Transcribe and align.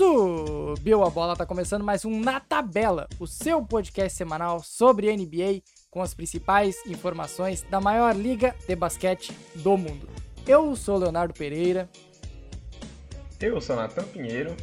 Subiu 0.00 1.04
a 1.04 1.10
bola, 1.10 1.36
tá 1.36 1.44
começando 1.44 1.84
mais 1.84 2.06
um 2.06 2.20
Na 2.20 2.40
Tabela, 2.40 3.06
o 3.18 3.26
seu 3.26 3.62
podcast 3.62 4.16
semanal 4.16 4.62
sobre 4.62 5.14
NBA 5.14 5.60
com 5.90 6.00
as 6.00 6.14
principais 6.14 6.74
informações 6.86 7.62
da 7.68 7.82
maior 7.82 8.16
liga 8.16 8.56
de 8.66 8.74
basquete 8.74 9.30
do 9.56 9.76
mundo. 9.76 10.08
Eu 10.46 10.74
sou 10.74 10.96
Leonardo 10.96 11.34
Pereira. 11.34 11.86
Eu 13.38 13.60
sou 13.60 13.76
Natan 13.76 14.04
Pinheiro. 14.04 14.56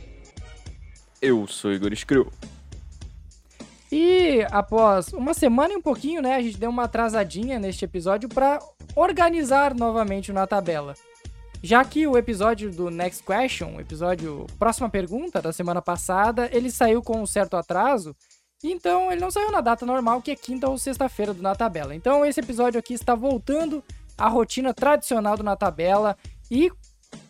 Eu 1.22 1.46
sou 1.46 1.72
Igor 1.72 1.96
Screw. 1.96 2.34
E 3.92 4.42
após 4.50 5.14
uma 5.14 5.36
semana 5.36 5.72
e 5.72 5.78
um 5.78 5.82
pouquinho, 5.84 6.20
né, 6.20 6.34
a 6.34 6.42
gente 6.42 6.58
deu 6.58 6.72
uma 6.72 6.86
atrasadinha 6.86 7.60
neste 7.60 7.86
episódio 7.86 8.28
para 8.28 8.58
organizar 8.96 9.76
novamente 9.76 10.32
o 10.32 10.34
Na 10.34 10.48
Tabela. 10.48 10.96
Já 11.62 11.84
que 11.84 12.06
o 12.06 12.18
episódio 12.18 12.72
do 12.72 12.90
Next 12.90 13.24
Question, 13.24 13.80
episódio 13.80 14.46
Próxima 14.60 14.90
Pergunta 14.90 15.42
da 15.42 15.52
semana 15.52 15.82
passada, 15.82 16.50
ele 16.52 16.70
saiu 16.70 17.02
com 17.02 17.22
um 17.22 17.26
certo 17.26 17.58
atraso, 17.58 18.16
então 18.64 19.12
ele 19.12 19.22
não 19.22 19.32
saiu 19.32 19.52
na 19.52 19.62
data 19.62 19.86
normal, 19.86 20.22
que 20.22 20.32
é 20.32 20.36
quinta 20.36 20.70
ou 20.70 20.78
sexta-feira 20.78 21.34
do 21.34 21.42
Na 21.42 21.56
Tabela. 21.56 21.96
Então 21.96 22.26
esse 22.26 22.40
episódio 22.40 22.80
aqui 22.80 22.94
está 22.94 23.16
voltando 23.16 23.84
à 24.18 24.28
rotina 24.28 24.74
tradicional 24.74 25.36
do 25.36 25.44
Na 25.44 25.56
Tabela 25.56 26.16
e 26.50 26.72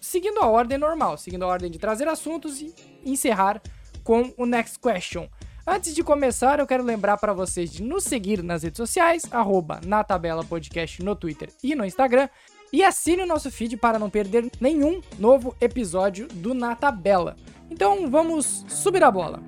seguindo 0.01 0.39
a 0.39 0.47
ordem 0.47 0.77
normal, 0.77 1.17
seguindo 1.17 1.43
a 1.43 1.47
ordem 1.47 1.71
de 1.71 1.79
trazer 1.79 2.07
assuntos 2.07 2.61
e 2.61 2.73
encerrar 3.05 3.61
com 4.03 4.33
o 4.37 4.45
Next 4.45 4.79
Question. 4.79 5.27
Antes 5.65 5.93
de 5.93 6.01
começar, 6.01 6.59
eu 6.59 6.67
quero 6.67 6.83
lembrar 6.83 7.17
para 7.17 7.33
vocês 7.33 7.69
de 7.69 7.83
nos 7.83 8.05
seguir 8.05 8.41
nas 8.41 8.63
redes 8.63 8.77
sociais, 8.77 9.23
arroba 9.31 9.81
na 9.85 10.01
tabela 10.01 10.43
podcast 10.43 11.03
no 11.03 11.13
Twitter 11.13 11.49
e 11.61 11.75
no 11.75 11.83
Instagram, 11.85 12.29
e 12.71 12.83
assine 12.83 13.23
o 13.23 13.25
nosso 13.27 13.49
feed 13.49 13.77
para 13.77 13.99
não 13.99 14.09
perder 14.09 14.49
nenhum 14.59 15.01
novo 15.17 15.55
episódio 15.61 16.27
do 16.27 16.53
Na 16.53 16.75
Tabela. 16.75 17.35
Então 17.69 18.09
vamos 18.09 18.65
subir 18.67 19.03
a 19.03 19.11
bola. 19.11 19.41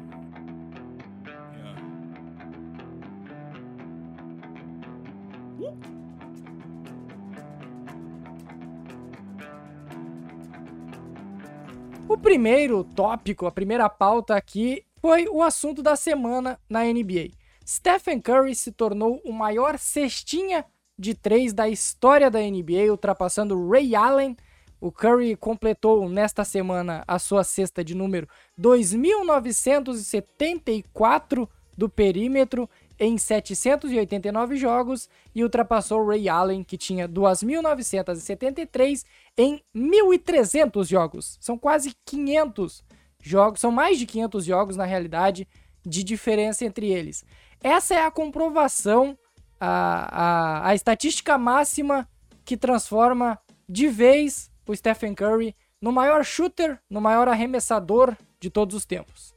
O 12.07 12.17
primeiro 12.17 12.83
tópico, 12.83 13.45
a 13.45 13.51
primeira 13.51 13.87
pauta 13.87 14.35
aqui 14.35 14.83
foi 14.99 15.27
o 15.29 15.43
assunto 15.43 15.83
da 15.83 15.95
semana 15.95 16.59
na 16.67 16.83
NBA. 16.83 17.29
Stephen 17.65 18.19
Curry 18.19 18.55
se 18.55 18.71
tornou 18.71 19.21
o 19.23 19.31
maior 19.31 19.77
cestinha 19.77 20.65
de 20.99 21.13
três 21.13 21.53
da 21.53 21.69
história 21.69 22.29
da 22.29 22.41
NBA, 22.41 22.91
ultrapassando 22.91 23.69
Ray 23.69 23.95
Allen. 23.95 24.35
O 24.81 24.91
Curry 24.91 25.37
completou 25.37 26.09
nesta 26.09 26.43
semana 26.43 27.05
a 27.07 27.17
sua 27.17 27.45
cesta 27.45 27.81
de 27.83 27.95
número 27.95 28.27
2.974 28.59 31.47
do 31.77 31.87
perímetro 31.87 32.69
em 32.99 33.17
789 33.17 34.57
jogos 34.57 35.07
e 35.33 35.41
ultrapassou 35.41 36.05
Ray 36.05 36.27
Allen, 36.27 36.61
que 36.63 36.77
tinha 36.77 37.07
2.973 37.07 39.05
em 39.37 39.61
1.300 39.73 40.85
jogos. 40.85 41.37
São 41.39 41.57
quase 41.57 41.95
500 42.05 42.83
jogos, 43.21 43.61
são 43.61 43.71
mais 43.71 43.97
de 43.97 44.05
500 44.05 44.43
jogos 44.43 44.75
na 44.75 44.83
realidade 44.83 45.47
de 45.85 46.03
diferença 46.03 46.65
entre 46.65 46.91
eles. 46.91 47.23
Essa 47.61 47.95
é 47.95 48.05
a 48.05 48.11
comprovação 48.11 49.17
a, 49.59 50.63
a, 50.63 50.69
a 50.69 50.75
estatística 50.75 51.37
máxima 51.37 52.07
que 52.45 52.55
transforma 52.57 53.39
de 53.67 53.87
vez 53.87 54.51
o 54.65 54.75
Stephen 54.75 55.13
Curry 55.15 55.55
no 55.81 55.91
maior 55.91 56.23
shooter, 56.23 56.79
no 56.89 57.01
maior 57.01 57.27
arremessador 57.27 58.15
de 58.39 58.49
todos 58.49 58.75
os 58.75 58.85
tempos. 58.85 59.33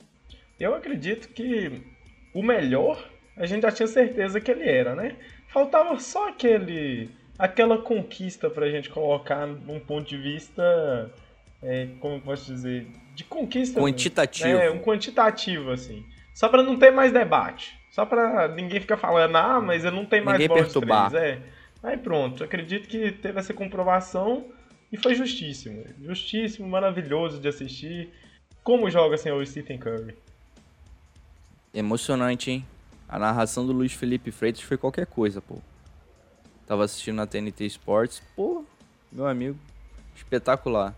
Eu 0.59 0.75
acredito 0.75 1.29
que 1.29 1.83
o 2.35 2.43
melhor 2.43 3.11
a 3.37 3.47
gente 3.47 3.63
já 3.63 3.73
tinha 3.73 3.87
certeza 3.87 4.41
que 4.41 4.51
ele 4.51 4.69
era, 4.69 4.95
né? 4.95 5.17
Faltava 5.49 5.99
só 5.99 6.29
aquele 6.29 7.11
aquela 7.39 7.79
conquista 7.79 8.51
pra 8.51 8.71
gente 8.71 8.91
colocar 8.91 9.47
num 9.47 9.81
ponto 9.81 10.07
de 10.07 10.17
vista 10.17 11.11
é, 11.63 11.89
como 12.01 12.17
eu 12.17 12.21
posso 12.21 12.53
dizer, 12.53 12.87
de 13.15 13.25
conquista. 13.25 13.81
Quantitativo. 13.81 14.49
É, 14.49 14.71
um 14.71 14.81
quantitativo, 14.81 15.71
assim. 15.71 16.05
Só 16.35 16.49
para 16.49 16.63
não 16.63 16.79
ter 16.79 16.91
mais 16.91 17.13
debate. 17.13 17.79
Só 17.93 18.07
para 18.07 18.49
ninguém 18.49 18.81
ficar 18.81 18.97
falando, 18.97 19.37
ah, 19.37 19.61
mas 19.61 19.85
eu 19.85 19.93
não 19.93 20.07
tenho 20.07 20.25
mais 20.25 20.39
ninguém 20.39 20.57
perturbar. 20.57 21.11
Três. 21.11 21.25
É. 21.25 21.43
Aí 21.83 21.99
pronto, 21.99 22.43
acredito 22.43 22.89
que 22.89 23.13
teve 23.13 23.39
essa 23.39 23.53
comprovação 23.53 24.47
e 24.91 24.97
foi 24.97 25.15
justíssimo. 25.15 25.85
Justíssimo, 26.01 26.67
maravilhoso 26.67 27.39
de 27.39 27.49
assistir. 27.49 28.09
Como 28.65 28.89
joga 28.89 29.17
assim 29.17 29.31
o 29.31 29.45
Stephen 29.45 29.79
Curry? 29.79 30.17
Emocionante, 31.75 32.51
hein? 32.51 32.67
A 33.07 33.19
narração 33.19 33.67
do 33.67 33.75
Luiz 33.75 33.93
Felipe 33.93 34.31
Freitas 34.31 34.63
foi 34.63 34.79
qualquer 34.79 35.07
coisa, 35.07 35.43
pô. 35.43 35.59
Tava 36.67 36.85
assistindo 36.85 37.17
na 37.17 37.27
TNT 37.27 37.67
Sports, 37.67 38.23
pô, 38.35 38.65
meu 39.11 39.27
amigo, 39.27 39.59
espetacular. 40.17 40.95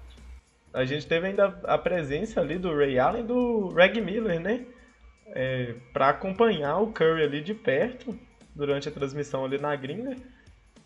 A 0.73 0.85
gente 0.85 1.09
teve 1.09 1.27
ainda 1.27 1.59
a 1.65 1.77
presença 1.77 2.41
ali 2.41 2.57
do 2.57 2.73
Ray 2.73 3.01
Allen 3.01 3.25
e 3.25 3.27
do 3.27 3.69
Reg 3.71 4.01
Miller, 4.01 4.39
né? 4.39 4.65
É, 5.27 5.75
para 5.93 6.11
acompanhar 6.11 6.79
o 6.79 6.93
Curry 6.93 7.23
ali 7.23 7.41
de 7.41 7.55
perto 7.55 8.19
durante 8.55 8.89
a 8.89 8.93
transmissão 8.93 9.45
ali 9.45 9.59
na 9.59 9.75
gringa. 9.75 10.17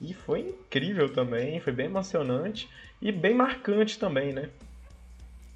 E 0.00 0.14
foi 0.14 0.40
incrível 0.40 1.12
também, 1.12 1.60
foi 1.60 1.72
bem 1.72 1.86
emocionante 1.86 2.68
e 3.02 3.10
bem 3.10 3.34
marcante 3.34 3.98
também, 3.98 4.32
né? 4.32 4.48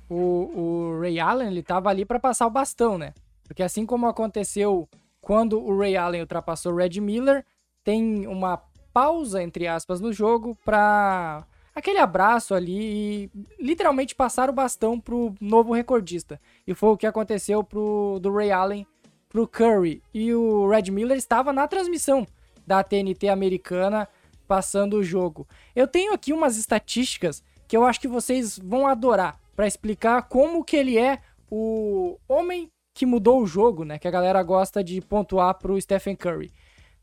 O, 0.09 0.94
o 0.94 1.00
Ray 1.00 1.20
Allen, 1.20 1.48
ele 1.48 1.62
tava 1.62 1.88
ali 1.88 2.04
para 2.04 2.19
passar 2.19 2.47
o 2.47 2.50
bastão, 2.50 2.98
né? 2.98 3.15
Porque 3.44 3.62
assim 3.62 3.87
como 3.87 4.06
aconteceu 4.06 4.88
quando 5.20 5.60
o 5.60 5.78
Ray 5.78 5.97
Allen 5.97 6.20
ultrapassou 6.20 6.72
o 6.72 6.76
Red 6.76 7.00
Miller, 7.00 7.44
tem 7.84 8.26
uma 8.26 8.60
pausa, 8.93 9.43
entre 9.43 9.66
aspas, 9.66 10.00
no 10.00 10.12
jogo 10.12 10.56
para 10.64 11.47
aquele 11.75 11.99
abraço 11.99 12.55
ali 12.55 13.28
e 13.28 13.31
literalmente 13.59 14.15
passar 14.15 14.50
o 14.50 14.53
bastão 14.53 14.99
pro 15.00 15.34
novo 15.41 15.72
recordista. 15.72 16.41
E 16.66 16.75
foi 16.75 16.91
o 16.91 16.97
que 16.97 17.06
aconteceu 17.06 17.62
pro 17.65 18.19
do 18.21 18.33
Ray 18.33 18.50
Allen 18.50 18.87
pro 19.28 19.49
Curry. 19.49 20.03
E 20.12 20.32
o 20.34 20.69
Red 20.69 20.91
Miller 20.91 21.16
estava 21.16 21.53
na 21.53 21.66
transmissão 21.66 22.27
da 22.66 22.82
TNT 22.82 23.28
americana 23.28 24.09
passando 24.47 24.99
o 24.99 25.05
jogo. 25.05 25.49
Eu 25.75 25.87
tenho 25.87 26.12
aqui 26.12 26.32
umas 26.32 26.56
estatísticas 26.59 27.43
que 27.66 27.77
eu 27.77 27.84
acho 27.84 28.00
que 28.00 28.09
vocês 28.09 28.59
vão 28.59 28.87
adorar 28.87 29.41
para 29.56 29.66
explicar 29.66 30.22
como 30.22 30.65
que 30.65 30.77
ele 30.77 30.99
é 30.99 31.21
o 31.50 32.19
homem 32.28 32.69
que 32.94 33.06
mudou 33.06 33.41
o 33.41 33.47
jogo, 33.47 33.84
né? 33.84 33.99
Que 33.99 34.06
a 34.06 34.11
galera 34.11 34.43
gosta 34.43 34.84
de 34.84 35.00
pontuar 35.00 35.55
pro 35.55 35.81
Stephen 35.81 36.15
Curry. 36.15 36.53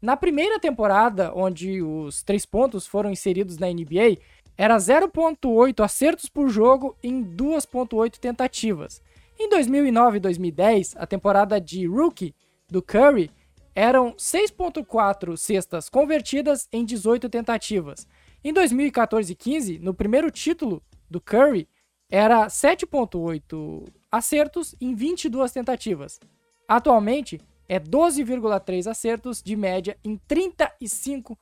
Na 0.02 0.16
primeira 0.16 0.60
temporada, 0.60 1.34
onde 1.36 1.82
os 1.82 2.24
três 2.24 2.46
pontos 2.46 2.88
foram 2.88 3.12
inseridos 3.12 3.58
na 3.58 3.68
NBA, 3.68 4.18
era 4.60 4.76
0.8 4.76 5.82
acertos 5.82 6.28
por 6.28 6.50
jogo 6.50 6.94
em 7.02 7.24
2.8 7.24 8.18
tentativas. 8.18 9.02
Em 9.40 9.50
2009 9.50 10.18
e 10.18 10.20
2010, 10.20 10.98
a 10.98 11.08
temporada 11.08 11.62
de 11.62 11.88
rookie 11.88 12.36
do 12.70 12.82
Curry 12.82 13.32
eram 13.74 14.12
6.4 14.16 15.38
cestas 15.38 15.88
convertidas 15.88 16.68
em 16.74 16.84
18 16.84 17.30
tentativas. 17.30 18.06
Em 18.44 18.52
2014 18.52 19.32
e 19.32 19.36
15, 19.36 19.80
no 19.80 19.94
primeiro 19.94 20.30
título 20.30 20.84
do 21.10 21.22
Curry, 21.22 21.66
era 22.12 22.48
7.8 22.48 23.88
acertos 24.12 24.76
em 24.82 24.94
22 24.94 25.54
tentativas. 25.54 26.20
Atualmente, 26.68 27.40
é 27.70 27.80
12,3 27.80 28.92
acertos 28.92 29.42
de 29.42 29.56
média 29.56 29.98
em 30.04 30.18
35 30.18 31.40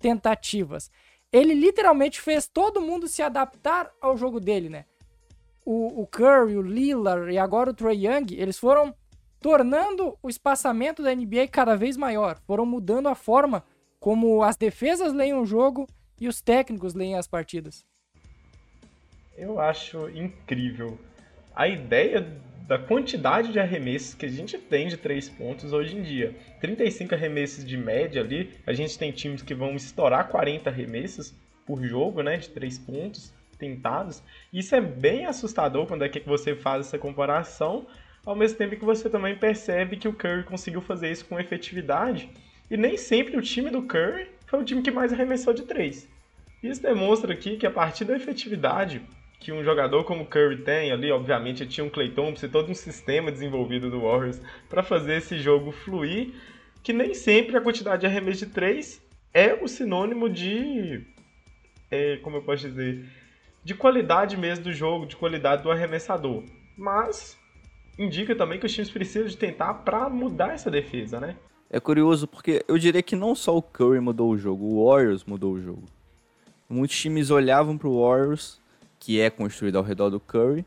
tentativas 0.00 0.90
ele 1.32 1.54
literalmente 1.54 2.20
fez 2.20 2.46
todo 2.46 2.80
mundo 2.80 3.06
se 3.06 3.22
adaptar 3.22 3.90
ao 4.00 4.16
jogo 4.16 4.40
dele, 4.40 4.68
né? 4.68 4.84
O, 5.64 6.02
o 6.02 6.06
Curry, 6.06 6.56
o 6.56 6.62
Lillard 6.62 7.32
e 7.32 7.38
agora 7.38 7.70
o 7.70 7.74
Trey 7.74 8.06
Young, 8.06 8.34
eles 8.34 8.58
foram 8.58 8.94
tornando 9.40 10.18
o 10.22 10.28
espaçamento 10.28 11.02
da 11.02 11.14
NBA 11.14 11.48
cada 11.50 11.76
vez 11.76 11.96
maior, 11.96 12.38
foram 12.46 12.66
mudando 12.66 13.08
a 13.08 13.14
forma 13.14 13.64
como 13.98 14.42
as 14.42 14.56
defesas 14.56 15.12
leem 15.12 15.34
o 15.34 15.44
jogo 15.44 15.86
e 16.20 16.28
os 16.28 16.40
técnicos 16.40 16.94
leem 16.94 17.14
as 17.14 17.26
partidas. 17.26 17.84
Eu 19.36 19.60
acho 19.60 20.08
incrível 20.10 20.98
a 21.54 21.68
ideia 21.68 22.26
da 22.70 22.78
quantidade 22.78 23.50
de 23.50 23.58
arremessos 23.58 24.14
que 24.14 24.24
a 24.24 24.28
gente 24.28 24.56
tem 24.56 24.86
de 24.86 24.96
três 24.96 25.28
pontos 25.28 25.72
hoje 25.72 25.96
em 25.96 26.02
dia. 26.02 26.36
35 26.60 27.16
arremessos 27.16 27.64
de 27.64 27.76
média 27.76 28.22
ali, 28.22 28.48
a 28.64 28.72
gente 28.72 28.96
tem 28.96 29.10
times 29.10 29.42
que 29.42 29.56
vão 29.56 29.74
estourar 29.74 30.28
40 30.28 30.70
arremessos 30.70 31.34
por 31.66 31.82
jogo, 31.82 32.22
né, 32.22 32.36
de 32.36 32.48
três 32.48 32.78
pontos 32.78 33.34
tentados. 33.58 34.22
Isso 34.52 34.72
é 34.76 34.80
bem 34.80 35.26
assustador 35.26 35.84
quando 35.84 36.04
é 36.04 36.08
que 36.08 36.20
você 36.20 36.54
faz 36.54 36.86
essa 36.86 36.96
comparação, 36.96 37.88
ao 38.24 38.36
mesmo 38.36 38.56
tempo 38.56 38.76
que 38.76 38.84
você 38.84 39.10
também 39.10 39.36
percebe 39.36 39.96
que 39.96 40.06
o 40.06 40.12
Curry 40.12 40.44
conseguiu 40.44 40.80
fazer 40.80 41.10
isso 41.10 41.24
com 41.24 41.40
efetividade. 41.40 42.30
E 42.70 42.76
nem 42.76 42.96
sempre 42.96 43.36
o 43.36 43.42
time 43.42 43.68
do 43.70 43.82
Curry 43.82 44.28
foi 44.46 44.60
o 44.60 44.64
time 44.64 44.80
que 44.80 44.92
mais 44.92 45.12
arremessou 45.12 45.52
de 45.52 45.62
três. 45.62 46.08
Isso 46.62 46.80
demonstra 46.80 47.32
aqui 47.32 47.56
que 47.56 47.66
a 47.66 47.70
partir 47.70 48.04
da 48.04 48.14
efetividade 48.14 49.02
que 49.40 49.50
um 49.50 49.64
jogador 49.64 50.04
como 50.04 50.26
Curry 50.26 50.58
tem 50.58 50.92
ali, 50.92 51.10
obviamente 51.10 51.66
tinha 51.66 51.82
um 51.82 51.88
Clay 51.88 52.10
Thompson 52.10 52.48
todo 52.48 52.70
um 52.70 52.74
sistema 52.74 53.32
desenvolvido 53.32 53.90
do 53.90 54.02
Warriors 54.02 54.40
para 54.68 54.82
fazer 54.82 55.16
esse 55.16 55.38
jogo 55.38 55.72
fluir, 55.72 56.34
que 56.82 56.92
nem 56.92 57.14
sempre 57.14 57.56
a 57.56 57.60
quantidade 57.60 58.00
de 58.00 58.06
arremesso 58.06 58.44
de 58.44 58.52
três 58.52 59.02
é 59.32 59.54
o 59.54 59.66
sinônimo 59.66 60.28
de, 60.28 61.06
é, 61.90 62.18
como 62.18 62.36
eu 62.36 62.42
posso 62.42 62.68
dizer, 62.68 63.08
de 63.64 63.74
qualidade 63.74 64.36
mesmo 64.36 64.64
do 64.64 64.72
jogo, 64.74 65.06
de 65.06 65.16
qualidade 65.16 65.62
do 65.62 65.70
arremessador. 65.70 66.44
Mas 66.76 67.38
indica 67.98 68.34
também 68.36 68.58
que 68.58 68.66
os 68.66 68.72
times 68.72 68.90
precisam 68.90 69.26
de 69.26 69.38
tentar 69.38 69.72
para 69.74 70.08
mudar 70.10 70.52
essa 70.52 70.70
defesa, 70.70 71.18
né? 71.18 71.36
É 71.70 71.80
curioso 71.80 72.26
porque 72.26 72.62
eu 72.68 72.76
diria 72.76 73.02
que 73.02 73.16
não 73.16 73.34
só 73.34 73.56
o 73.56 73.62
Curry 73.62 74.00
mudou 74.00 74.30
o 74.30 74.36
jogo, 74.36 74.64
o 74.66 74.86
Warriors 74.86 75.24
mudou 75.24 75.54
o 75.54 75.60
jogo. 75.60 75.84
Muitos 76.68 76.98
times 76.98 77.30
olhavam 77.30 77.78
para 77.78 77.88
o 77.88 78.02
Warriors 78.02 78.59
que 79.00 79.18
é 79.18 79.30
construído 79.30 79.78
ao 79.78 79.82
redor 79.82 80.10
do 80.10 80.20
Curry, 80.20 80.64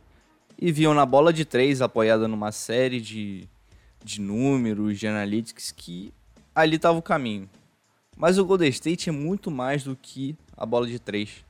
e 0.59 0.71
viam 0.71 0.93
na 0.93 1.05
bola 1.05 1.31
de 1.31 1.45
três, 1.45 1.81
apoiada 1.81 2.27
numa 2.27 2.51
série 2.51 2.99
de, 2.99 3.47
de 4.03 4.19
números, 4.19 4.99
de 4.99 5.07
analytics, 5.07 5.71
que 5.71 6.11
ali 6.53 6.75
estava 6.75 6.97
o 6.97 7.01
caminho. 7.01 7.49
Mas 8.17 8.37
o 8.37 8.45
Golden 8.45 8.69
State 8.69 9.09
é 9.09 9.11
muito 9.11 9.49
mais 9.49 9.83
do 9.83 9.95
que 9.95 10.35
a 10.57 10.65
bola 10.65 10.87
de 10.87 10.99
três. 10.99 11.45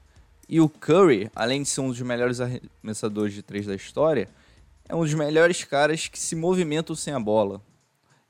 E 0.48 0.60
o 0.60 0.70
Curry, 0.70 1.32
além 1.36 1.64
de 1.64 1.70
ser 1.70 1.82
um 1.82 1.90
dos 1.90 2.02
melhores 2.02 2.40
arremessadores 2.40 3.34
de 3.34 3.42
três 3.42 3.66
da 3.66 3.76
história, 3.76 4.30
é 4.88 4.96
um 4.96 5.02
dos 5.02 5.14
melhores 5.14 5.64
caras 5.64 6.08
que 6.08 6.20
se 6.20 6.36
movimentam 6.36 6.96
sem 6.96 7.14
a 7.14 7.20
bola. 7.20 7.62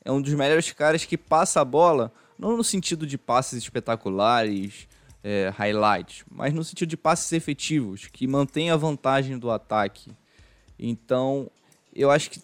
É 0.06 0.12
um 0.12 0.22
dos 0.22 0.34
melhores 0.34 0.72
caras 0.72 1.06
que 1.06 1.18
passa 1.18 1.62
a 1.62 1.66
bola, 1.66 2.12
não 2.38 2.56
no 2.58 2.64
sentido 2.64 3.08
de 3.08 3.18
passes 3.18 3.64
espetaculares, 3.64 4.88
é, 5.24 5.52
highlights, 5.56 6.26
mas 6.30 6.54
no 6.54 6.64
sentido 6.64 6.90
de 6.90 6.98
passes 6.98 7.32
efetivos, 7.32 8.08
que 8.08 8.28
mantém 8.28 8.70
a 8.70 8.76
vantagem 8.76 9.38
do 9.38 9.50
ataque. 9.50 10.12
Então, 10.78 11.50
eu 11.96 12.12
acho 12.12 12.30
que 12.30 12.42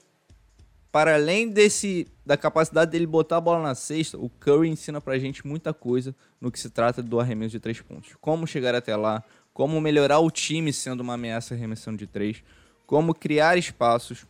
para 0.92 1.16
além 1.16 1.50
desse 1.50 2.08
da 2.26 2.38
capacidade 2.38 2.92
dele 2.92 3.06
botar 3.06 3.38
a 3.38 3.42
bola 3.42 3.62
na 3.62 3.76
cesta, 3.76 4.18
o 4.18 4.30
Curry 4.30 4.70
ensina 4.70 5.00
pra 5.00 5.20
gente 5.20 5.46
muita 5.46 5.74
coisa 5.74 6.16
no 6.40 6.52
que 6.52 6.60
se 6.60 6.70
trata 6.70 7.04
do 7.04 7.20
arremesso 7.20 7.52
de 7.52 7.60
três 7.60 7.80
pontos. 7.82 8.16
Como 8.22 8.48
chegar 8.48 8.74
até 8.74 8.96
lá, 8.96 9.24
como 9.54 9.80
melhorar 9.82 10.20
o 10.20 10.32
time 10.32 10.72
sendo 10.72 11.02
uma 11.02 11.14
ameaça 11.14 11.54
arremessando 11.54 11.98
de 11.98 12.08
três, 12.08 12.44
como 12.88 13.14
criar 13.14 13.58
espaços, 13.58 14.26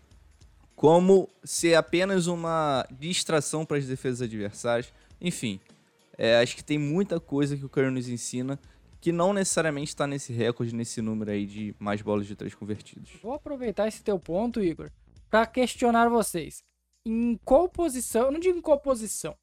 como 0.75 1.29
ser 1.43 1.75
apenas 1.75 2.27
uma 2.27 2.85
distração 2.89 3.65
para 3.65 3.77
as 3.77 3.85
defesas 3.85 4.21
adversárias. 4.21 4.91
Enfim, 5.21 5.59
é, 6.21 6.37
acho 6.41 6.53
que 6.53 6.63
tem 6.63 6.77
muita 6.77 7.17
coisa 7.17 7.55
que 7.55 7.63
o 7.63 7.69
Curry 7.69 7.89
nos 7.91 8.09
ensina 8.09 8.59
que 8.99 9.09
não 9.09 9.31
necessariamente 9.31 9.87
está 9.87 10.05
nesse 10.05 10.33
recorde, 10.33 10.75
nesse 10.75 11.01
número 11.01 11.31
aí 11.31 11.45
de 11.45 11.73
mais 11.79 12.01
bolas 12.01 12.27
de 12.27 12.35
três 12.35 12.53
convertidos. 12.53 13.11
Vou 13.23 13.33
aproveitar 13.33 13.87
esse 13.87 14.03
teu 14.03 14.19
ponto, 14.19 14.61
Igor, 14.61 14.91
para 15.29 15.45
questionar 15.45 16.09
vocês. 16.09 16.61
Em 17.05 17.39
qual 17.45 17.69
posição, 17.69 18.25
eu 18.25 18.31
não 18.33 18.39
digo 18.41 18.57
em 18.57 18.61
qual 18.61 18.77
posição, 18.77 19.33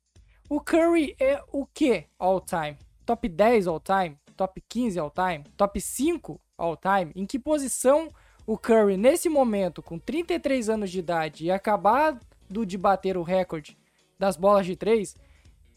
o 0.50 0.60
Curry 0.60 1.16
é 1.18 1.42
o 1.50 1.64
que 1.64 2.04
all 2.18 2.42
time? 2.42 2.76
Top 3.06 3.26
10 3.26 3.66
all 3.66 3.80
time? 3.80 4.18
Top 4.36 4.62
15 4.68 4.98
all 4.98 5.10
time? 5.10 5.44
Top 5.56 5.80
5 5.80 6.40
all 6.58 6.76
time? 6.76 7.10
Em 7.16 7.24
que 7.24 7.38
posição 7.38 8.10
o 8.46 8.58
Curry, 8.58 8.98
nesse 8.98 9.30
momento, 9.30 9.82
com 9.82 9.98
33 9.98 10.68
anos 10.68 10.90
de 10.90 10.98
idade 10.98 11.46
e 11.46 11.50
acabado 11.50 12.20
de 12.50 12.76
bater 12.76 13.16
o 13.16 13.22
recorde 13.22 13.78
das 14.18 14.36
bolas 14.36 14.66
de 14.66 14.76
três, 14.76 15.16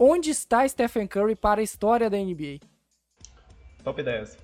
Onde 0.02 0.30
está 0.30 0.66
Stephen 0.66 1.06
Curry 1.06 1.36
para 1.36 1.60
a 1.60 1.64
história 1.64 2.10
da 2.10 2.16
NBA? 2.16 2.62
Top 3.84 4.02
10. 4.02 4.38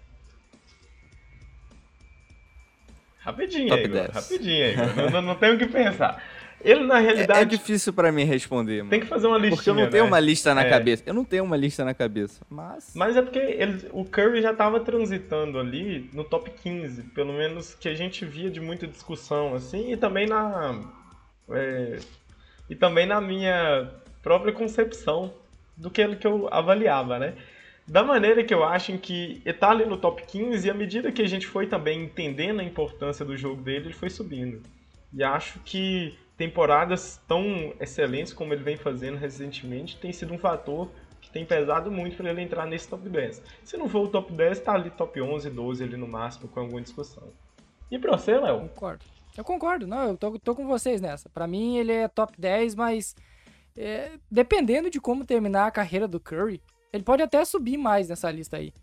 Rapidinho, 3.20 3.70
Top 3.70 3.82
Igor, 3.82 4.02
10. 4.02 4.14
rapidinho, 4.14 4.66
Igor. 4.66 4.96
não, 4.96 5.10
não, 5.10 5.22
não 5.22 5.36
tenho 5.36 5.56
o 5.56 5.58
que 5.58 5.66
pensar. 5.66 6.22
Ele, 6.62 6.84
na 6.84 7.00
realidade. 7.00 7.40
É, 7.40 7.42
é 7.44 7.46
difícil 7.46 7.94
para 7.94 8.12
mim 8.12 8.26
responder, 8.26 8.80
mano. 8.80 8.90
Tem 8.90 9.00
que 9.00 9.06
fazer 9.06 9.28
uma 9.28 9.38
listinha. 9.38 9.56
Porque 9.56 9.70
eu 9.70 9.76
não 9.76 9.90
tenho 9.90 10.04
né? 10.04 10.10
uma 10.10 10.20
lista 10.20 10.54
na 10.54 10.66
é. 10.66 10.70
cabeça. 10.70 11.04
Eu 11.06 11.14
não 11.14 11.24
tenho 11.24 11.44
uma 11.44 11.56
lista 11.56 11.86
na 11.86 11.94
cabeça. 11.94 12.46
Mas. 12.50 12.92
Mas 12.94 13.16
é 13.16 13.22
porque 13.22 13.40
ele, 13.40 13.88
o 13.94 14.04
Curry 14.04 14.42
já 14.42 14.54
tava 14.54 14.82
transitando 14.82 15.58
ali 15.58 16.10
no 16.12 16.26
top 16.26 16.52
15. 16.52 17.02
Pelo 17.14 17.32
menos 17.32 17.74
que 17.76 17.88
a 17.88 17.96
gente 17.96 18.26
via 18.26 18.50
de 18.50 18.60
muita 18.60 18.88
discussão, 18.88 19.56
assim. 19.56 19.94
E 19.94 19.96
também 19.96 20.28
na. 20.28 20.84
É, 21.50 22.00
e 22.70 22.76
também 22.76 23.06
na 23.06 23.22
minha 23.22 23.90
própria 24.22 24.52
concepção 24.52 25.34
do 25.78 25.90
que 25.90 26.16
que 26.16 26.28
eu 26.28 26.48
avaliava, 26.52 27.20
né? 27.20 27.36
Da 27.88 28.04
maneira 28.04 28.44
que 28.44 28.54
eu 28.54 28.64
acho 28.64 28.98
que 28.98 29.42
ele 29.46 29.58
tá 29.58 29.70
ali 29.70 29.86
no 29.86 29.98
top 29.98 30.24
15 30.26 30.66
e 30.66 30.72
à 30.72 30.74
medida 30.74 31.12
que 31.12 31.22
a 31.22 31.28
gente 31.28 31.46
foi 31.46 31.68
também 31.68 32.04
entendendo 32.04 32.60
a 32.60 32.64
importância 32.64 33.24
do 33.24 33.38
jogo 33.38 33.62
dele, 33.62 33.86
ele 33.88 33.94
foi 33.94 34.10
subindo. 34.10 34.62
E 35.14 35.24
acho 35.24 35.60
que 35.60 36.18
temporadas 36.36 37.22
tão 37.28 37.74
excelentes 37.80 38.34
como 38.34 38.54
ele 38.54 38.64
vem 38.64 38.76
fazendo 38.76 39.18
recentemente 39.18 39.98
tem 39.98 40.12
sido 40.12 40.34
um 40.34 40.38
fator 40.38 40.90
que 41.22 41.30
tem 41.30 41.46
pesado 41.46 41.92
muito 41.92 42.18
para 42.18 42.30
ele 42.32 42.42
entrar 42.42 42.66
nesse 42.66 42.88
top 42.88 43.08
10. 43.08 43.42
Se 43.64 43.78
não 43.78 43.88
for 43.88 44.06
o 44.06 44.08
top 44.08 44.34
10, 44.34 44.60
tá 44.62 44.74
ali 44.74 44.90
top 44.90 45.22
11, 45.22 45.50
12 45.50 45.84
ali 45.84 45.98
no 45.98 46.08
máximo 46.08 46.48
com 46.48 46.60
alguma 46.60 46.82
discussão. 46.82 47.24
E 47.90 48.00
pra 48.00 48.18
você, 48.18 48.38
Léo? 48.38 48.62
Concordo. 48.62 49.06
Eu 49.38 49.44
concordo, 49.44 49.86
não, 49.86 50.10
eu 50.10 50.18
tô, 50.18 50.40
tô 50.40 50.56
com 50.56 50.66
vocês 50.66 51.02
nessa. 51.02 51.30
Para 51.30 51.46
mim 51.46 51.78
ele 51.78 51.92
é 51.92 52.08
top 52.08 52.34
10, 52.38 52.74
mas 52.76 53.16
é, 53.76 54.12
dependendo 54.30 54.90
de 54.90 55.00
como 55.00 55.26
terminar 55.26 55.68
a 55.68 55.72
carreira 55.72 56.08
do 56.08 56.20
Curry, 56.20 56.62
ele 56.92 57.04
pode 57.04 57.22
até 57.22 57.44
subir 57.44 57.78
mais 57.78 58.10
nessa 58.10 58.32
lista 58.32 58.58
aí. 58.58 58.74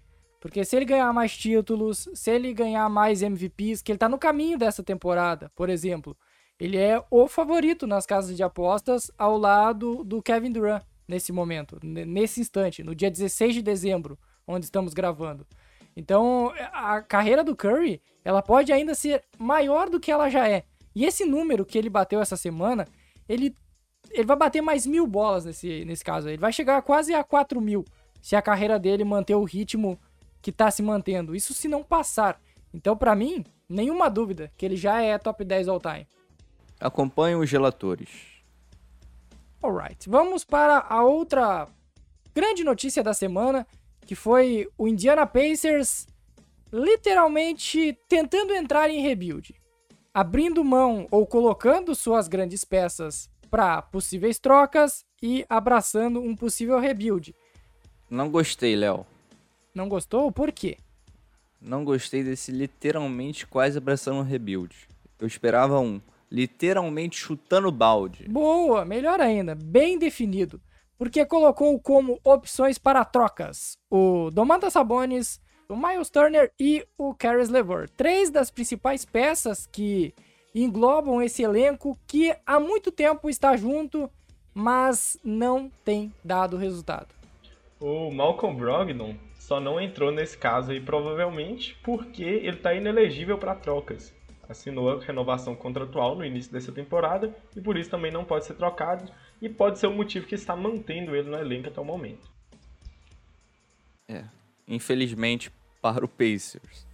Porque 0.41 0.65
se 0.65 0.75
ele 0.77 0.85
ganhar 0.85 1.13
mais 1.13 1.37
títulos, 1.37 2.09
se 2.15 2.31
ele 2.31 2.53
ganhar 2.53 2.89
mais 2.89 3.23
MVPs, 3.23 3.81
que 3.81 3.93
ele 3.93 3.99
tá 3.99 4.09
no 4.09 4.19
caminho 4.19 4.59
dessa 4.59 4.83
temporada, 4.83 5.51
por 5.55 5.71
exemplo, 5.71 6.17
ele 6.59 6.77
é 6.77 7.03
o 7.11 7.29
favorito 7.29 7.87
nas 7.87 8.05
casas 8.05 8.37
de 8.37 8.43
apostas 8.43 9.11
ao 9.17 9.39
lado 9.39 10.03
do 10.05 10.21
Kevin 10.21 10.51
Durant 10.51 10.83
nesse 11.07 11.33
momento, 11.33 11.79
nesse 11.83 12.41
instante, 12.41 12.83
no 12.83 12.95
dia 12.95 13.11
16 13.11 13.55
de 13.55 13.63
dezembro, 13.63 14.19
onde 14.47 14.65
estamos 14.65 14.95
gravando. 14.95 15.47
Então, 15.97 16.53
a 16.73 17.03
carreira 17.03 17.45
do 17.45 17.55
Curry, 17.55 18.01
ela 18.25 18.43
pode 18.43 18.73
ainda 18.73 18.95
ser 18.95 19.23
maior 19.39 19.91
do 19.91 20.01
que 20.01 20.11
ela 20.11 20.29
já 20.29 20.49
é. 20.49 20.65
E 20.95 21.05
esse 21.05 21.25
número 21.25 21.65
que 21.65 21.79
ele 21.79 21.91
bateu 21.91 22.21
essa 22.21 22.37
semana, 22.37 22.87
ele 23.29 23.55
ele 24.13 24.27
vai 24.27 24.37
bater 24.37 24.61
mais 24.61 24.87
mil 24.87 25.07
bolas 25.07 25.45
nesse, 25.45 25.85
nesse 25.85 26.05
caso. 26.05 26.29
Ele 26.29 26.39
vai 26.39 26.53
chegar 26.53 26.81
quase 26.83 27.15
a 27.15 27.25
4 27.25 27.61
mil 27.61 27.85
se 28.21 28.37
a 28.37 28.43
carreira 28.43 28.79
dele 28.79 29.05
manter 29.05 29.35
o 29.35 29.45
ritmo 29.45 29.99
que 30.41 30.53
tá 30.53 30.71
se 30.71 30.83
mantendo. 30.83 31.35
Isso 31.35 31.55
se 31.55 31.69
não 31.69 31.83
passar. 31.83 32.41
Então, 32.73 32.97
para 32.97 33.15
mim, 33.15 33.45
nenhuma 33.69 34.09
dúvida 34.09 34.53
que 34.57 34.65
ele 34.65 34.77
já 34.77 35.01
é 35.03 35.19
top 35.19 35.45
10 35.45 35.69
all 35.69 35.81
time. 35.81 36.07
Acompanhe 36.81 37.37
os 37.37 37.51
relatores. 37.51 38.09
Alright, 39.63 40.09
vamos 40.09 40.45
para 40.45 40.85
a 40.89 41.05
outra 41.05 41.69
grande 42.35 42.65
notícia 42.65 43.03
da 43.03 43.15
semana, 43.15 43.67
que 44.05 44.15
foi 44.15 44.69
o 44.77 44.89
Indiana 44.89 45.27
Pacers 45.27 46.07
literalmente 46.73 47.97
tentando 48.09 48.55
entrar 48.55 48.91
em 48.91 49.03
rebuild. 49.03 49.55
Abrindo 50.13 50.65
mão 50.65 51.07
ou 51.11 51.27
colocando 51.27 51.95
suas 51.95 52.27
grandes 52.29 52.65
peças 52.65 53.31
para 53.53 53.83
possíveis 53.83 54.39
trocas 54.39 55.05
e 55.23 55.45
abraçando 55.47 56.23
um 56.23 56.35
possível 56.35 56.81
rebuild. 56.81 57.35
Não 58.09 58.31
gostei, 58.31 58.75
Léo. 58.75 59.05
Não 59.75 59.91
gostou? 59.91 60.33
Por 60.33 60.51
quê? 60.51 60.79
Não 61.61 61.85
gostei 61.85 62.25
desse 62.25 62.51
literalmente 62.51 63.47
quase 63.47 63.77
abraçando 63.77 64.21
um 64.21 64.23
rebuild. 64.23 64.75
Eu 65.21 65.27
esperava 65.27 65.79
um 65.79 66.01
literalmente 66.31 67.19
chutando 67.19 67.71
balde. 67.71 68.27
Boa, 68.27 68.87
melhor 68.87 69.21
ainda, 69.21 69.55
bem 69.55 69.99
definido. 69.99 70.59
Porque 70.97 71.27
colocou 71.27 71.79
como 71.79 72.19
opções 72.25 72.79
para 72.79 73.05
trocas 73.05 73.77
o 73.91 74.31
Domantas 74.31 74.73
Sabonis, 74.73 75.39
o 75.69 75.77
Miles 75.77 76.09
Turner 76.09 76.51
e 76.59 76.87
o 76.97 77.15
Caris 77.15 77.51
LeVert. 77.51 77.91
Três 77.99 78.31
das 78.31 78.51
principais 78.51 79.05
peças 79.05 79.67
que 79.67 80.15
englobam 80.55 81.23
esse 81.23 81.43
elenco 81.43 81.99
que 82.07 82.35
há 82.47 82.61
muito 82.61 82.91
tempo 82.93 83.29
está 83.31 83.57
junto, 83.57 84.11
mas 84.55 85.19
não 85.25 85.71
tem 85.85 86.13
dado 86.23 86.57
resultado. 86.57 87.15
O 87.81 88.11
Malcolm 88.11 88.57
Brogdon 88.57 89.17
só 89.35 89.59
não 89.59 89.81
entrou 89.81 90.13
nesse 90.13 90.39
caso 90.39 90.71
aí 90.71 90.81
provavelmente 90.81 91.77
porque 91.83 92.23
ele 92.23 92.57
está 92.57 92.73
inelegível 92.75 93.39
para 93.39 93.55
trocas. 93.55 94.15
Assinou 94.49 94.91
a 94.91 95.01
renovação 95.01 95.57
contratual 95.57 96.15
no 96.15 96.25
início 96.25 96.53
dessa 96.53 96.71
temporada 96.71 97.35
e 97.57 97.61
por 97.61 97.77
isso 97.77 97.91
também 97.91 98.13
não 98.13 98.25
pode 98.25 98.45
ser 98.45 98.55
trocado 98.55 99.11
e 99.41 99.49
pode 99.49 99.79
ser 99.79 99.87
o 99.87 99.93
motivo 99.93 100.27
que 100.27 100.35
está 100.35 100.55
mantendo 100.55 101.17
ele 101.17 101.29
no 101.29 101.37
elenco 101.37 101.69
até 101.69 101.81
o 101.81 101.85
momento. 101.85 102.31
É, 104.09 104.25
infelizmente 104.69 105.51
para 105.81 106.05
o 106.05 106.09
Pacers. 106.09 106.87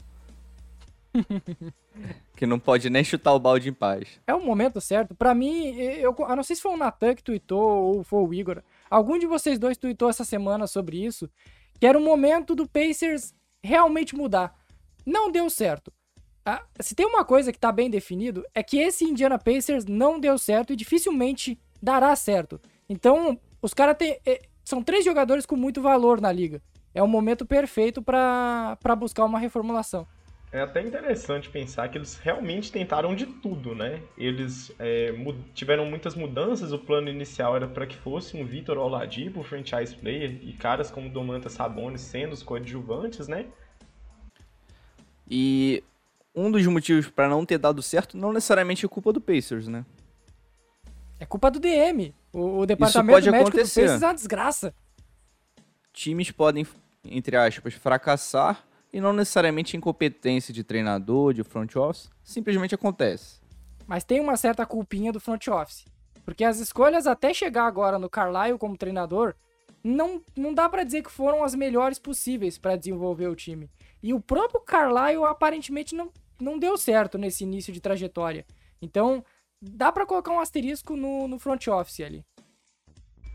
que 2.37 2.47
não 2.47 2.59
pode 2.59 2.89
nem 2.91 3.03
chutar 3.03 3.33
o 3.33 3.39
balde 3.39 3.69
em 3.69 3.73
paz. 3.73 4.21
É 4.27 4.35
o 4.35 4.45
momento 4.45 4.81
certo. 4.81 5.15
Para 5.15 5.35
mim, 5.35 5.75
eu, 5.77 6.15
eu 6.19 6.37
não 6.37 6.43
sei 6.43 6.57
se 6.57 6.63
foi 6.63 6.73
o 6.73 6.77
Natan 6.77 7.15
que 7.15 7.23
tweetou 7.23 7.97
ou 7.97 8.05
foi 8.05 8.21
o 8.21 8.35
Igor. 8.35 8.63
Algum 8.91 9.19
de 9.19 9.27
vocês 9.27 9.59
dois 9.59 9.77
tweetou 9.77 10.09
essa 10.09 10.25
semana 10.25 10.67
sobre 10.67 11.05
isso. 11.05 11.29
Que 11.81 11.87
era 11.87 11.99
o 11.99 12.03
momento 12.03 12.55
do 12.55 12.69
Pacers 12.69 13.35
realmente 13.63 14.15
mudar. 14.15 14.55
Não 15.05 15.31
deu 15.31 15.49
certo. 15.49 15.93
Ah, 16.45 16.65
se 16.81 16.95
tem 16.95 17.07
uma 17.07 17.25
coisa 17.25 17.53
que 17.53 17.59
tá 17.59 17.71
bem 17.71 17.91
definido, 17.91 18.45
é 18.55 18.63
que 18.63 18.79
esse 18.79 19.05
Indiana 19.05 19.39
Pacers 19.39 19.85
não 19.85 20.19
deu 20.19 20.39
certo 20.39 20.73
e 20.73 20.77
dificilmente 20.77 21.61
dará 21.83 22.15
certo. 22.17 22.61
Então, 22.89 23.39
os 23.61 23.75
caras 23.75 23.97
têm. 23.97 24.19
É, 24.25 24.41
são 24.65 24.83
três 24.83 25.05
jogadores 25.05 25.47
com 25.47 25.57
muito 25.57 25.81
valor 25.81 26.21
na 26.21 26.33
liga. 26.33 26.63
É 26.95 27.03
o 27.03 27.09
momento 27.09 27.47
perfeito 27.47 28.03
para 28.03 28.97
buscar 28.99 29.25
uma 29.25 29.39
reformulação. 29.39 30.07
É 30.51 30.61
até 30.63 30.81
interessante 30.81 31.51
pensar 31.51 31.89
que 31.91 31.99
eles 31.99 32.17
realmente 32.17 32.73
tentaram 32.73 33.15
de 33.15 33.27
tudo, 33.27 33.75
né? 33.75 34.01
Eles 34.17 34.73
é, 34.79 35.13
tiveram 35.53 35.85
muitas 35.85 36.15
mudanças. 36.15 36.73
O 36.73 36.79
plano 36.79 37.11
inicial 37.11 37.55
era 37.55 37.69
para 37.69 37.87
que 37.87 37.97
fosse 37.97 38.35
um 38.35 38.47
Vitor 38.47 38.79
Oladipo, 38.79 39.43
franchise 39.43 39.95
player, 39.95 40.39
e 40.43 40.55
caras 40.55 40.91
como 40.91 41.11
Domantas 41.11 41.53
Sabonis 41.53 42.01
sendo 42.01 42.33
os 42.33 42.43
coadjuvantes, 42.43 43.29
né? 43.29 43.45
E 45.31 45.85
um 46.35 46.51
dos 46.51 46.65
motivos 46.67 47.11
para 47.11 47.29
não 47.29 47.45
ter 47.45 47.59
dado 47.59 47.83
certo 47.83 48.17
não 48.17 48.33
necessariamente 48.33 48.87
é 48.87 48.89
culpa 48.89 49.13
do 49.13 49.21
Pacers, 49.21 49.69
né? 49.69 49.85
É 51.21 51.27
culpa 51.27 51.51
do 51.51 51.61
DM. 51.61 52.15
O, 52.33 52.61
o 52.61 52.67
departamento 52.67 53.13
médico 53.13 53.37
acontecer. 53.37 53.83
do 53.83 53.85
Pacers 53.85 54.03
é 54.03 54.07
uma 54.07 54.15
desgraça. 54.15 54.75
Times 55.93 56.31
podem, 56.31 56.67
entre 57.05 57.37
aspas, 57.37 57.75
fracassar 57.75 58.67
e 58.93 59.01
não 59.01 59.13
necessariamente 59.13 59.77
incompetência 59.77 60.53
de 60.53 60.65
treinador, 60.65 61.35
de 61.35 61.45
front 61.45 61.75
office, 61.77 62.11
simplesmente 62.23 62.75
acontece. 62.75 63.41
Mas 63.87 64.05
tem 64.05 64.21
uma 64.21 64.37
certa 64.37 64.67
culpinha 64.67 65.13
do 65.13 65.21
front 65.21 65.47
office. 65.49 65.85
Porque 66.25 66.45
as 66.45 66.59
escolhas 66.59 67.07
até 67.07 67.33
chegar 67.33 67.67
agora 67.67 67.99
no 67.99 68.11
Carlisle 68.11 68.59
como 68.59 68.77
treinador, 68.77 69.35
não, 69.83 70.21
não 70.37 70.53
dá 70.53 70.69
para 70.69 70.85
dizer 70.85 71.03
que 71.03 71.11
foram 71.11 71.43
as 71.43 71.55
melhores 71.55 71.99
possíveis 71.99 72.59
para 72.59 72.77
desenvolver 72.77 73.29
o 73.29 73.37
time. 73.37 73.71
E 74.03 74.13
o 74.13 74.21
próprio 74.21 74.61
Carlisle 74.61 75.25
aparentemente 75.25 75.95
não, 75.95 76.13
não 76.41 76.59
deu 76.59 76.77
certo 76.77 77.17
nesse 77.17 77.45
início 77.45 77.73
de 77.73 77.81
trajetória. 77.81 78.45
Então, 78.81 79.25
dá 79.61 79.91
para 79.91 80.07
colocar 80.07 80.33
um 80.33 80.41
asterisco 80.41 80.97
no, 80.97 81.27
no 81.27 81.39
front 81.39 81.67
office 81.69 82.01
ali. 82.01 82.25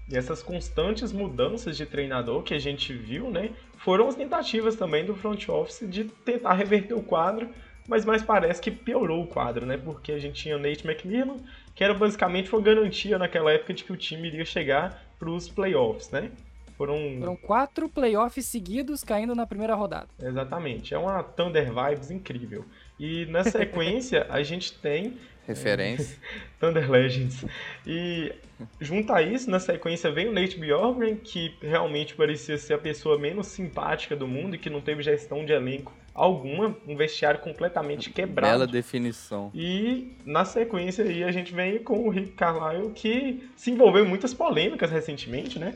E 0.09 0.17
essas 0.17 0.43
constantes 0.43 1.11
mudanças 1.13 1.77
de 1.77 1.85
treinador 1.85 2.43
que 2.43 2.53
a 2.53 2.59
gente 2.59 2.93
viu, 2.93 3.29
né, 3.29 3.51
foram 3.77 4.07
as 4.07 4.15
tentativas 4.15 4.75
também 4.75 5.05
do 5.05 5.15
front 5.15 5.47
office 5.47 5.87
de 5.89 6.05
tentar 6.05 6.53
reverter 6.53 6.93
o 6.93 7.01
quadro, 7.01 7.49
mas 7.87 8.05
mais 8.05 8.21
parece 8.21 8.61
que 8.61 8.71
piorou 8.71 9.23
o 9.23 9.27
quadro, 9.27 9.65
né, 9.65 9.77
porque 9.77 10.11
a 10.11 10.19
gente 10.19 10.41
tinha 10.41 10.57
o 10.57 10.59
Nate 10.59 10.85
McMillan, 10.85 11.37
que 11.73 11.83
era 11.83 11.93
basicamente 11.93 12.53
uma 12.53 12.61
garantia 12.61 13.17
naquela 13.17 13.51
época 13.51 13.73
de 13.73 13.83
que 13.83 13.93
o 13.93 13.97
time 13.97 14.27
iria 14.27 14.45
chegar 14.45 15.03
para 15.17 15.29
os 15.29 15.49
playoffs, 15.49 16.11
né? 16.11 16.31
Foram... 16.77 16.97
Foram 17.19 17.35
quatro 17.35 17.87
playoffs 17.87 18.45
seguidos 18.45 19.03
caindo 19.03 19.35
na 19.35 19.45
primeira 19.45 19.75
rodada. 19.75 20.07
Exatamente, 20.19 20.93
é 20.93 20.97
uma 20.97 21.23
Thunder 21.23 21.71
Vibes 21.71 22.11
incrível. 22.11 22.65
E 22.99 23.25
na 23.27 23.43
sequência 23.43 24.25
a 24.29 24.43
gente 24.43 24.73
tem 24.79 25.17
Referência. 25.47 26.17
Thunder 26.59 26.89
Legends. 26.89 27.45
E 27.85 28.31
junto 28.79 29.11
a 29.11 29.21
isso, 29.21 29.49
na 29.49 29.59
sequência, 29.59 30.11
vem 30.11 30.29
o 30.29 30.33
Nate 30.33 30.57
Bjorkgren, 30.57 31.15
que 31.17 31.55
realmente 31.61 32.15
parecia 32.15 32.57
ser 32.57 32.75
a 32.75 32.77
pessoa 32.77 33.17
menos 33.17 33.47
simpática 33.47 34.15
do 34.15 34.27
mundo 34.27 34.55
e 34.55 34.57
que 34.57 34.69
não 34.69 34.81
teve 34.81 35.03
gestão 35.03 35.45
de 35.45 35.51
elenco 35.51 35.91
alguma, 36.13 36.75
um 36.87 36.95
vestiário 36.95 37.39
completamente 37.39 38.09
quebrado. 38.11 38.51
Bela 38.53 38.67
definição. 38.67 39.51
E 39.53 40.15
na 40.25 40.45
sequência 40.45 41.03
aí 41.03 41.23
a 41.23 41.31
gente 41.31 41.53
vem 41.53 41.79
com 41.79 42.07
o 42.07 42.09
Rick 42.09 42.33
Carlisle, 42.33 42.91
que 42.93 43.49
se 43.55 43.71
envolveu 43.71 44.05
em 44.05 44.07
muitas 44.07 44.33
polêmicas 44.33 44.91
recentemente, 44.91 45.57
né? 45.57 45.75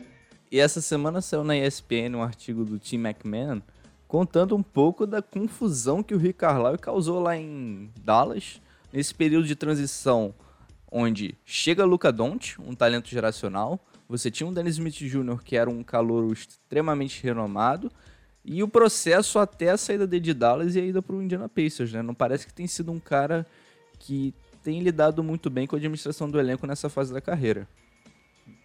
E 0.51 0.59
essa 0.59 0.79
semana 0.79 1.21
saiu 1.21 1.43
na 1.43 1.57
ESPN 1.57 2.15
um 2.15 2.21
artigo 2.21 2.63
do 2.63 2.79
Tim 2.79 2.97
McMahon 2.97 3.61
contando 4.07 4.55
um 4.55 4.63
pouco 4.63 5.05
da 5.05 5.21
confusão 5.21 6.01
que 6.01 6.13
o 6.13 6.17
Rick 6.17 6.39
Carlisle 6.39 6.77
causou 6.77 7.19
lá 7.19 7.35
em 7.35 7.89
Dallas 8.05 8.61
nesse 8.91 9.13
período 9.13 9.47
de 9.47 9.55
transição 9.55 10.33
onde 10.91 11.35
chega 11.45 11.85
Luca 11.85 12.11
Doncic, 12.11 12.59
um 12.59 12.73
talento 12.73 13.09
geracional, 13.09 13.79
você 14.07 14.31
tinha 14.31 14.47
um 14.47 14.53
Dennis 14.53 14.75
Smith 14.75 14.95
Jr. 14.95 15.43
que 15.43 15.57
era 15.57 15.69
um 15.69 15.83
calor 15.83 16.31
extremamente 16.31 17.21
renomado, 17.21 17.91
e 18.43 18.63
o 18.63 18.67
processo 18.67 19.39
até 19.39 19.71
a 19.71 19.77
saída 19.77 20.07
dele 20.07 20.23
de 20.23 20.33
Dallas 20.33 20.75
e 20.75 20.79
a 20.79 20.83
ida 20.83 21.01
para 21.01 21.15
o 21.15 21.21
Indiana 21.21 21.49
Pacers, 21.49 21.91
né? 21.91 22.01
Não 22.01 22.13
parece 22.13 22.47
que 22.47 22.53
tem 22.53 22.65
sido 22.65 22.93
um 22.93 22.99
cara 22.99 23.45
que 23.99 24.33
tem 24.63 24.79
lidado 24.79 25.21
muito 25.21 25.49
bem 25.49 25.67
com 25.67 25.75
a 25.75 25.79
administração 25.79 26.29
do 26.29 26.39
elenco 26.39 26.65
nessa 26.65 26.89
fase 26.89 27.13
da 27.13 27.19
carreira. 27.19 27.67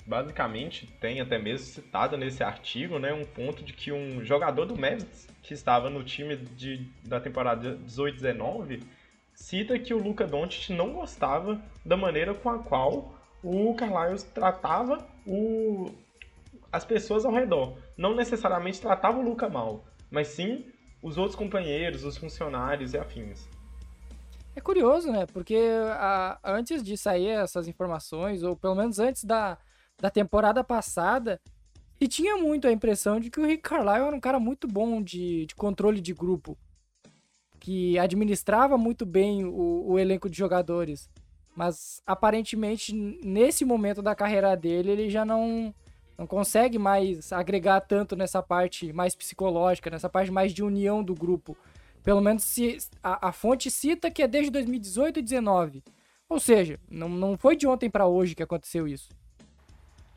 Basicamente, 0.07 0.87
tem 1.01 1.21
até 1.21 1.39
mesmo 1.39 1.67
citado 1.67 2.17
nesse 2.17 2.45
artigo, 2.45 2.99
né, 2.99 3.13
um 3.13 3.25
ponto 3.25 3.65
de 3.65 3.73
que 3.73 3.91
um 3.91 4.25
jogador 4.25 4.67
do 4.67 4.77
Mavericks 4.77 5.29
que 5.43 5.55
estava 5.55 5.91
no 5.91 6.05
time 6.05 6.37
de, 6.37 6.87
da 7.05 7.21
temporada 7.21 7.77
18-19 7.87 8.83
cita 9.43 9.77
que 9.77 9.93
o 9.93 10.01
Luca 10.01 10.25
Doncic 10.25 10.71
não 10.71 10.93
gostava 10.93 11.61
da 11.85 11.97
maneira 11.97 12.33
com 12.33 12.49
a 12.49 12.61
qual 12.61 13.13
o 13.43 13.75
Carlisle 13.75 14.31
tratava 14.33 15.05
o, 15.27 15.91
as 16.71 16.85
pessoas 16.85 17.25
ao 17.25 17.33
redor. 17.33 17.77
Não 17.97 18.15
necessariamente 18.15 18.81
tratava 18.81 19.19
o 19.19 19.23
Luca 19.23 19.49
mal, 19.49 19.85
mas 20.11 20.29
sim 20.29 20.65
os 21.03 21.19
outros 21.19 21.35
companheiros, 21.35 22.05
os 22.05 22.17
funcionários 22.17 22.95
e 22.95 22.99
afins. 22.99 23.49
É 24.55 24.61
curioso, 24.61 25.11
né? 25.11 25.27
Porque 25.27 25.59
a, 25.91 26.39
antes 26.45 26.81
de 26.81 26.97
sair 26.97 27.31
essas 27.31 27.67
informações, 27.67 28.45
ou 28.45 28.57
pelo 28.57 28.77
menos 28.77 29.01
antes 29.01 29.25
da, 29.25 29.59
da 30.01 30.09
temporada 30.09 30.63
passada, 30.63 31.41
se 31.99 32.07
tinha 32.07 32.37
muito 32.37 32.69
a 32.69 32.73
impressão 32.73 33.19
de 33.19 33.29
que 33.29 33.41
o 33.41 33.47
Rick 33.47 33.65
Carlisle 33.65 34.07
era 34.07 34.17
um 34.17 34.21
cara 34.21 34.39
muito 34.39 34.69
bom 34.69 35.03
de, 35.03 35.47
de 35.47 35.55
controle 35.57 36.01
de 36.01 36.15
grupo 36.15 36.57
que 37.63 37.97
administrava 37.97 38.77
muito 38.77 39.07
bem 39.07 39.45
o, 39.45 39.93
o 39.93 39.97
elenco 39.97 40.29
de 40.29 40.37
jogadores. 40.37 41.09
Mas 41.55 42.03
aparentemente, 42.05 42.93
nesse 42.93 43.65
momento 43.65 44.03
da 44.03 44.17
carreira 44.17 44.57
dele, 44.57 44.91
ele 44.91 45.09
já 45.09 45.25
não, 45.25 45.73
não 46.19 46.27
consegue 46.27 46.77
mais 46.77 47.33
agregar 47.33 47.81
tanto 47.83 48.17
nessa 48.17 48.43
parte 48.43 48.93
mais 48.93 49.15
psicológica, 49.15 49.91
nessa 49.91 50.09
parte 50.09 50.29
mais 50.33 50.53
de 50.53 50.61
união 50.61 51.05
do 51.05 51.15
grupo. 51.15 51.57
Pelo 52.03 52.21
menos 52.21 52.43
se 52.43 52.79
a, 53.01 53.29
a 53.29 53.33
fonte 53.33 53.71
cita 53.71 54.11
que 54.11 54.25
é 54.25 54.27
desde 54.27 54.51
2018 54.51 55.21
e 55.21 55.23
2019. 55.23 55.85
Ou 56.29 56.41
seja, 56.41 56.81
não, 56.91 57.09
não 57.09 57.39
foi 57.39 57.55
de 57.55 57.69
ontem 57.69 57.89
para 57.89 58.09
hoje 58.09 58.35
que 58.35 58.43
aconteceu 58.43 58.89
isso. 58.89 59.09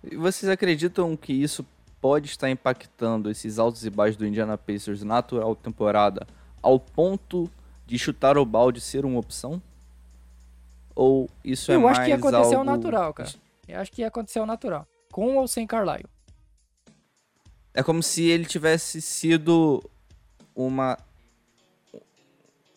E 0.03 0.15
vocês 0.15 0.49
acreditam 0.49 1.15
que 1.15 1.31
isso 1.31 1.63
pode 2.01 2.25
estar 2.25 2.49
impactando 2.49 3.29
esses 3.29 3.59
altos 3.59 3.85
e 3.85 3.89
baixos 3.91 4.17
do 4.17 4.25
Indiana 4.25 4.57
Pacers 4.57 5.03
na 5.03 5.19
atual 5.19 5.55
temporada 5.55 6.25
ao 6.65 6.79
ponto 6.79 7.47
de 7.85 7.99
chutar 7.99 8.39
o 8.39 8.45
balde 8.45 8.81
ser 8.81 9.05
uma 9.05 9.19
opção? 9.19 9.61
Ou 10.95 11.29
isso 11.43 11.71
é 11.71 11.75
Eu 11.75 11.81
mais 11.81 11.99
acho 11.99 12.05
que 12.05 12.09
ia 12.09 12.15
acontecer 12.15 12.55
algo... 12.55 12.61
o 12.61 12.63
natural, 12.63 13.13
cara. 13.13 13.29
Eu 13.67 13.79
acho 13.79 13.91
que 13.91 14.01
ia 14.01 14.07
acontecer 14.07 14.39
o 14.39 14.45
natural. 14.47 14.87
Com 15.11 15.37
ou 15.37 15.47
sem 15.47 15.67
Carlisle. 15.67 16.09
É 17.71 17.83
como 17.83 18.01
se 18.01 18.23
ele 18.23 18.45
tivesse 18.45 18.99
sido 18.99 19.83
uma 20.55 20.97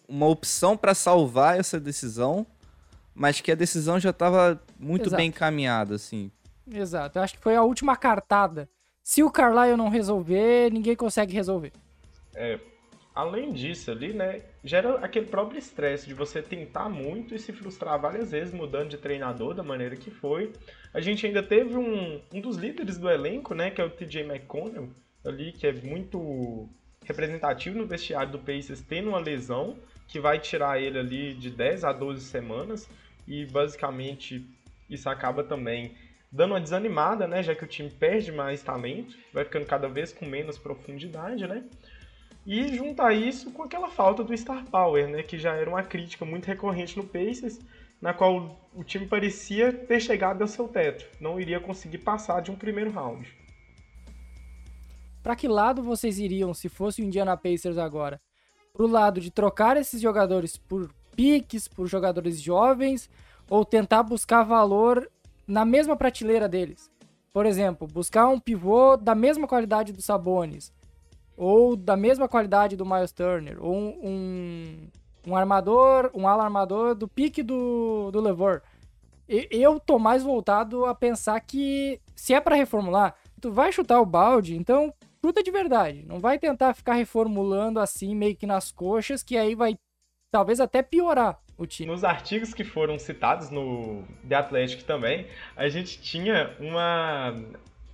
uma 0.07 0.27
opção 0.27 0.77
para 0.77 0.95
salvar 0.95 1.59
essa 1.59 1.79
decisão, 1.79 2.47
mas 3.15 3.41
que 3.41 3.53
a 3.53 3.55
decisão 3.55 3.99
já 3.99 4.11
estava 4.11 4.61
muito 4.79 5.07
Exato. 5.07 5.17
bem 5.17 5.29
encaminhada, 5.29 5.95
assim. 5.95 6.31
Exato. 6.71 7.19
Eu 7.19 7.23
acho 7.23 7.35
que 7.35 7.43
foi 7.43 7.57
a 7.57 7.63
última 7.63 7.97
cartada. 7.97 8.69
Se 9.03 9.23
o 9.23 9.31
Carlisle 9.31 9.77
não 9.77 9.89
resolver, 9.89 10.71
ninguém 10.73 10.97
consegue 10.97 11.33
resolver. 11.33 11.73
É, 12.35 12.59
além 13.19 13.53
disso 13.53 13.91
ali, 13.91 14.13
né, 14.13 14.43
gera 14.63 14.95
aquele 14.99 15.27
próprio 15.27 15.59
estresse 15.59 16.07
de 16.07 16.15
você 16.15 16.41
tentar 16.41 16.89
muito 16.89 17.35
e 17.35 17.39
se 17.41 17.53
frustrar 17.53 18.01
várias 18.01 18.31
vezes 18.31 18.55
mudando 18.55 18.91
de 18.91 18.97
treinador 18.97 19.55
da 19.55 19.63
maneira 19.65 19.97
que 19.97 20.09
foi. 20.09 20.53
A 20.95 21.01
gente 21.01 21.27
ainda 21.27 21.43
teve 21.43 21.77
um, 21.77 22.23
um 22.33 22.41
dos 22.41 22.57
líderes 22.57 22.97
do 22.97 23.11
elenco, 23.11 23.57
né, 23.57 23.73
que 23.73 23.81
é 23.81 23.85
o 23.85 23.91
TJ 23.91 24.23
McConnell, 24.23 24.91
ali, 25.25 25.51
que 25.51 25.67
é 25.67 25.73
muito 25.73 26.69
representativo 27.05 27.77
no 27.77 27.89
vestiário 27.89 28.31
do 28.31 28.39
Pacers, 28.39 28.83
tendo 28.83 29.09
uma 29.09 29.19
lesão 29.19 29.77
que 30.07 30.21
vai 30.21 30.39
tirar 30.39 30.81
ele 30.81 31.01
ali 31.01 31.35
de 31.35 31.51
10 31.51 31.83
a 31.83 31.93
12 31.93 32.25
semanas 32.25 32.89
e 33.27 33.45
basicamente 33.47 34.49
isso 34.89 35.11
acaba 35.11 35.43
também 35.43 35.93
dando 36.31 36.53
uma 36.53 36.61
desanimada, 36.61 37.27
né, 37.27 37.43
já 37.43 37.53
que 37.53 37.65
o 37.65 37.69
time 37.69 37.91
perde 37.91 38.31
mais 38.31 38.63
talento, 38.63 39.17
vai 39.33 39.45
ficando 39.45 39.67
cada 39.67 39.89
vez 39.89 40.13
com 40.13 40.25
menos 40.25 40.57
profundidade, 40.57 41.49
né? 41.49 41.65
E 42.51 42.75
juntar 42.75 43.13
isso 43.13 43.51
com 43.51 43.63
aquela 43.63 43.91
falta 43.91 44.25
do 44.25 44.35
star 44.35 44.65
power, 44.71 45.07
né, 45.07 45.23
que 45.23 45.39
já 45.39 45.53
era 45.55 45.69
uma 45.69 45.83
crítica 45.83 46.25
muito 46.25 46.47
recorrente 46.47 46.97
no 46.97 47.05
Pacers, 47.05 47.59
na 48.01 48.15
qual 48.15 48.59
o 48.75 48.83
time 48.83 49.07
parecia 49.07 49.71
ter 49.71 50.01
chegado 50.01 50.41
ao 50.41 50.49
seu 50.49 50.67
teto, 50.67 51.05
não 51.21 51.39
iria 51.39 51.61
conseguir 51.61 51.99
passar 51.99 52.41
de 52.41 52.51
um 52.51 52.57
primeiro 52.57 52.91
round. 52.91 53.31
Para 55.23 55.37
que 55.37 55.47
lado 55.47 55.83
vocês 55.83 56.19
iriam 56.19 56.55
se 56.55 56.71
fosse 56.71 57.03
o 57.03 57.05
Indiana 57.05 57.37
Pacers 57.37 57.77
agora? 57.77 58.19
Pro 58.73 58.87
lado 58.87 59.21
de 59.21 59.31
trocar 59.31 59.77
esses 59.77 60.01
jogadores 60.01 60.57
por 60.57 60.91
piques, 61.15 61.69
por 61.69 61.87
jogadores 61.87 62.41
jovens, 62.41 63.11
ou 63.51 63.63
tentar 63.63 64.03
buscar 64.03 64.43
valor 64.43 65.07
na 65.47 65.67
mesma 65.67 65.99
prateleira 65.99 66.49
deles? 66.49 66.91
Por 67.31 67.45
exemplo, 67.45 67.87
buscar 67.87 68.27
um 68.27 68.41
pivô 68.41 68.97
da 68.97 69.15
mesma 69.15 69.47
qualidade 69.47 69.93
do 69.93 70.01
Sabonis, 70.01 70.73
ou 71.39 71.77
da 71.77 71.97
mesma 71.97 72.29
qualidade 72.29 72.77
do 72.77 72.85
Miles 72.85 73.13
Turner, 73.13 73.65
ou 73.65 73.73
um, 73.73 74.89
um 75.25 75.37
armador, 75.37 76.11
um 76.13 76.27
ala 76.27 76.43
armador 76.43 76.97
do 76.97 77.07
pique 77.07 77.45
do, 77.45 78.11
do 78.11 78.21
Levor. 78.21 78.61
Eu 79.29 79.79
tô 79.79 79.99
mais 79.99 80.25
voltado 80.25 80.85
a 80.85 80.95
pensar 80.95 81.39
que 81.41 82.01
se 82.17 82.35
é 82.35 82.41
para 82.41 82.57
reformular, 82.57 83.15
tu 83.41 83.53
vai 83.53 83.71
chutar 83.71 84.01
o 84.01 84.07
balde, 84.07 84.57
então 84.57 84.93
chuta 85.25 85.43
de 85.43 85.51
verdade. 85.51 86.05
Não 86.05 86.19
vai 86.19 86.39
tentar 86.39 86.75
ficar 86.75 86.95
reformulando 86.95 87.79
assim, 87.79 88.17
meio 88.17 88.35
que 88.35 88.47
nas 88.47 88.73
coxas, 88.73 89.23
que 89.23 89.37
aí 89.37 89.55
vai 89.55 89.79
talvez 90.33 90.59
até 90.59 90.83
piorar 90.83 91.39
o 91.57 91.67
time. 91.67 91.89
Nos 91.89 92.03
artigos 92.03 92.53
que 92.53 92.65
foram 92.65 92.99
citados 92.99 93.51
no 93.51 94.03
The 94.29 94.35
Athletic 94.35 94.83
também, 94.83 95.29
a 95.55 95.69
gente 95.69 96.01
tinha 96.01 96.57
uma 96.59 97.35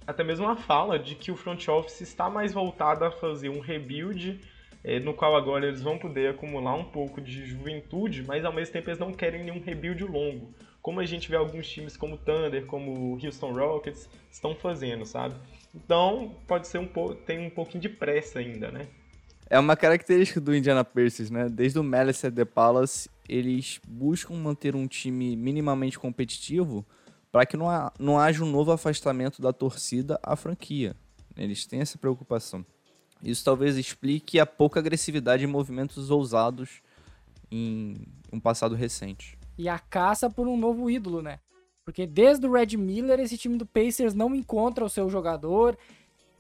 até 0.07 0.23
mesmo 0.23 0.47
uma 0.47 0.57
fala 0.57 0.99
de 0.99 1.15
que 1.15 1.31
o 1.31 1.37
front 1.37 1.69
office 1.69 2.01
está 2.01 2.29
mais 2.29 2.53
voltado 2.53 3.05
a 3.05 3.11
fazer 3.11 3.49
um 3.49 3.61
rebuild 3.61 4.41
é, 4.85 5.01
no 5.01 5.15
qual 5.15 5.35
agora 5.35 5.67
eles 5.67 5.81
vão 5.81 5.99
poder 5.99 6.31
acumular 6.31 6.75
um 6.75 6.85
pouco 6.85 7.21
de 7.21 7.47
juventude, 7.47 8.23
mas 8.27 8.45
ao 8.45 8.53
mesmo 8.53 8.73
tempo 8.73 8.91
eles 8.91 8.99
não 8.99 9.13
querem 9.13 9.43
nenhum 9.43 9.61
rebuild 9.61 10.05
longo, 10.05 10.53
como 10.83 11.01
a 11.01 11.07
gente 11.07 11.31
vê 11.31 11.37
alguns 11.37 11.67
times 11.67 11.97
como 11.97 12.17
o 12.17 12.19
Thunder, 12.19 12.67
como 12.67 12.93
o 12.93 13.25
Houston 13.25 13.53
Rockets 13.53 14.09
estão 14.31 14.55
fazendo, 14.55 15.07
sabe? 15.07 15.35
Então 15.75 16.37
pode 16.47 16.69
ser 16.69 16.79
um 16.79 16.87
pouco, 16.87 17.15
tem 17.15 17.47
um 17.47 17.51
pouquinho 17.51 17.81
de 17.81 17.89
pressa 17.89 18.39
ainda, 18.39 18.71
né? 18.71 18.87
É 19.49 19.59
uma 19.59 19.77
característica 19.77 20.41
do 20.41 20.55
Indiana 20.55 20.85
Pacers, 20.85 21.31
né? 21.31 21.49
Desde 21.51 21.79
o 21.79 21.85
Malice 21.85 22.27
at 22.27 22.35
the 22.35 22.45
Palace, 22.45 23.09
eles 23.29 23.81
buscam 23.87 24.35
manter 24.35 24.75
um 24.75 24.87
time 24.87 25.37
minimamente 25.37 25.99
competitivo 25.99 26.85
para 27.35 27.45
que 27.45 27.57
não, 27.57 27.69
ha 27.69 27.93
não 27.99 28.17
haja 28.17 28.45
um 28.45 28.49
novo 28.49 28.71
afastamento 28.71 29.43
da 29.43 29.53
torcida 29.53 30.21
à 30.23 30.37
franquia. 30.37 30.95
Eles 31.37 31.67
têm 31.67 31.81
essa 31.81 31.99
preocupação. 31.99 32.65
Isso 33.21 33.45
talvez 33.45 33.77
explique 33.77 34.39
a 34.39 34.47
pouca 34.47 34.79
agressividade 34.79 35.43
em 35.43 35.49
movimentos 35.49 36.13
ousados 36.13 36.81
em 37.51 37.97
um 38.33 38.39
passado 38.39 38.77
recente. 38.77 39.37
E 39.59 39.69
a 39.69 39.81
caça 39.81 40.31
por 40.31 40.47
um 40.47 40.57
novo 40.57 40.89
ídolo, 40.89 41.23
né? 41.23 41.41
Porque 41.85 42.07
desde 42.07 42.47
o 42.47 42.53
Red 42.53 42.77
Miller, 42.77 43.19
esse 43.19 43.37
time 43.37 43.59
do 43.59 43.67
Pacers 43.67 44.15
não 44.15 44.33
encontra 44.33 44.85
o 44.85 44.89
seu 44.89 45.11
jogador. 45.11 45.77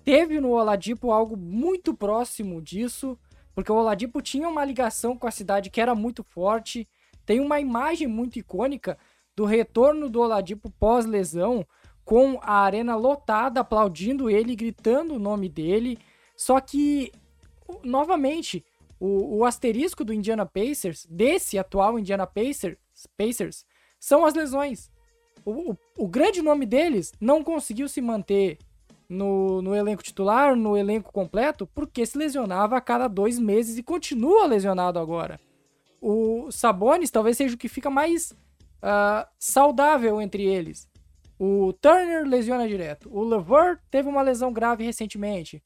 Teve 0.04 0.40
no 0.40 0.50
Oladipo 0.50 1.10
algo 1.10 1.36
muito 1.36 1.92
próximo 1.92 2.62
disso, 2.62 3.18
porque 3.52 3.72
o 3.72 3.74
Oladipo 3.74 4.22
tinha 4.22 4.48
uma 4.48 4.64
ligação 4.64 5.18
com 5.18 5.26
a 5.26 5.32
cidade 5.32 5.70
que 5.70 5.80
era 5.80 5.92
muito 5.92 6.22
forte. 6.22 6.86
Tem 7.26 7.40
uma 7.40 7.58
imagem 7.58 8.06
muito 8.06 8.38
icônica 8.38 8.96
do 9.36 9.44
retorno 9.44 10.08
do 10.08 10.20
Oladipo 10.20 10.70
pós-lesão, 10.70 11.66
com 12.04 12.38
a 12.42 12.60
arena 12.60 12.94
lotada, 12.96 13.60
aplaudindo 13.60 14.28
ele, 14.28 14.54
gritando 14.54 15.14
o 15.14 15.18
nome 15.18 15.48
dele. 15.48 15.98
Só 16.36 16.60
que, 16.60 17.10
novamente, 17.82 18.64
o, 19.00 19.38
o 19.38 19.44
asterisco 19.44 20.04
do 20.04 20.12
Indiana 20.12 20.44
Pacers, 20.44 21.06
desse 21.10 21.58
atual 21.58 21.98
Indiana 21.98 22.26
Pacers, 22.26 22.76
Pacers 23.16 23.64
são 23.98 24.24
as 24.24 24.34
lesões. 24.34 24.90
O, 25.44 25.72
o, 25.72 25.78
o, 25.98 26.08
grande 26.08 26.42
nome 26.42 26.66
deles 26.66 27.12
não 27.20 27.42
conseguiu 27.42 27.88
se 27.88 28.00
manter 28.00 28.58
no, 29.08 29.60
no 29.62 29.74
elenco 29.74 30.02
titular, 30.02 30.56
no 30.56 30.76
elenco 30.76 31.12
completo, 31.12 31.66
porque 31.74 32.04
se 32.04 32.16
lesionava 32.16 32.76
a 32.76 32.80
cada 32.80 33.08
dois 33.08 33.38
meses 33.38 33.76
e 33.76 33.82
continua 33.82 34.46
lesionado 34.46 34.98
agora. 34.98 35.40
O 36.00 36.50
Sabonis 36.50 37.10
talvez 37.10 37.36
seja 37.36 37.54
o 37.54 37.58
que 37.58 37.68
fica 37.68 37.90
mais 37.90 38.34
uh, 38.84 39.26
saudável 39.38 40.20
entre 40.20 40.44
eles. 40.44 40.88
O 41.38 41.72
Turner 41.72 42.24
lesiona 42.24 42.68
direto. 42.68 43.08
O 43.12 43.24
Levert 43.24 43.80
teve 43.90 44.08
uma 44.08 44.22
lesão 44.22 44.52
grave 44.52 44.84
recentemente 44.84 45.60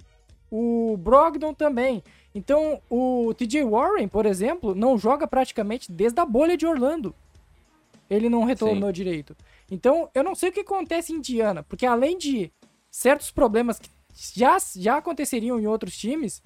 o 0.51 0.97
Brogdon 0.97 1.55
também. 1.55 2.03
Então, 2.35 2.81
o 2.89 3.33
TJ 3.35 3.65
Warren, 3.65 4.09
por 4.09 4.27
exemplo, 4.27 4.75
não 4.75 4.99
joga 4.99 5.27
praticamente 5.27 5.91
desde 5.91 6.21
a 6.21 6.27
bolha 6.27 6.57
de 6.57 6.67
Orlando. 6.67 7.15
Ele 8.09 8.29
não 8.29 8.45
retornou 8.45 8.89
Sim. 8.89 8.95
direito. 8.95 9.37
Então, 9.71 10.09
eu 10.15 10.25
não 10.25 10.35
sei 10.35 10.49
o 10.49 10.53
que 10.53 10.61
acontece 10.61 11.13
em 11.13 11.17
Indiana, 11.17 11.63
porque 11.63 11.85
além 11.85 12.17
de 12.17 12.51
certos 12.91 13.31
problemas 13.31 13.79
que 13.79 13.91
já, 14.35 14.57
já 14.77 14.97
aconteceriam 14.97 15.59
em 15.61 15.67
outros 15.67 15.97
times, 15.97 16.43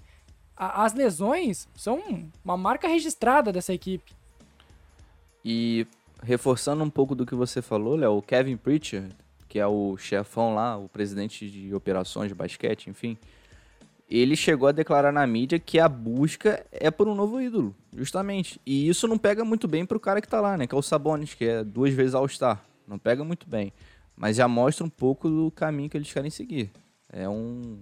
a, 0.57 0.85
as 0.85 0.93
lesões 0.93 1.69
são 1.77 2.03
uma 2.45 2.57
marca 2.57 2.89
registrada 2.89 3.53
dessa 3.53 3.73
equipe. 3.73 4.13
E 5.45 5.87
reforçando 6.23 6.83
um 6.85 6.91
pouco 6.91 7.15
do 7.15 7.27
que 7.27 7.35
você 7.35 7.61
falou, 7.61 7.97
Léo, 7.97 8.19
o 8.19 8.23
Kevin 8.23 8.57
Pritchard, 8.57 9.15
que 9.49 9.59
é 9.59 9.67
o 9.67 9.97
chefão 9.97 10.55
lá, 10.55 10.79
o 10.79 10.89
presidente 10.89 11.51
de 11.51 11.75
operações 11.75 12.29
de 12.29 12.35
basquete, 12.35 12.89
enfim, 12.89 13.19
ele 14.09 14.37
chegou 14.37 14.69
a 14.69 14.73
declarar 14.73 15.13
na 15.13 15.27
mídia 15.27 15.59
que 15.59 15.79
a 15.79 15.89
busca 15.89 16.65
é 16.71 16.91
por 16.91 17.09
um 17.09 17.15
novo 17.15 17.41
ídolo, 17.41 17.75
justamente. 17.97 18.61
E 18.65 18.89
isso 18.89 19.09
não 19.09 19.19
pega 19.19 19.45
muito 19.45 19.67
bem 19.67 19.87
pro 19.87 19.99
cara 19.99 20.21
que 20.21 20.29
tá 20.29 20.41
lá, 20.41 20.57
né? 20.57 20.67
Que 20.67 20.75
é 20.75 20.79
o 20.79 20.83
Sabonis, 20.83 21.35
que 21.35 21.47
é 21.47 21.65
duas 21.65 21.93
vezes 21.95 22.15
All-Star. 22.15 22.63
Não 22.87 22.99
pega 22.99 23.25
muito 23.25 23.49
bem. 23.49 23.73
Mas 24.15 24.37
já 24.37 24.47
mostra 24.47 24.85
um 24.85 24.91
pouco 24.91 25.29
do 25.29 25.51
caminho 25.51 25.89
que 25.89 25.97
eles 25.97 26.13
querem 26.13 26.31
seguir. 26.31 26.71
É 27.11 27.27
um, 27.27 27.79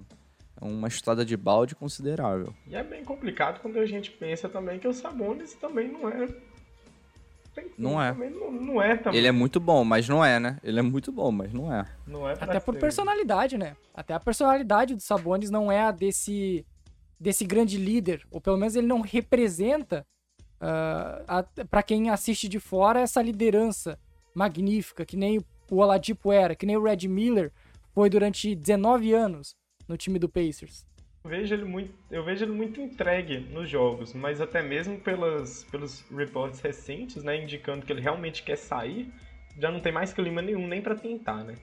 é 0.61 0.65
uma 0.65 0.87
estrada 0.87 1.25
de 1.25 1.37
balde 1.37 1.75
considerável. 1.75 2.55
E 2.67 2.77
é 2.77 2.85
bem 2.85 3.05
complicado 3.05 3.61
quando 3.61 3.79
a 3.79 3.87
gente 3.87 4.11
pensa 4.13 4.49
também 4.49 4.79
que 4.79 4.87
o 4.87 4.93
Sabonis 4.93 5.55
também 5.55 5.91
não 5.91 6.09
é 6.09 6.29
não 7.77 8.01
é. 8.01 8.13
Não, 8.13 8.53
não, 8.53 8.83
é 8.83 8.97
também. 8.97 9.19
Ele 9.19 9.29
é 9.29 9.33
muito 9.33 9.59
bom, 9.61 9.85
mas 9.85 10.09
não 10.09 10.25
é, 10.25 10.39
né? 10.39 10.59
Ele 10.63 10.79
é 10.79 10.83
muito 10.83 11.11
bom, 11.11 11.31
mas 11.31 11.53
não 11.53 11.73
é. 11.73 11.87
Não 12.07 12.29
é 12.29 12.33
Até 12.33 12.61
por 12.61 12.77
personalidade, 12.77 13.57
né? 13.57 13.77
Até 13.95 14.15
a 14.15 14.21
personalidade 14.21 14.95
do 14.95 15.01
Sabonis 15.01 15.51
não 15.51 15.71
é 15.71 15.83
a 15.83 15.91
desse, 15.91 16.67
desse 17.19 17.45
grande 17.45 17.77
líder. 17.77 18.27
Ou 18.31 18.41
pelo 18.41 18.57
menos 18.57 18.75
ele 18.77 18.87
não 18.87 19.01
representa, 19.01 20.07
uh, 20.61 21.67
para 21.67 21.83
quem 21.83 22.11
assiste 22.11 22.49
de 22.49 22.61
fora, 22.61 23.01
essa 23.01 23.23
liderança 23.23 23.99
magnífica, 24.35 25.05
que 25.05 25.17
nem 25.17 25.39
o 25.71 25.77
Oladipo 25.77 26.33
era, 26.33 26.55
que 26.55 26.67
nem 26.67 26.77
o 26.77 26.83
Red 26.83 27.09
Miller 27.09 27.53
foi 27.95 28.11
durante 28.11 28.55
19 28.55 29.13
anos 29.13 29.55
no 29.89 29.97
time 29.97 30.19
do 30.19 30.29
Pacers 30.29 30.85
vejo 31.25 31.55
ele 31.55 31.65
muito, 31.65 31.93
eu 32.11 32.25
vejo 32.25 32.45
ele 32.45 32.53
muito 32.53 32.81
entregue 32.81 33.41
nos 33.41 33.69
jogos, 33.69 34.15
mas 34.15 34.41
até 34.41 34.63
mesmo 34.63 34.99
pelas, 34.99 35.65
pelos 35.65 36.05
reports 36.11 36.61
recentes, 36.61 37.23
né, 37.23 37.43
indicando 37.43 37.85
que 37.85 37.93
ele 37.93 38.01
realmente 38.01 38.43
quer 38.43 38.57
sair, 38.57 39.13
já 39.59 39.71
não 39.71 39.81
tem 39.81 39.93
mais 39.93 40.13
clima 40.13 40.41
nenhum 40.41 40.67
nem 40.67 40.81
para 40.81 40.95
tentar, 40.95 41.45
né? 41.45 41.55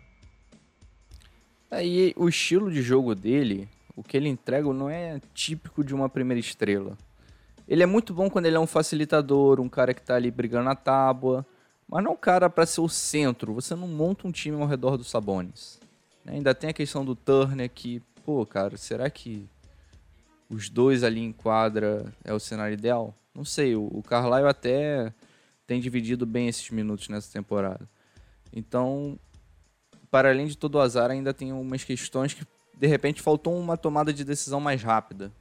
Aí 1.69 2.11
é, 2.11 2.13
o 2.15 2.29
estilo 2.29 2.71
de 2.71 2.81
jogo 2.81 3.13
dele, 3.13 3.67
o 3.95 4.03
que 4.03 4.15
ele 4.15 4.29
entrega 4.29 4.71
não 4.71 4.89
é 4.89 5.19
típico 5.33 5.83
de 5.83 5.93
uma 5.93 6.07
primeira 6.07 6.39
estrela. 6.39 6.97
Ele 7.67 7.83
é 7.83 7.85
muito 7.85 8.13
bom 8.13 8.29
quando 8.29 8.45
ele 8.45 8.55
é 8.55 8.59
um 8.59 8.67
facilitador, 8.67 9.59
um 9.59 9.67
cara 9.67 9.93
que 9.93 10.01
tá 10.01 10.15
ali 10.15 10.31
brigando 10.31 10.65
na 10.65 10.75
tábua, 10.75 11.45
mas 11.89 12.03
não 12.03 12.13
um 12.13 12.17
cara 12.17 12.49
para 12.49 12.65
ser 12.65 12.79
o 12.79 12.87
centro. 12.87 13.53
Você 13.53 13.75
não 13.75 13.87
monta 13.87 14.27
um 14.27 14.31
time 14.31 14.61
ao 14.61 14.67
redor 14.67 14.95
dos 14.95 15.09
Sabonis. 15.09 15.79
Né? 16.23 16.33
Ainda 16.35 16.55
tem 16.55 16.69
a 16.69 16.73
questão 16.73 17.03
do 17.03 17.15
Turner 17.15 17.69
que 17.69 18.01
pô, 18.27 18.45
cara, 18.45 18.75
será 18.75 19.09
que 19.09 19.47
os 20.49 20.67
dois 20.67 21.01
ali 21.01 21.21
em 21.21 21.31
quadra 21.31 22.13
é 22.25 22.33
o 22.33 22.39
cenário 22.41 22.73
ideal? 22.73 23.15
Não 23.33 23.45
sei, 23.45 23.73
o, 23.73 23.83
o 23.83 24.03
até 24.49 25.13
tem 25.65 25.79
dividido 25.79 26.25
bem 26.25 26.49
esses 26.49 26.69
minutos 26.69 27.07
nessa 27.07 27.31
temporada. 27.31 27.87
Então, 28.51 29.17
para 30.11 30.29
além 30.29 30.45
de 30.45 30.57
todo 30.57 30.75
o 30.75 30.81
azar, 30.81 31.09
ainda 31.09 31.33
tem 31.33 31.51
algumas 31.51 31.85
questões 31.85 32.33
que 32.33 32.45
de 32.77 32.85
repente 32.85 33.21
faltou 33.21 33.57
uma 33.57 33.77
tomada 33.77 34.11
de 34.11 34.25
decisão 34.25 34.59
mais 34.59 34.83
rápida. 34.83 35.31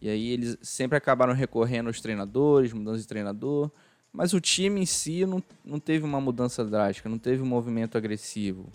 E 0.00 0.08
aí 0.08 0.30
eles 0.30 0.56
sempre 0.62 0.96
acabaram 0.96 1.34
recorrendo 1.34 1.88
aos 1.88 2.00
treinadores, 2.00 2.72
mudança 2.72 3.02
de 3.02 3.06
treinador, 3.06 3.70
mas 4.10 4.32
o 4.32 4.40
time 4.40 4.80
em 4.80 4.86
si 4.86 5.26
não, 5.26 5.42
não 5.62 5.78
teve 5.78 6.06
uma 6.06 6.22
mudança 6.22 6.64
drástica, 6.64 7.06
não 7.06 7.18
teve 7.18 7.42
um 7.42 7.46
movimento 7.46 7.98
agressivo. 7.98 8.72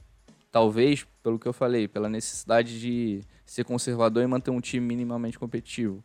Talvez, 0.54 1.04
pelo 1.24 1.40
que 1.40 1.48
eu 1.48 1.52
falei, 1.52 1.88
pela 1.88 2.08
necessidade 2.08 2.80
de 2.80 3.22
ser 3.44 3.66
conservador 3.66 4.22
e 4.22 4.28
manter 4.28 4.52
um 4.52 4.62
time 4.62 4.86
minimamente 4.86 5.40
competitivo. 5.40 6.04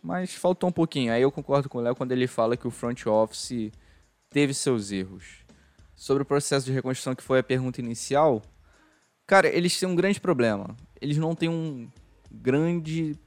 Mas 0.00 0.32
faltou 0.36 0.68
um 0.68 0.72
pouquinho. 0.72 1.12
Aí 1.12 1.20
eu 1.20 1.32
concordo 1.32 1.68
com 1.68 1.78
o 1.78 1.80
Léo 1.80 1.96
quando 1.96 2.12
ele 2.12 2.28
fala 2.28 2.56
que 2.56 2.68
o 2.68 2.70
front 2.70 3.06
office 3.06 3.72
teve 4.30 4.54
seus 4.54 4.92
erros. 4.92 5.38
Sobre 5.96 6.22
o 6.22 6.24
processo 6.24 6.64
de 6.64 6.70
reconstrução, 6.70 7.12
que 7.12 7.24
foi 7.24 7.40
a 7.40 7.42
pergunta 7.42 7.80
inicial, 7.80 8.40
cara, 9.26 9.48
eles 9.48 9.76
têm 9.76 9.88
um 9.88 9.96
grande 9.96 10.20
problema. 10.20 10.76
Eles 11.00 11.16
não 11.16 11.34
têm 11.34 11.48
um 11.48 11.90
grande 12.30 13.18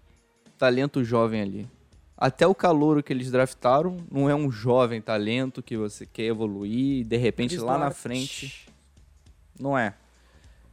talento 0.57 1.03
jovem 1.03 1.41
ali. 1.41 1.69
Até 2.15 2.47
o 2.47 2.55
calouro 2.55 3.03
que 3.03 3.11
eles 3.11 3.29
draftaram 3.29 3.97
não 4.09 4.29
é 4.29 4.33
um 4.33 4.49
jovem 4.49 5.01
talento 5.01 5.61
que 5.61 5.75
você 5.75 6.05
quer 6.05 6.27
evoluir 6.27 7.01
e 7.01 7.03
de 7.03 7.17
repente 7.17 7.57
lá 7.57 7.77
na 7.77 7.91
frente. 7.91 8.69
Não 9.59 9.77
é. 9.77 9.95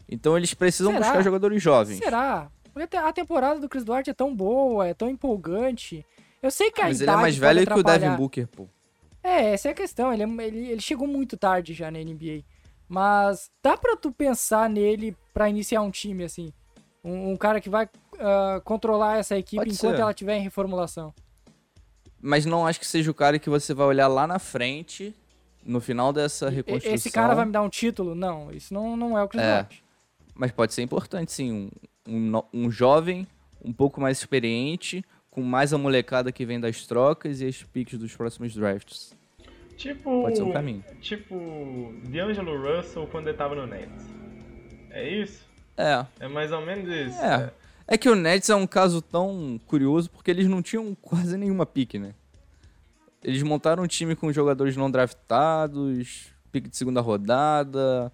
Então 0.08 0.36
eles 0.36 0.54
precisam 0.54 0.92
Será? 0.92 1.04
buscar 1.04 1.22
jogadores 1.22 1.62
jovens. 1.62 1.98
Será? 1.98 2.50
Porque 2.72 2.96
a 2.96 3.12
temporada 3.12 3.60
do 3.60 3.68
Chris 3.68 3.84
Duarte 3.84 4.10
é 4.10 4.14
tão 4.14 4.34
boa, 4.34 4.86
é 4.86 4.94
tão 4.94 5.10
empolgante. 5.10 6.04
Eu 6.42 6.50
sei 6.50 6.70
que 6.70 6.80
a 6.80 6.84
Mas 6.84 7.00
ele 7.00 7.10
é 7.10 7.16
mais 7.16 7.36
velho 7.36 7.66
que 7.66 7.72
o 7.72 7.82
Devin 7.82 8.16
Booker, 8.16 8.46
pô. 8.46 8.68
É, 9.22 9.52
essa 9.52 9.68
é 9.68 9.70
a 9.72 9.74
questão. 9.74 10.12
Ele, 10.12 10.22
é, 10.22 10.46
ele, 10.46 10.68
ele 10.68 10.80
chegou 10.80 11.06
muito 11.06 11.36
tarde 11.36 11.74
já 11.74 11.90
na 11.90 11.98
NBA. 11.98 12.44
Mas 12.88 13.50
dá 13.62 13.76
pra 13.76 13.96
tu 13.96 14.10
pensar 14.10 14.70
nele 14.70 15.14
pra 15.34 15.48
iniciar 15.48 15.82
um 15.82 15.90
time, 15.90 16.24
assim. 16.24 16.52
Um, 17.04 17.32
um 17.32 17.36
cara 17.36 17.60
que 17.60 17.68
vai 17.68 17.84
uh, 17.86 18.60
controlar 18.64 19.18
essa 19.18 19.36
equipe 19.36 19.56
Pode 19.56 19.74
enquanto 19.74 19.96
ser. 19.96 20.02
ela 20.02 20.10
estiver 20.10 20.36
em 20.36 20.42
reformulação. 20.42 21.12
Mas 22.20 22.46
não 22.46 22.66
acho 22.66 22.80
que 22.80 22.86
seja 22.86 23.10
o 23.10 23.14
cara 23.14 23.38
que 23.38 23.50
você 23.50 23.74
vai 23.74 23.86
olhar 23.86 24.08
lá 24.08 24.26
na 24.26 24.38
frente, 24.38 25.14
no 25.64 25.80
final 25.80 26.12
dessa 26.12 26.48
reconstrução. 26.48 26.94
Esse 26.94 27.10
cara 27.10 27.34
vai 27.34 27.44
me 27.44 27.52
dar 27.52 27.62
um 27.62 27.68
título? 27.68 28.14
Não, 28.14 28.50
isso 28.50 28.72
não, 28.72 28.96
não 28.96 29.18
é 29.18 29.22
o 29.22 29.28
Chris 29.28 29.42
É. 29.42 29.62
Bosh. 29.62 29.87
Mas 30.38 30.52
pode 30.52 30.72
ser 30.72 30.82
importante, 30.82 31.32
sim. 31.32 31.68
Um, 32.08 32.36
um, 32.36 32.42
um 32.54 32.70
jovem, 32.70 33.26
um 33.62 33.72
pouco 33.72 34.00
mais 34.00 34.18
experiente, 34.18 35.04
com 35.28 35.42
mais 35.42 35.72
a 35.72 35.78
molecada 35.78 36.30
que 36.30 36.46
vem 36.46 36.60
das 36.60 36.86
trocas 36.86 37.40
e 37.40 37.46
as 37.46 37.60
picks 37.64 37.98
dos 37.98 38.14
próximos 38.14 38.54
drafts. 38.54 39.16
Tipo. 39.76 40.22
Pode 40.22 40.36
ser 40.36 40.44
um 40.44 40.52
caminho. 40.52 40.84
Tipo. 41.00 41.92
D'Angelo 42.04 42.56
Russell 42.56 43.08
quando 43.08 43.26
ele 43.28 43.36
tava 43.36 43.56
no 43.56 43.66
Nets. 43.66 44.06
É 44.90 45.08
isso? 45.08 45.44
É. 45.76 46.06
É 46.20 46.28
mais 46.28 46.52
ou 46.52 46.64
menos 46.64 46.88
isso. 46.88 47.20
É. 47.20 47.52
É 47.88 47.98
que 47.98 48.08
o 48.08 48.14
Nets 48.14 48.48
é 48.48 48.54
um 48.54 48.66
caso 48.66 49.02
tão 49.02 49.60
curioso 49.66 50.08
porque 50.08 50.30
eles 50.30 50.46
não 50.46 50.62
tinham 50.62 50.94
quase 51.02 51.36
nenhuma 51.36 51.66
pique, 51.66 51.98
né? 51.98 52.14
Eles 53.24 53.42
montaram 53.42 53.82
um 53.82 53.88
time 53.88 54.14
com 54.14 54.32
jogadores 54.32 54.76
não 54.76 54.88
draftados, 54.88 56.32
pique 56.52 56.68
de 56.68 56.76
segunda 56.76 57.00
rodada, 57.00 58.12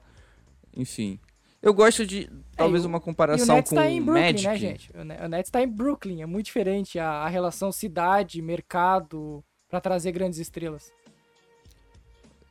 enfim. 0.74 1.18
Eu 1.64 1.72
gosto 1.72 2.04
de 2.06 2.28
talvez 2.56 2.84
É, 2.84 2.86
uma 2.86 2.98
E 2.98 3.00
o 3.00 3.02
comparação 3.02 3.56
Nets 3.56 3.70
com 3.70 3.76
tá 3.76 3.88
em 3.88 4.00
o 4.00 4.04
Brooklyn, 4.04 4.22
Magic. 4.32 4.46
né, 4.48 4.56
gente? 4.58 4.90
O 4.94 5.02
Ne- 5.04 5.16
o 5.24 5.28
Nets 5.28 5.50
tá 5.50 5.62
em 5.62 5.68
Brooklyn, 5.68 6.20
é 6.22 6.26
muito 6.26 6.46
diferente 6.46 6.98
a, 6.98 7.08
a 7.08 7.28
relação 7.28 7.72
cidade, 7.72 8.42
mercado, 8.42 9.42
pra 9.68 9.80
trazer 9.80 10.12
grandes 10.12 10.38
estrelas. 10.38 10.92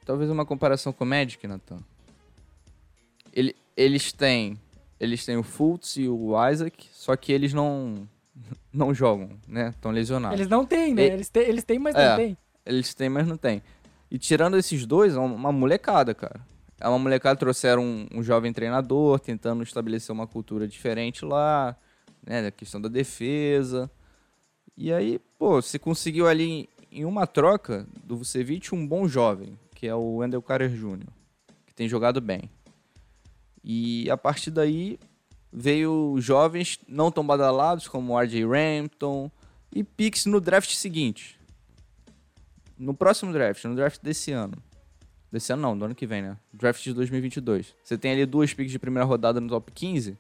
Talvez 0.06 0.30
uma 0.32 0.46
comparação 0.46 0.92
com 0.92 1.04
o 1.04 1.08
Magic, 1.08 1.46
Nathan. 1.48 1.78
Ele, 3.32 3.56
eles 3.78 4.12
têm, 4.12 4.60
eles 5.00 5.26
têm 5.26 5.38
o 5.38 5.44
Fultz 5.44 5.96
e 5.98 6.08
o 6.10 6.34
Isaac, 6.50 6.88
só 6.92 7.16
que 7.16 7.32
eles 7.32 7.54
não 7.54 8.08
não 8.74 8.94
jogam, 8.94 9.30
né? 9.48 9.70
Estão 9.70 9.92
lesionados. 9.92 10.40
Eles 10.40 10.50
não 10.50 10.66
têm, 10.66 10.94
né? 10.96 11.04
E- 11.04 11.12
Eles 11.12 11.30
têm, 11.30 11.44
eles 11.44 11.64
têm 11.64 11.78
mas 11.80 11.96
É. 11.96 12.10
não 12.10 12.16
têm. 12.18 12.38
Eles 12.66 12.94
têm, 12.96 13.10
mas 13.10 13.28
não 13.28 13.38
têm. 13.38 13.62
E 14.10 14.18
tirando 14.18 14.58
esses 14.58 14.86
dois, 14.86 15.16
é 15.16 15.20
uma 15.20 15.52
molecada, 15.52 16.14
cara. 16.16 16.42
É 16.80 16.88
uma 16.88 17.00
molecada, 17.00 17.40
trouxeram 17.40 17.84
um, 17.84 18.08
um 18.16 18.24
jovem 18.24 18.52
treinador, 18.52 19.20
tentando 19.20 19.64
estabelecer 19.64 20.14
uma 20.14 20.28
cultura 20.28 20.68
diferente 20.68 21.24
lá, 21.24 21.76
né? 22.26 22.44
Da 22.44 22.52
questão 22.52 22.82
da 22.82 22.90
defesa. 22.90 23.90
E 24.76 24.92
aí, 24.92 25.20
pô, 25.38 25.62
você 25.62 25.78
conseguiu 25.78 26.28
ali 26.28 26.44
em, 26.44 26.68
em 26.92 27.06
uma 27.06 27.28
troca 27.28 27.88
do 28.04 28.18
Vucevic 28.18 28.74
um 28.74 28.86
bom 28.86 29.08
jovem, 29.08 29.58
que 29.76 29.88
é 29.88 29.96
o 29.96 30.18
Wendell 30.18 30.42
Carter 30.42 30.70
Jr., 30.70 31.08
que 31.66 31.74
tem 31.74 31.88
jogado 31.88 32.20
bem. 32.20 32.50
E 33.64 34.10
a 34.10 34.18
partir 34.18 34.52
daí 34.52 35.00
veio 35.52 36.16
jovens 36.20 36.80
não 36.88 37.12
tão 37.12 37.26
badalados, 37.26 37.88
como 37.88 38.14
o 38.14 38.20
RJ 38.20 38.46
Rampton, 38.46 39.32
e 39.72 39.84
picks 39.84 40.26
no 40.26 40.42
draft 40.42 40.74
seguinte. 40.74 41.40
No 42.78 42.94
próximo 42.94 43.32
draft, 43.32 43.64
no 43.66 43.76
draft 43.76 44.02
desse 44.02 44.32
ano. 44.32 44.58
Desse 45.34 45.52
ano 45.52 45.64
não, 45.64 45.76
do 45.76 45.86
ano 45.86 45.96
que 45.96 46.06
vem, 46.06 46.22
né? 46.22 46.38
Draft 46.54 46.84
de 46.84 46.94
2022. 46.94 47.76
Você 47.84 47.98
tem 47.98 48.12
ali 48.12 48.24
duas 48.24 48.54
picks 48.54 48.72
de 48.72 48.78
primeira 48.78 49.04
rodada 49.04 49.42
no 49.42 49.50
top 49.50 49.72
15, 49.72 50.16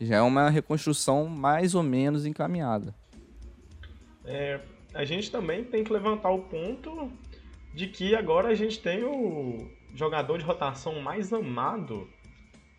já 0.00 0.18
é 0.18 0.22
uma 0.22 0.48
reconstrução 0.50 1.26
mais 1.26 1.74
ou 1.74 1.82
menos 1.82 2.24
encaminhada. 2.24 2.94
É, 4.24 4.60
a 4.94 5.04
gente 5.04 5.32
também 5.32 5.64
tem 5.64 5.82
que 5.82 5.92
levantar 5.92 6.30
o 6.30 6.42
ponto 6.42 7.10
de 7.74 7.88
que 7.88 8.14
agora 8.14 8.50
a 8.50 8.54
gente 8.54 8.78
tem 8.78 9.02
o 9.02 9.68
jogador 9.96 10.38
de 10.38 10.44
rotação 10.44 11.02
mais 11.02 11.32
amado 11.32 12.08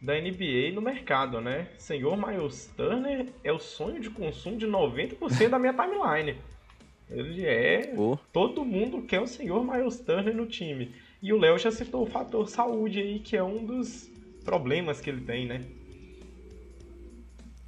da 0.02 0.14
NBA 0.14 0.72
no 0.74 0.82
mercado, 0.82 1.42
né? 1.42 1.68
Senhor 1.78 2.16
Miles 2.16 2.74
Turner 2.78 3.28
é 3.44 3.52
o 3.52 3.60
sonho 3.60 4.00
de 4.00 4.10
consumo 4.10 4.56
de 4.56 4.66
90% 4.66 5.50
da 5.50 5.60
minha 5.60 5.74
timeline. 5.74 6.38
Ele 7.10 7.46
é. 7.46 7.88
Pô, 7.88 8.18
Todo 8.32 8.64
mundo 8.64 9.02
quer 9.02 9.20
o 9.20 9.28
senhor 9.28 9.66
Miles 9.66 10.00
Turner 10.00 10.34
no 10.34 10.46
time. 10.46 10.96
E 11.24 11.32
o 11.32 11.38
Léo 11.38 11.58
já 11.58 11.72
citou 11.72 12.04
o 12.04 12.06
fator 12.06 12.50
saúde 12.50 13.00
aí, 13.00 13.18
que 13.18 13.38
é 13.38 13.42
um 13.42 13.66
dos 13.66 14.10
problemas 14.44 15.00
que 15.00 15.10
ele 15.10 15.22
tem, 15.22 15.48
né? 15.48 15.64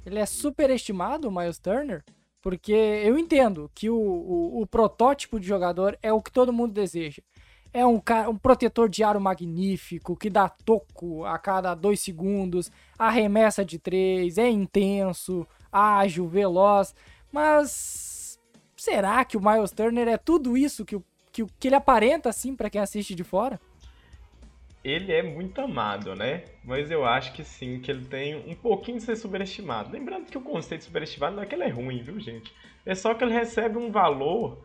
Ele 0.04 0.18
é 0.18 0.26
superestimado, 0.26 1.26
o 1.26 1.34
Miles 1.34 1.58
Turner, 1.58 2.04
porque 2.42 2.70
eu 2.72 3.18
entendo 3.18 3.70
que 3.74 3.88
o, 3.88 3.96
o, 3.96 4.60
o 4.60 4.66
protótipo 4.66 5.40
de 5.40 5.46
jogador 5.46 5.98
é 6.02 6.12
o 6.12 6.20
que 6.20 6.30
todo 6.30 6.52
mundo 6.52 6.74
deseja. 6.74 7.22
É 7.72 7.84
um, 7.84 7.98
cara, 7.98 8.28
um 8.28 8.36
protetor 8.36 8.90
de 8.90 9.02
aro 9.02 9.20
magnífico, 9.20 10.14
que 10.16 10.28
dá 10.28 10.50
toco 10.50 11.24
a 11.24 11.38
cada 11.38 11.74
dois 11.74 11.98
segundos, 12.00 12.70
arremessa 12.98 13.64
de 13.64 13.78
três, 13.78 14.36
é 14.36 14.50
intenso, 14.50 15.46
ágil, 15.72 16.28
veloz. 16.28 16.94
Mas 17.32 18.38
será 18.76 19.24
que 19.24 19.38
o 19.38 19.40
Miles 19.42 19.70
Turner 19.72 20.08
é 20.08 20.18
tudo 20.18 20.58
isso 20.58 20.84
que, 20.84 20.94
o- 20.96 21.04
que, 21.36 21.42
o- 21.42 21.50
que 21.60 21.68
ele 21.68 21.74
aparenta 21.74 22.30
assim 22.30 22.56
pra 22.56 22.70
quem 22.70 22.80
assiste 22.80 23.14
de 23.14 23.22
fora? 23.22 23.60
Ele 24.82 25.12
é 25.12 25.22
muito 25.22 25.60
amado, 25.60 26.14
né? 26.14 26.44
Mas 26.64 26.90
eu 26.90 27.04
acho 27.04 27.34
que 27.34 27.44
sim, 27.44 27.78
que 27.78 27.90
ele 27.90 28.06
tem 28.06 28.36
um 28.50 28.54
pouquinho 28.54 28.96
de 28.96 29.02
ser 29.04 29.16
superestimado. 29.16 29.92
Lembrando 29.92 30.30
que 30.30 30.38
o 30.38 30.40
conceito 30.40 30.80
de 30.80 30.86
superestimado 30.86 31.36
não 31.36 31.42
é 31.42 31.46
que 31.46 31.54
ele 31.54 31.64
é 31.64 31.68
ruim, 31.68 32.00
viu, 32.02 32.18
gente? 32.18 32.54
É 32.86 32.94
só 32.94 33.12
que 33.12 33.22
ele 33.22 33.34
recebe 33.34 33.76
um 33.76 33.90
valor 33.90 34.64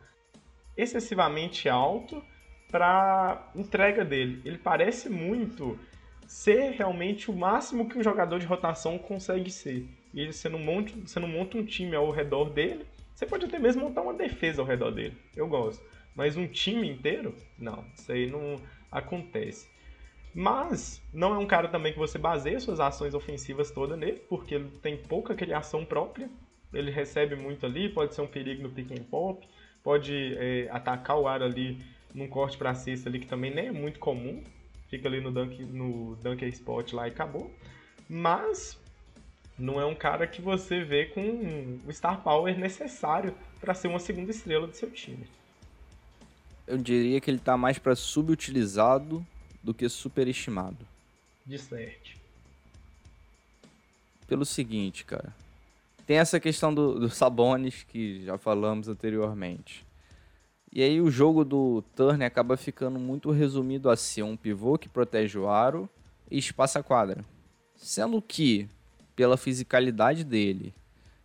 excessivamente 0.78 1.68
alto 1.68 2.24
para 2.72 3.52
entrega 3.54 4.06
dele. 4.06 4.42
Ele 4.46 4.58
parece 4.58 5.10
muito 5.10 5.78
ser 6.26 6.72
realmente 6.72 7.30
o 7.30 7.36
máximo 7.36 7.90
que 7.90 7.98
um 7.98 8.04
jogador 8.04 8.40
de 8.40 8.46
rotação 8.46 8.98
consegue 8.98 9.52
ser. 9.52 9.90
E 10.14 10.22
ele, 10.22 10.32
você, 10.32 10.48
não 10.48 10.60
monta, 10.60 10.94
você 11.06 11.20
não 11.20 11.28
monta 11.28 11.58
um 11.58 11.66
time 11.66 11.96
ao 11.98 12.10
redor 12.12 12.50
dele, 12.50 12.86
você 13.14 13.26
pode 13.26 13.44
até 13.46 13.60
mesmo 13.60 13.82
montar 13.82 14.04
uma 14.04 14.14
defesa 14.14 14.62
ao 14.62 14.68
redor 14.68 14.92
dele. 14.92 15.18
Eu 15.36 15.48
gosto. 15.50 15.84
Mas 16.16 16.38
um 16.38 16.48
time 16.48 16.90
inteiro? 16.90 17.36
Não, 17.58 17.86
isso 17.96 18.12
aí 18.12 18.30
não 18.30 18.56
acontece. 18.92 19.70
Mas 20.34 21.02
não 21.14 21.34
é 21.34 21.38
um 21.38 21.46
cara 21.46 21.68
também 21.68 21.92
que 21.92 22.00
você 22.00 22.18
baseia 22.18 22.60
suas 22.60 22.80
ações 22.80 23.14
ofensivas 23.14 23.72
todas 23.72 23.98
nele, 23.98 24.22
porque 24.30 24.56
ele 24.56 24.70
tem 24.82 24.98
pouca 24.98 25.36
criação 25.36 25.84
própria. 25.86 26.30
Ele 26.74 26.90
recebe 26.90 27.36
muito 27.36 27.66
ali, 27.66 27.90
pode 27.90 28.16
ser 28.16 28.22
um 28.22 28.28
perigo 28.28 28.64
no 28.64 28.70
pick 28.70 28.92
and 28.92 29.04
pop, 29.04 29.46
pode 29.84 30.36
é, 30.38 30.70
atacar 30.72 31.18
o 31.18 31.28
ar 31.28 31.42
ali 31.42 31.84
num 32.14 32.28
corte 32.28 32.58
para 32.58 32.74
cesta 32.74 33.10
ali 33.10 33.20
que 33.20 33.28
também 33.28 33.54
nem 33.54 33.68
é 33.68 33.72
muito 33.72 34.00
comum. 34.00 34.42
Fica 34.90 35.08
ali 35.08 35.22
no 35.22 35.32
dunk, 35.32 35.64
no 35.64 36.16
dunker 36.18 36.48
spot 36.50 36.94
lá 36.94 37.08
e 37.08 37.12
acabou. 37.12 37.52
Mas 38.10 38.80
não 39.58 39.80
é 39.80 39.86
um 39.86 39.96
cara 39.96 40.26
que 40.28 40.42
você 40.42 40.84
vê 40.84 41.06
com 41.06 41.80
o 41.86 41.94
star 41.94 42.22
power 42.22 42.58
necessário 42.58 43.36
para 43.60 43.74
ser 43.74 43.88
uma 43.88 44.00
segunda 44.00 44.32
estrela 44.32 44.68
do 44.68 44.76
seu 44.76 44.90
time. 44.90 45.28
Eu 46.68 46.78
diria 46.78 47.20
que 47.20 47.30
ele 47.30 47.40
tá 47.40 47.58
mais 47.58 47.78
pra 47.78 47.96
subutilizado 47.96 49.26
do 49.64 49.74
que 49.74 49.88
superestimado. 49.90 50.88
De 51.46 51.58
certo. 51.58 52.12
Pelo 54.28 54.46
seguinte, 54.46 55.04
cara. 55.04 55.34
Tem 56.06 56.18
essa 56.18 56.40
questão 56.40 56.74
do, 56.74 57.00
do 57.00 57.10
Sabonis 57.10 57.84
que 57.84 58.24
já 58.26 58.38
falamos 58.38 58.88
anteriormente. 58.88 59.86
E 60.74 60.82
aí 60.82 61.02
o 61.02 61.12
jogo 61.12 61.44
do 61.44 61.84
Turner 61.96 62.28
acaba 62.28 62.56
ficando 62.56 62.98
muito 62.98 63.30
resumido 63.30 63.90
a 63.90 63.98
ser 63.98 64.24
um 64.24 64.38
pivô 64.38 64.78
que 64.78 64.88
protege 64.88 65.38
o 65.38 65.50
aro 65.50 65.90
e 66.30 66.38
espaça 66.38 66.80
a 66.80 66.84
quadra. 66.84 67.26
Sendo 67.76 68.22
que, 68.22 68.70
pela 69.16 69.36
fisicalidade 69.36 70.24
dele 70.24 70.74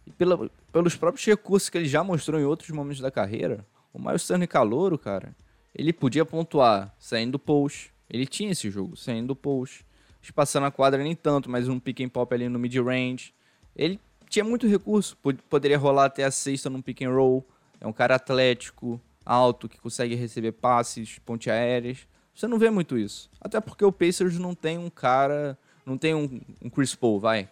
e 0.05 0.11
pela, 0.11 0.51
pelos 0.73 0.97
próprios 0.97 1.25
recursos 1.25 1.69
que 1.69 1.79
ele 1.79 1.89
já 1.89 2.03
mostrou 2.03 2.41
em 2.41 2.45
outros 2.45 2.71
momentos 2.71 3.01
da 3.01 3.11
carreira, 3.11 3.65
o 3.97 4.01
Miles 4.07 4.27
Turner 4.27 4.49
calouro, 4.49 4.99
cara, 4.99 5.35
ele 5.75 5.93
podia 5.93 6.25
pontuar 6.25 6.95
saindo 6.99 7.33
do 7.33 7.39
post. 7.39 7.93
Ele 8.09 8.27
tinha 8.27 8.51
esse 8.53 8.71
jogo, 8.71 8.97
saindo 8.97 9.29
do 9.29 9.37
post. 9.37 9.85
Espaçando 10.23 10.67
a 10.67 10.71
quadra 10.71 11.03
nem 11.03 11.15
tanto, 11.15 11.51
mas 11.51 11.69
um 11.69 11.79
pick 11.79 12.01
and 12.01 12.09
pop 12.09 12.33
ali 12.35 12.49
no 12.49 12.59
mid-range. 12.59 13.33
Ele 13.75 14.01
tinha 14.29 14.45
muito 14.45 14.67
recurso, 14.67 15.17
pod- 15.17 15.41
poderia 15.49 15.79
rolar 15.79 16.07
até 16.07 16.25
a 16.25 16.31
sexta 16.31 16.69
num 16.69 16.83
pick 16.83 17.03
and 17.03 17.11
roll. 17.11 17.47
É 17.81 17.87
um 17.87 17.93
cara 17.93 18.17
atlético, 18.17 19.01
alto, 19.25 19.69
que 19.69 19.79
consegue 19.79 20.15
receber 20.15 20.53
passes, 20.53 21.19
ponte 21.21 21.51
aéreas. 21.51 22.07
Você 22.35 22.47
não 22.47 22.59
vê 22.59 22.71
muito 22.71 22.99
isso. 22.99 23.31
Até 23.41 23.61
porque 23.61 23.85
o 23.85 23.93
Pacers 23.93 24.39
não 24.39 24.55
tem 24.55 24.79
um 24.79 24.91
cara, 24.91 25.57
não 25.85 25.97
tem 25.97 26.15
um, 26.15 26.41
um 26.63 26.69
Chris 26.69 26.95
Paul, 26.95 27.21
vai. 27.21 27.49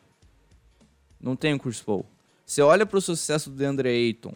Não 1.21 1.37
tem 1.37 1.55
um 1.55 1.59
Chris 1.59 1.81
Paul. 1.81 2.05
Você 2.45 2.61
olha 2.61 2.85
pro 2.85 3.01
sucesso 3.01 3.51
do 3.51 3.57
DeAndre 3.57 3.89
Ayton 3.89 4.35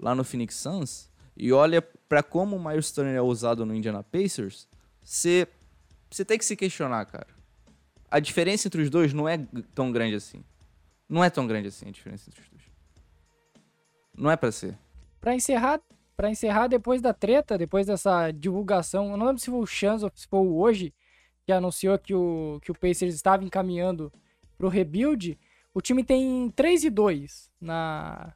lá 0.00 0.14
no 0.14 0.24
Phoenix 0.24 0.56
Suns 0.56 1.08
e 1.36 1.52
olha 1.52 1.82
pra 2.08 2.22
como 2.22 2.56
o 2.56 2.64
Miles 2.64 2.92
Turner 2.92 3.16
é 3.16 3.20
usado 3.20 3.66
no 3.66 3.74
Indiana 3.74 4.02
Pacers, 4.02 4.68
você 5.02 5.46
tem 6.26 6.38
que 6.38 6.44
se 6.44 6.56
questionar, 6.56 7.04
cara. 7.06 7.26
A 8.10 8.20
diferença 8.20 8.68
entre 8.68 8.82
os 8.82 8.90
dois 8.90 9.12
não 9.12 9.28
é 9.28 9.38
tão 9.74 9.90
grande 9.90 10.14
assim. 10.14 10.44
Não 11.08 11.24
é 11.24 11.30
tão 11.30 11.46
grande 11.46 11.68
assim 11.68 11.88
a 11.88 11.90
diferença 11.90 12.30
entre 12.30 12.40
os 12.40 12.48
dois. 12.48 12.62
Não 14.16 14.30
é 14.30 14.36
pra 14.36 14.52
ser. 14.52 14.78
Pra 15.20 15.34
encerrar, 15.34 15.80
para 16.16 16.30
encerrar 16.30 16.68
depois 16.68 17.02
da 17.02 17.12
treta, 17.12 17.58
depois 17.58 17.86
dessa 17.86 18.30
divulgação, 18.30 19.10
eu 19.10 19.16
não 19.16 19.26
lembro 19.26 19.40
se 19.40 19.50
foi 19.50 19.58
o 19.58 19.66
Chance 19.66 20.04
ou 20.04 20.12
se 20.14 20.28
foi 20.28 20.38
o 20.38 20.56
hoje 20.56 20.94
que 21.44 21.52
anunciou 21.52 21.98
que 21.98 22.14
o 22.14 22.60
que 22.62 22.70
o 22.70 22.78
Pacers 22.78 23.14
estava 23.14 23.44
encaminhando 23.44 24.12
pro 24.56 24.68
rebuild. 24.68 25.38
O 25.74 25.80
time 25.80 26.04
tem 26.04 26.48
3 26.50 26.84
e 26.84 26.90
2 26.90 27.50
na 27.60 28.32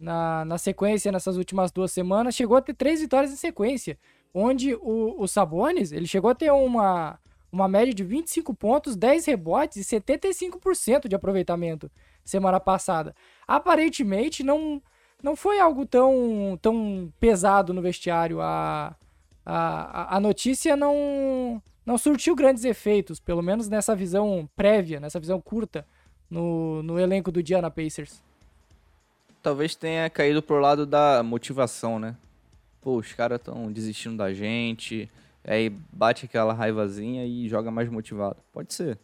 na, 0.00 0.44
na 0.46 0.56
sequência 0.56 1.12
nessas 1.12 1.36
últimas 1.36 1.70
duas 1.70 1.92
semanas, 1.92 2.34
chegou 2.34 2.56
a 2.56 2.62
ter 2.62 2.74
três 2.74 3.00
vitórias 3.00 3.30
em 3.30 3.36
sequência, 3.36 3.98
onde 4.32 4.74
o, 4.74 5.16
o 5.18 5.28
Sabonis, 5.28 5.92
ele 5.92 6.06
chegou 6.06 6.30
a 6.30 6.34
ter 6.34 6.50
uma, 6.50 7.18
uma 7.52 7.68
média 7.68 7.92
de 7.92 8.02
25 8.02 8.54
pontos, 8.54 8.96
10 8.96 9.26
rebotes 9.26 9.76
e 9.76 9.96
75% 9.96 11.06
de 11.06 11.14
aproveitamento 11.14 11.90
semana 12.24 12.58
passada. 12.58 13.14
Aparentemente 13.46 14.42
não 14.42 14.82
não 15.22 15.36
foi 15.36 15.60
algo 15.60 15.84
tão, 15.84 16.58
tão 16.62 17.12
pesado 17.20 17.74
no 17.74 17.82
vestiário. 17.82 18.40
A, 18.40 18.96
a, 19.44 20.16
a 20.16 20.18
notícia 20.18 20.74
não, 20.74 21.62
não 21.84 21.98
surtiu 21.98 22.34
grandes 22.34 22.64
efeitos, 22.64 23.20
pelo 23.20 23.42
menos 23.42 23.68
nessa 23.68 23.94
visão 23.94 24.48
prévia, 24.56 24.98
nessa 24.98 25.20
visão 25.20 25.38
curta 25.38 25.86
no, 26.30 26.82
no 26.82 26.98
elenco 26.98 27.30
do 27.30 27.42
Diana 27.42 27.70
Pacers 27.70 28.22
talvez 29.42 29.74
tenha 29.74 30.08
caído 30.10 30.42
pro 30.42 30.60
lado 30.60 30.86
da 30.86 31.22
motivação, 31.22 31.98
né? 31.98 32.16
Pô, 32.80 32.96
os 32.96 33.12
caras 33.12 33.38
estão 33.38 33.70
desistindo 33.70 34.16
da 34.16 34.32
gente, 34.32 35.10
aí 35.44 35.70
bate 35.92 36.24
aquela 36.24 36.52
raivazinha 36.52 37.26
e 37.26 37.48
joga 37.48 37.70
mais 37.70 37.88
motivado. 37.88 38.36
Pode 38.52 38.72
ser. 38.72 38.98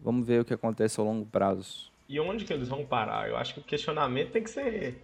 Vamos 0.00 0.26
ver 0.26 0.40
o 0.40 0.44
que 0.44 0.54
acontece 0.54 1.00
ao 1.00 1.06
longo 1.06 1.26
prazo. 1.26 1.90
E 2.08 2.20
onde 2.20 2.44
que 2.44 2.52
eles 2.52 2.68
vão 2.68 2.84
parar? 2.84 3.28
Eu 3.28 3.36
acho 3.36 3.54
que 3.54 3.60
o 3.60 3.64
questionamento 3.64 4.30
tem 4.30 4.42
que 4.42 4.50
ser. 4.50 5.02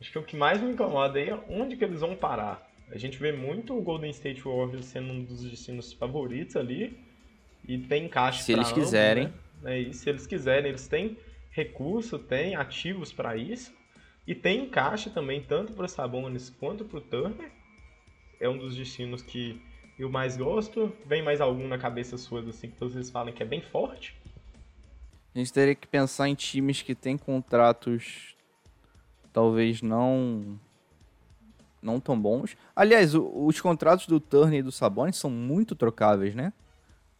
Acho 0.00 0.12
que 0.12 0.18
o 0.18 0.22
que 0.22 0.36
mais 0.36 0.62
me 0.62 0.70
incomoda 0.72 1.18
aí 1.18 1.28
é 1.28 1.38
onde 1.48 1.76
que 1.76 1.84
eles 1.84 2.00
vão 2.00 2.14
parar. 2.14 2.66
A 2.90 2.96
gente 2.96 3.18
vê 3.18 3.32
muito 3.32 3.76
o 3.76 3.82
Golden 3.82 4.10
State 4.10 4.42
Warriors 4.42 4.86
sendo 4.86 5.12
um 5.12 5.24
dos 5.24 5.42
destinos 5.42 5.92
favoritos 5.92 6.56
ali. 6.56 6.96
E 7.66 7.78
tem 7.78 8.04
encaixe 8.04 8.44
Se 8.44 8.52
eles 8.52 8.68
ambos, 8.68 8.82
quiserem. 8.82 9.32
Né? 9.60 9.76
É, 9.76 9.80
e 9.80 9.92
se 9.92 10.08
eles 10.08 10.26
quiserem, 10.26 10.70
eles 10.70 10.86
têm 10.86 11.18
recurso, 11.58 12.18
tem 12.18 12.54
ativos 12.54 13.12
para 13.12 13.36
isso. 13.36 13.72
E 14.26 14.34
tem 14.34 14.64
encaixe 14.64 15.10
também, 15.10 15.42
tanto 15.42 15.72
para 15.72 15.86
o 15.86 15.88
Sabonis 15.88 16.50
quanto 16.50 16.84
para 16.84 16.98
o 16.98 17.00
Turner. 17.00 17.50
É 18.40 18.48
um 18.48 18.56
dos 18.56 18.76
destinos 18.76 19.22
que 19.22 19.60
eu 19.98 20.08
mais 20.08 20.36
gosto. 20.36 20.92
Vem 21.04 21.22
mais 21.22 21.40
algum 21.40 21.66
na 21.66 21.78
cabeça 21.78 22.16
suas, 22.16 22.46
assim, 22.46 22.70
que 22.70 22.78
vocês 22.78 23.10
falam 23.10 23.32
que 23.32 23.42
é 23.42 23.46
bem 23.46 23.60
forte? 23.60 24.16
A 25.34 25.38
gente 25.38 25.52
teria 25.52 25.74
que 25.74 25.86
pensar 25.86 26.28
em 26.28 26.34
times 26.34 26.82
que 26.82 26.94
têm 26.94 27.16
contratos 27.16 28.36
talvez 29.32 29.82
não 29.82 30.58
não 31.80 32.00
tão 32.00 32.20
bons. 32.20 32.56
Aliás, 32.74 33.14
o, 33.14 33.46
os 33.46 33.60
contratos 33.60 34.06
do 34.06 34.18
Turner 34.20 34.60
e 34.60 34.62
do 34.62 34.72
Sabonis 34.72 35.16
são 35.16 35.30
muito 35.30 35.74
trocáveis, 35.74 36.34
né? 36.34 36.52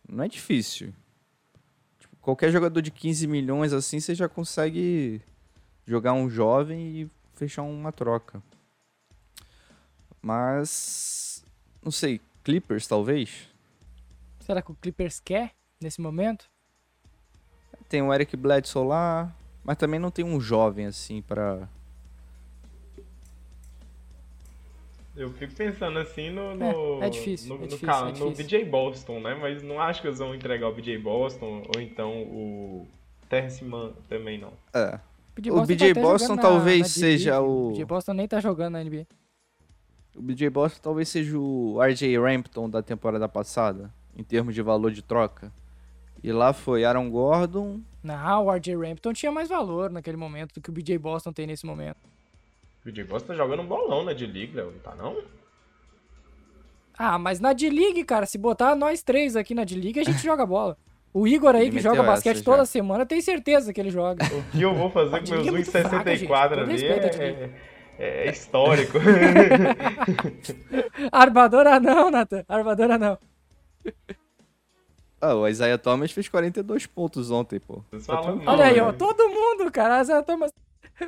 Não 0.09 0.24
é 0.24 0.29
difícil 0.29 0.92
qualquer 2.29 2.53
jogador 2.53 2.83
de 2.83 2.91
15 2.91 3.27
milhões 3.27 3.73
assim, 3.73 3.99
você 3.99 4.14
já 4.14 4.29
consegue 4.29 5.23
jogar 5.87 6.12
um 6.12 6.29
jovem 6.29 7.01
e 7.01 7.11
fechar 7.33 7.62
uma 7.62 7.91
troca. 7.91 8.43
Mas 10.21 11.43
não 11.83 11.91
sei, 11.91 12.21
Clippers 12.45 12.87
talvez? 12.87 13.49
Será 14.41 14.61
que 14.61 14.71
o 14.71 14.75
Clippers 14.75 15.19
quer 15.19 15.53
nesse 15.81 16.03
momento? 16.03 16.51
Tem 17.88 18.03
o 18.03 18.12
Eric 18.12 18.37
Bledsoe 18.37 18.87
lá, 18.87 19.35
mas 19.64 19.79
também 19.79 19.99
não 19.99 20.11
tem 20.11 20.23
um 20.23 20.38
jovem 20.38 20.85
assim 20.85 21.23
para 21.23 21.67
Eu 25.18 25.33
fico 25.33 25.52
pensando 25.52 25.98
assim 25.98 26.31
no. 26.31 26.54
no 26.54 27.02
é, 27.02 27.09
é 27.09 27.11
difícil. 27.11 27.48
No, 27.48 27.64
é 27.64 27.66
difícil, 27.66 27.88
no, 27.88 28.09
é 28.09 28.12
difícil. 28.12 28.31
no 28.31 28.37
BJ 28.37 28.64
Boston, 28.64 29.20
né? 29.20 29.35
Mas 29.35 29.62
não 29.64 29.81
acho 29.81 30.00
que 30.00 30.07
eles 30.07 30.20
vão 30.20 30.33
entregar 30.33 30.68
o 30.68 30.72
BJ 30.72 30.96
Boston 30.98 31.64
ou 31.74 31.83
então 31.83 32.22
o 32.22 32.87
Terrence 33.28 33.64
Mann 33.64 33.94
também 34.09 34.38
não. 34.38 34.52
É. 34.72 35.00
o 35.50 35.66
BJ 35.66 35.92
Boston 35.94 36.37
tá 36.37 36.42
talvez 36.42 36.78
na, 36.78 36.85
na 36.85 36.88
seja 36.88 37.40
o. 37.40 37.66
O 37.66 37.70
BJ 37.70 37.85
Boston 37.85 38.12
nem 38.12 38.28
tá 38.28 38.38
jogando 38.38 38.74
na 38.74 38.85
NBA. 38.85 39.09
O 40.14 40.22
BJ 40.22 40.48
Boston 40.50 40.81
talvez 40.81 41.09
seja 41.09 41.37
o 41.37 41.83
RJ 41.83 42.16
Rampton 42.16 42.70
da 42.70 42.81
temporada 42.81 43.28
passada, 43.28 43.92
em 44.16 44.22
termos 44.22 44.54
de 44.54 44.62
valor 44.62 44.92
de 44.92 45.02
troca. 45.02 45.52
E 46.22 46.31
lá 46.31 46.52
foi 46.52 46.85
Aaron 46.85 47.11
Gordon. 47.11 47.81
Não, 48.04 48.46
o 48.46 48.52
RJ 48.52 48.76
Rampton 48.76 49.12
tinha 49.12 49.33
mais 49.33 49.48
valor 49.48 49.90
naquele 49.90 50.16
momento 50.16 50.54
do 50.54 50.61
que 50.61 50.70
o 50.70 50.72
BJ 50.72 50.96
Boston 50.96 51.33
tem 51.33 51.46
nesse 51.46 51.66
momento. 51.66 51.98
O 52.88 53.07
Boss 53.07 53.22
tá 53.22 53.35
jogando 53.35 53.61
um 53.61 53.66
bolão 53.66 54.05
na 54.05 54.12
D-League, 54.12 54.55
Léo, 54.55 54.72
não 54.72 54.79
tá 54.79 54.94
não? 54.94 55.16
Ah, 56.98 57.18
mas 57.18 57.38
na 57.38 57.53
D-League, 57.53 58.03
cara, 58.05 58.27
se 58.27 58.37
botar 58.37 58.74
nós 58.74 59.03
três 59.03 59.37
aqui 59.37 59.55
na 59.55 59.64
D-League, 59.64 60.01
a 60.01 60.05
gente 60.05 60.22
joga 60.22 60.44
bola. 60.44 60.77
O 61.12 61.27
Igor 61.27 61.55
aí, 61.55 61.62
ele 61.62 61.77
que 61.77 61.81
joga 61.81 62.03
basquete 62.03 62.42
toda 62.42 62.66
semana, 62.66 63.07
tem 63.07 63.20
certeza 63.20 63.72
que 63.72 63.81
ele 63.81 63.90
joga. 63.90 64.24
O 64.24 64.42
que 64.51 64.61
eu 64.61 64.74
vou 64.74 64.90
fazer 64.90 65.20
com 65.20 65.42
meus 65.42 65.68
1,64 65.68 66.59
é 66.59 66.61
ali 66.61 66.85
é, 66.85 67.51
é, 67.98 68.27
é, 68.27 68.31
histórico. 68.31 68.98
Armadora 71.11 71.81
não, 71.81 72.11
Nathan. 72.11 72.44
Armadora 72.48 72.98
não. 72.98 73.18
Ah, 75.20 75.35
o 75.35 75.48
Isaiah 75.48 75.79
Thomas 75.79 76.12
fez 76.12 76.29
42 76.29 76.87
pontos 76.87 77.31
ontem, 77.31 77.59
pô. 77.59 77.83
Olha 78.46 78.66
aí, 78.66 78.81
ó, 78.81 78.92
todo 78.92 79.29
mundo, 79.29 79.70
cara. 79.72 80.01
Isaiah 80.01 80.22
Thomas 80.22 80.53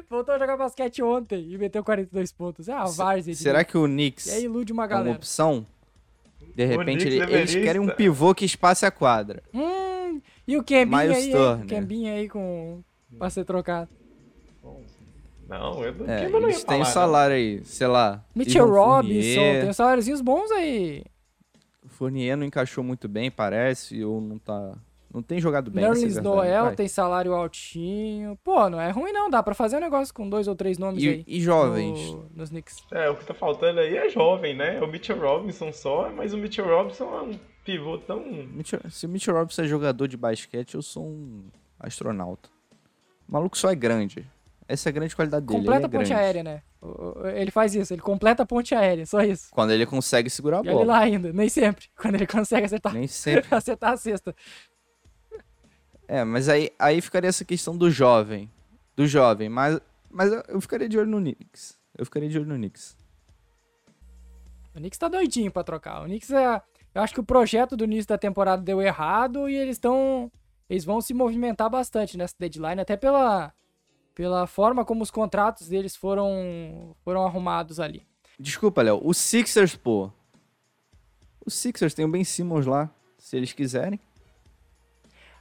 Voltou 0.09 0.35
a 0.35 0.39
jogar 0.39 0.57
basquete 0.57 1.03
ontem 1.03 1.51
e 1.51 1.59
meteu 1.59 1.83
42 1.83 2.33
pontos. 2.33 2.69
É 2.69 2.73
a 2.73 2.85
várzea. 2.85 3.35
Será 3.35 3.65
que 3.65 3.77
o 3.77 3.85
Knicks 3.85 4.27
e 4.27 4.31
aí 4.31 4.45
ilude 4.45 4.73
uma 4.73 4.87
galera. 4.87 5.09
é 5.09 5.13
uma 5.13 5.17
opção? 5.17 5.67
De 6.55 6.65
repente 6.65 7.07
ele, 7.07 7.23
eles 7.23 7.55
querem 7.55 7.81
um 7.81 7.89
pivô 7.89 8.35
que 8.35 8.45
espace 8.45 8.85
a 8.85 8.91
quadra. 8.91 9.43
Hum, 9.55 10.21
e 10.47 10.57
o 10.57 10.63
Kembinho 10.63 11.15
aí, 11.15 11.35
o 11.35 11.67
Kembinho 11.67 12.13
aí 12.13 12.29
com... 12.29 12.83
pra 13.19 13.31
ser 13.31 13.45
trocado. 13.45 13.89
Não, 15.49 15.83
eu 15.83 15.95
é, 16.07 16.29
não 16.29 16.43
eles 16.43 16.63
têm 16.63 16.85
salário 16.85 17.35
aí, 17.35 17.65
sei 17.65 17.89
lá. 17.89 18.25
Mitchell 18.35 18.69
Robinson, 18.69 19.61
tem 19.63 19.73
saláriozinhos 19.73 20.21
bons 20.21 20.49
aí. 20.53 21.03
O 21.85 21.89
Fournier 21.89 22.37
não 22.37 22.47
encaixou 22.47 22.85
muito 22.85 23.09
bem, 23.09 23.33
parece, 23.33 24.05
ou 24.05 24.21
não 24.21 24.39
tá 24.39 24.77
não 25.13 25.23
tem 25.23 25.41
jogado 25.41 25.71
bem. 25.71 25.85
Nerlens 25.85 26.17
é 26.17 26.21
Noel 26.21 26.67
vai. 26.67 26.77
tem 26.77 26.87
salário 26.87 27.35
altinho. 27.35 28.39
Pô, 28.45 28.71
não 28.71 28.81
é 28.81 28.91
ruim 28.91 29.13
não, 29.13 29.29
dá 29.29 29.43
pra 29.43 29.55
fazer 29.55 29.77
um 29.77 29.81
negócio 29.81 30.15
com 30.15 30.29
dois 30.29 30.47
ou 30.47 30.55
três 30.55 30.79
nomes 30.79 31.03
e, 31.03 31.09
aí. 31.09 31.25
E 31.27 31.41
jovens. 31.41 31.99
No, 32.13 32.31
nos 32.35 32.51
Knicks. 32.51 32.77
É, 32.93 33.11
o 33.11 33.17
que 33.17 33.27
tá 33.27 33.35
faltando 33.35 33.81
aí 33.81 33.97
é 33.97 34.09
jovem, 34.09 34.55
né? 34.55 34.81
O 34.81 34.87
Mitchell 34.87 35.19
Robinson 35.19 35.73
só, 35.73 36.11
mas 36.11 36.33
o 36.33 36.39
Mitchell 36.39 36.67
Robinson 36.67 37.05
é 37.05 37.23
um 37.23 37.39
pivô 37.65 37.99
tão... 37.99 38.21
Mitchell, 38.21 38.81
se 38.89 39.07
o 39.07 39.09
Mitchell 39.09 39.35
Robinson 39.35 39.63
é 39.63 39.67
jogador 39.67 40.07
de 40.07 40.17
basquete, 40.17 40.75
eu 40.75 40.83
sou 40.83 41.05
um 41.05 41.43
astronauta. 41.79 42.49
O 43.29 43.33
maluco 43.33 43.59
só 43.59 43.71
é 43.71 43.75
grande. 43.75 44.27
Essa 44.71 44.89
é 44.89 44.91
a 44.91 44.93
grande 44.93 45.17
qualidade 45.17 45.45
dele. 45.45 45.59
Completa 45.59 45.87
a 45.87 45.89
ponte 45.89 46.09
grande. 46.09 46.13
aérea, 46.13 46.43
né? 46.45 46.63
Ele 47.35 47.51
faz 47.51 47.75
isso, 47.75 47.93
ele 47.93 48.01
completa 48.01 48.45
a 48.45 48.47
ponte 48.47 48.73
aérea, 48.73 49.05
só 49.05 49.21
isso. 49.21 49.49
Quando 49.51 49.73
ele 49.73 49.85
consegue 49.85 50.31
segurar 50.31 50.59
a 50.59 50.61
e 50.61 50.65
bola. 50.65 50.77
Olha 50.79 50.87
lá 50.87 50.99
ainda, 51.01 51.33
nem 51.33 51.49
sempre. 51.49 51.87
Quando 52.01 52.15
ele 52.15 52.27
consegue 52.27 52.67
acertar, 52.67 52.95
nem 52.95 53.09
sempre. 53.09 53.47
acertar 53.55 53.93
a 53.93 53.97
cesta. 53.97 54.35
É, 56.13 56.25
mas 56.25 56.49
aí, 56.49 56.73
aí 56.77 57.01
ficaria 57.01 57.29
essa 57.29 57.45
questão 57.45 57.77
do 57.77 57.89
jovem. 57.89 58.51
Do 58.97 59.07
jovem, 59.07 59.49
mas, 59.49 59.81
mas 60.11 60.33
eu 60.49 60.61
ficaria 60.61 60.89
de 60.89 60.99
olho 60.99 61.09
no 61.09 61.21
Knicks. 61.21 61.79
Eu 61.97 62.05
ficaria 62.05 62.29
de 62.29 62.37
olho 62.37 62.49
no 62.49 62.57
Knicks. 62.57 62.97
O 64.75 64.79
Knicks 64.79 64.99
tá 64.99 65.07
doidinho 65.07 65.53
pra 65.53 65.63
trocar. 65.63 66.03
O 66.03 66.07
Knicks 66.07 66.33
é. 66.33 66.61
Eu 66.93 67.01
acho 67.01 67.15
que 67.15 67.21
o 67.21 67.25
projeto 67.25 67.77
do 67.77 67.85
início 67.85 68.09
da 68.09 68.19
temporada 68.19 68.61
deu 68.61 68.83
errado 68.83 69.49
e 69.49 69.55
eles 69.55 69.77
estão. 69.77 70.33
Eles 70.69 70.85
vão 70.85 71.01
se 71.01 71.15
movimentar 71.15 71.71
bastante 71.71 72.19
nessa 72.19 72.35
deadline, 72.37 72.81
até 72.81 72.97
pela, 72.97 73.55
pela 74.13 74.49
forma 74.49 74.85
como 74.85 75.05
os 75.05 75.13
contratos 75.13 75.69
deles 75.69 75.95
foram, 75.95 76.93
foram 77.05 77.25
arrumados 77.25 77.79
ali. 77.79 78.05
Desculpa, 78.37 78.83
Léo. 78.83 79.01
O 79.01 79.15
Sixers, 79.15 79.77
pô. 79.77 80.11
O 81.47 81.51
Sixers 81.53 81.95
tem 81.95 82.05
o 82.05 82.11
Ben 82.11 82.25
Simmons 82.25 82.67
lá, 82.67 82.91
se 83.17 83.37
eles 83.37 83.53
quiserem. 83.53 84.01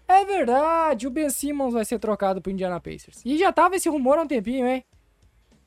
É 0.09 0.25
verdade, 0.25 1.05
o 1.05 1.11
Ben 1.11 1.29
Simmons 1.29 1.73
vai 1.73 1.85
ser 1.85 1.99
trocado 1.99 2.41
pro 2.41 2.51
Indiana 2.51 2.79
Pacers. 2.79 3.21
E 3.23 3.37
já 3.37 3.53
tava 3.53 3.75
esse 3.75 3.87
rumor 3.87 4.17
há 4.17 4.23
um 4.23 4.27
tempinho, 4.27 4.65
hein? 4.65 4.83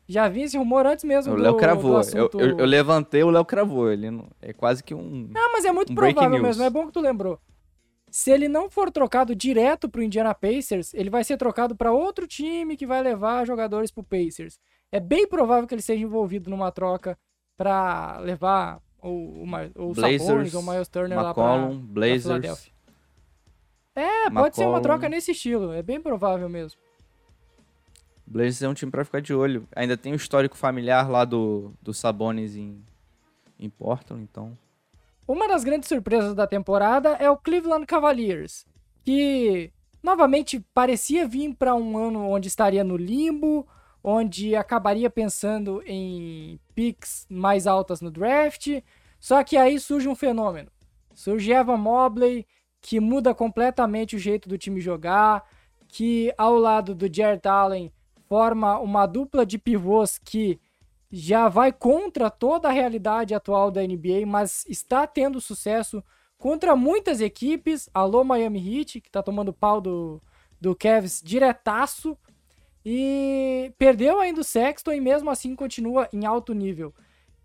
Já 0.08 0.28
vi 0.28 0.42
esse 0.42 0.58
rumor 0.58 0.84
antes 0.84 1.04
mesmo 1.04 1.32
o 1.32 1.36
Léo 1.36 1.56
cravou. 1.56 1.96
Assunto... 1.96 2.40
Eu, 2.40 2.48
eu, 2.48 2.58
eu, 2.58 2.66
levantei, 2.66 3.22
o 3.22 3.30
Léo 3.30 3.44
cravou. 3.44 3.90
Ele 3.90 4.10
não... 4.10 4.26
é 4.42 4.52
quase 4.52 4.82
que 4.82 4.92
um. 4.92 5.28
Não, 5.32 5.52
mas 5.52 5.64
é 5.64 5.70
muito 5.70 5.92
um 5.92 5.94
provável 5.94 6.42
mesmo. 6.42 6.64
É 6.64 6.68
bom 6.68 6.86
que 6.86 6.92
tu 6.92 7.00
lembrou. 7.00 7.38
Se 8.10 8.30
ele 8.30 8.48
não 8.48 8.68
for 8.68 8.90
trocado 8.90 9.34
direto 9.34 9.88
pro 9.88 10.02
Indiana 10.02 10.34
Pacers, 10.34 10.92
ele 10.92 11.08
vai 11.08 11.22
ser 11.22 11.36
trocado 11.36 11.76
para 11.76 11.92
outro 11.92 12.26
time 12.26 12.76
que 12.76 12.84
vai 12.84 13.00
levar 13.00 13.46
jogadores 13.46 13.92
pro 13.92 14.02
Pacers. 14.02 14.58
É 14.90 14.98
bem 14.98 15.26
provável 15.26 15.66
que 15.68 15.74
ele 15.74 15.80
seja 15.80 16.02
envolvido 16.02 16.50
numa 16.50 16.70
troca 16.72 17.16
para 17.56 18.18
levar 18.18 18.82
o, 19.00 19.08
o, 19.08 19.44
o 19.76 19.94
Blazers, 19.94 20.54
ou 20.54 20.60
o 20.60 20.66
Miles 20.66 20.88
Turner 20.88 21.18
McCollum, 21.18 21.62
lá 21.62 21.68
pra, 21.68 21.78
Blazers. 21.78 22.24
pra 22.24 22.71
É, 23.94 24.30
pode 24.30 24.56
ser 24.56 24.66
uma 24.66 24.80
troca 24.80 25.08
nesse 25.08 25.32
estilo. 25.32 25.72
É 25.72 25.82
bem 25.82 26.00
provável 26.00 26.48
mesmo. 26.48 26.80
Blazers 28.26 28.62
é 28.62 28.68
um 28.68 28.74
time 28.74 28.90
para 28.90 29.04
ficar 29.04 29.20
de 29.20 29.34
olho. 29.34 29.68
Ainda 29.76 29.96
tem 29.96 30.12
o 30.12 30.16
histórico 30.16 30.56
familiar 30.56 31.10
lá 31.10 31.24
do, 31.24 31.72
do 31.82 31.92
Sabonis 31.92 32.56
em, 32.56 32.82
em 33.58 33.68
Portland, 33.68 34.22
então. 34.22 34.56
Uma 35.28 35.46
das 35.46 35.64
grandes 35.64 35.88
surpresas 35.88 36.34
da 36.34 36.46
temporada 36.46 37.10
é 37.10 37.30
o 37.30 37.36
Cleveland 37.36 37.86
Cavaliers, 37.86 38.66
que 39.04 39.70
novamente 40.02 40.64
parecia 40.72 41.28
vir 41.28 41.54
para 41.54 41.74
um 41.74 41.96
ano 41.96 42.28
onde 42.28 42.48
estaria 42.48 42.82
no 42.82 42.96
limbo, 42.96 43.66
onde 44.02 44.56
acabaria 44.56 45.10
pensando 45.10 45.82
em 45.86 46.58
picks 46.74 47.26
mais 47.28 47.66
altas 47.66 48.00
no 48.00 48.10
draft. 48.10 48.80
Só 49.20 49.44
que 49.44 49.56
aí 49.56 49.78
surge 49.78 50.08
um 50.08 50.16
fenômeno. 50.16 50.70
Surge 51.14 51.52
Evan 51.52 51.76
Mobley, 51.76 52.46
que 52.82 52.98
muda 52.98 53.32
completamente 53.32 54.16
o 54.16 54.18
jeito 54.18 54.48
do 54.48 54.58
time 54.58 54.80
jogar, 54.80 55.48
que 55.86 56.34
ao 56.36 56.56
lado 56.56 56.94
do 56.94 57.12
Jared 57.12 57.46
Allen 57.46 57.92
forma 58.28 58.78
uma 58.80 59.06
dupla 59.06 59.46
de 59.46 59.56
pivôs 59.56 60.18
que 60.18 60.60
já 61.10 61.48
vai 61.48 61.70
contra 61.70 62.30
toda 62.30 62.68
a 62.68 62.72
realidade 62.72 63.34
atual 63.34 63.70
da 63.70 63.82
NBA, 63.82 64.26
mas 64.26 64.64
está 64.66 65.06
tendo 65.06 65.40
sucesso 65.40 66.02
contra 66.38 66.74
muitas 66.74 67.20
equipes. 67.20 67.88
Alô 67.92 68.24
Miami 68.24 68.58
Heat, 68.58 69.00
que 69.00 69.08
está 69.08 69.22
tomando 69.22 69.52
pau 69.52 69.80
do, 69.80 70.20
do 70.60 70.74
Cavs 70.74 71.20
diretaço. 71.22 72.18
E 72.84 73.72
perdeu 73.78 74.18
ainda 74.18 74.40
o 74.40 74.44
Sexton 74.44 74.92
e 74.92 75.00
mesmo 75.00 75.30
assim 75.30 75.54
continua 75.54 76.08
em 76.12 76.26
alto 76.26 76.52
nível. 76.52 76.92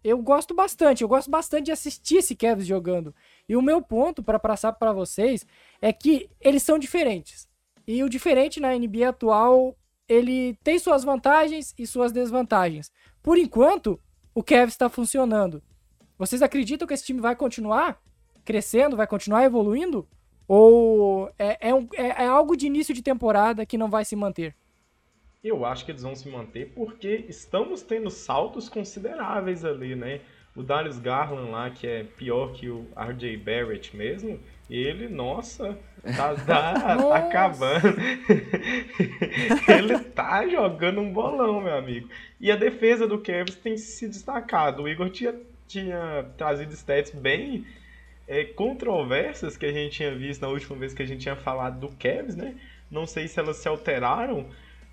Eu 0.03 0.17
gosto 0.19 0.53
bastante, 0.55 1.03
eu 1.03 1.07
gosto 1.07 1.29
bastante 1.29 1.65
de 1.65 1.71
assistir 1.71 2.17
esse 2.17 2.35
Cavs 2.35 2.65
jogando. 2.65 3.13
E 3.47 3.55
o 3.55 3.61
meu 3.61 3.81
ponto 3.81 4.21
para 4.21 4.39
passar 4.39 4.73
para 4.73 4.91
vocês 4.91 5.45
é 5.81 5.93
que 5.93 6.29
eles 6.41 6.63
são 6.63 6.77
diferentes. 6.77 7.47
E 7.87 8.03
o 8.03 8.09
diferente 8.09 8.59
na 8.59 8.77
NBA 8.77 9.09
atual, 9.09 9.77
ele 10.07 10.55
tem 10.63 10.77
suas 10.77 11.03
vantagens 11.03 11.73
e 11.77 11.87
suas 11.87 12.11
desvantagens. 12.11 12.91
Por 13.23 13.37
enquanto, 13.37 13.99
o 14.35 14.43
Cavs 14.43 14.73
está 14.73 14.89
funcionando. 14.89 15.63
Vocês 16.17 16.41
acreditam 16.41 16.87
que 16.87 16.93
esse 16.93 17.05
time 17.05 17.21
vai 17.21 17.35
continuar 17.35 18.01
crescendo, 18.43 18.95
vai 18.97 19.07
continuar 19.07 19.43
evoluindo? 19.43 20.07
Ou 20.47 21.29
é, 21.37 21.69
é, 21.69 21.73
um, 21.73 21.87
é, 21.93 22.23
é 22.23 22.27
algo 22.27 22.55
de 22.55 22.65
início 22.65 22.93
de 22.93 23.01
temporada 23.01 23.65
que 23.65 23.77
não 23.77 23.89
vai 23.89 24.05
se 24.05 24.15
manter? 24.15 24.55
Eu 25.43 25.65
acho 25.65 25.85
que 25.85 25.91
eles 25.91 26.01
vão 26.01 26.15
se 26.15 26.29
manter 26.29 26.73
porque 26.73 27.25
estamos 27.27 27.81
tendo 27.81 28.09
saltos 28.09 28.67
consideráveis 28.69 29.63
ali, 29.63 29.95
né? 29.95 30.21
O 30.57 30.63
Darius 30.63 30.97
Garland 30.97 31.51
lá, 31.51 31.69
que 31.69 31.85
é 31.85 32.03
pior 32.03 32.51
que 32.51 32.67
o 32.67 32.87
RJ 32.97 33.37
Barrett 33.37 33.95
mesmo, 33.95 34.39
ele, 34.67 35.07
nossa, 35.07 35.77
tá, 36.03 36.33
tá, 36.33 36.73
nossa. 36.97 37.09
tá 37.09 37.15
acabando. 37.27 37.95
ele 39.69 39.99
tá 39.99 40.47
jogando 40.47 40.99
um 40.99 41.13
bolão, 41.13 41.61
meu 41.61 41.77
amigo. 41.77 42.09
E 42.41 42.51
a 42.51 42.55
defesa 42.55 43.07
do 43.07 43.19
Cavs 43.19 43.55
tem 43.55 43.77
se 43.77 44.07
destacado. 44.07 44.81
O 44.81 44.89
Igor 44.89 45.11
tinha, 45.11 45.35
tinha 45.67 46.25
trazido 46.35 46.73
stats 46.73 47.11
bem 47.11 47.63
é, 48.27 48.43
controversas 48.43 49.55
que 49.55 49.65
a 49.67 49.71
gente 49.71 49.97
tinha 49.97 50.15
visto 50.15 50.41
na 50.41 50.47
última 50.47 50.75
vez 50.75 50.91
que 50.91 51.03
a 51.03 51.05
gente 51.07 51.21
tinha 51.21 51.35
falado 51.35 51.79
do 51.79 51.95
Cavs, 51.97 52.35
né? 52.35 52.55
Não 52.89 53.05
sei 53.05 53.27
se 53.27 53.39
elas 53.39 53.57
se 53.57 53.67
alteraram, 53.67 54.49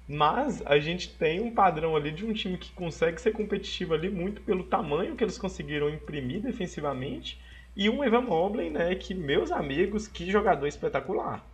mas 0.07 0.63
a 0.67 0.79
gente 0.79 1.09
tem 1.09 1.41
um 1.41 1.51
padrão 1.51 1.97
ali 1.97 2.11
de 2.11 2.25
um 2.27 2.33
time 2.33 2.59
que 2.59 2.73
consegue 2.73 3.21
ser 3.21 3.33
competitivo 3.33 3.95
ali 3.95 4.11
muito 4.11 4.43
pelo 4.43 4.65
tamanho 4.65 5.17
que 5.17 5.25
eles 5.25 5.39
conseguiram 5.39 5.89
imprimir 5.89 6.43
defensivamente. 6.43 7.41
E 7.75 7.89
um 7.89 8.05
Evan 8.05 8.21
Mobley, 8.21 8.71
né, 8.71 8.95
que, 8.95 9.15
meus 9.15 9.51
amigos, 9.51 10.07
que 10.07 10.31
jogador 10.31 10.67
espetacular. 10.67 11.45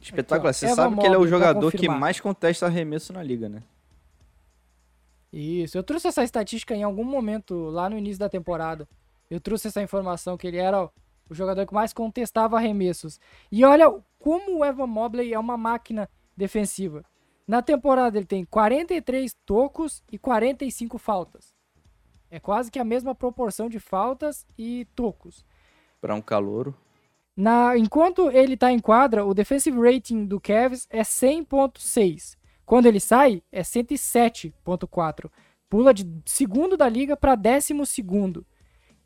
Espetacular. 0.00 0.52
Você 0.52 0.66
Evan 0.66 0.74
sabe 0.74 0.90
Mobley, 0.90 1.02
que 1.02 1.06
ele 1.08 1.16
é 1.16 1.18
o 1.18 1.28
jogador 1.28 1.72
que 1.72 1.88
mais 1.88 2.20
contesta 2.20 2.66
arremesso 2.66 3.12
na 3.12 3.22
liga, 3.22 3.48
né? 3.48 3.62
Isso. 5.32 5.76
Eu 5.76 5.82
trouxe 5.82 6.06
essa 6.06 6.22
estatística 6.22 6.74
em 6.74 6.84
algum 6.84 7.04
momento 7.04 7.70
lá 7.70 7.90
no 7.90 7.98
início 7.98 8.20
da 8.20 8.28
temporada. 8.28 8.88
Eu 9.28 9.40
trouxe 9.40 9.66
essa 9.66 9.82
informação 9.82 10.36
que 10.36 10.46
ele 10.46 10.58
era 10.58 10.88
o 11.28 11.34
jogador 11.34 11.66
que 11.66 11.74
mais 11.74 11.92
contestava 11.92 12.56
arremessos. 12.56 13.20
E 13.50 13.64
olha 13.64 13.90
como 14.18 14.58
o 14.58 14.64
Evan 14.64 14.86
Mobley 14.86 15.32
é 15.32 15.38
uma 15.38 15.56
máquina 15.56 16.08
defensiva. 16.36 17.04
Na 17.46 17.60
temporada 17.60 18.18
ele 18.18 18.26
tem 18.26 18.44
43 18.44 19.34
tocos 19.44 20.02
e 20.10 20.18
45 20.18 20.98
faltas. 20.98 21.52
É 22.30 22.40
quase 22.40 22.70
que 22.70 22.78
a 22.78 22.84
mesma 22.84 23.14
proporção 23.14 23.68
de 23.68 23.78
faltas 23.78 24.46
e 24.58 24.86
tocos. 24.94 25.44
Para 26.00 26.14
um 26.14 26.22
calouro. 26.22 26.74
Na, 27.36 27.76
enquanto 27.76 28.30
ele 28.30 28.54
está 28.54 28.72
em 28.72 28.78
quadra, 28.78 29.24
o 29.24 29.34
defensive 29.34 29.78
rating 29.78 30.24
do 30.24 30.40
Cavs 30.40 30.86
é 30.90 31.02
100.6. 31.02 32.36
Quando 32.64 32.86
ele 32.86 33.00
sai, 33.00 33.42
é 33.52 33.62
107.4. 33.62 35.30
Pula 35.68 35.92
de 35.92 36.08
segundo 36.24 36.76
da 36.76 36.88
liga 36.88 37.16
para 37.16 37.34
décimo 37.34 37.84
segundo. 37.84 38.46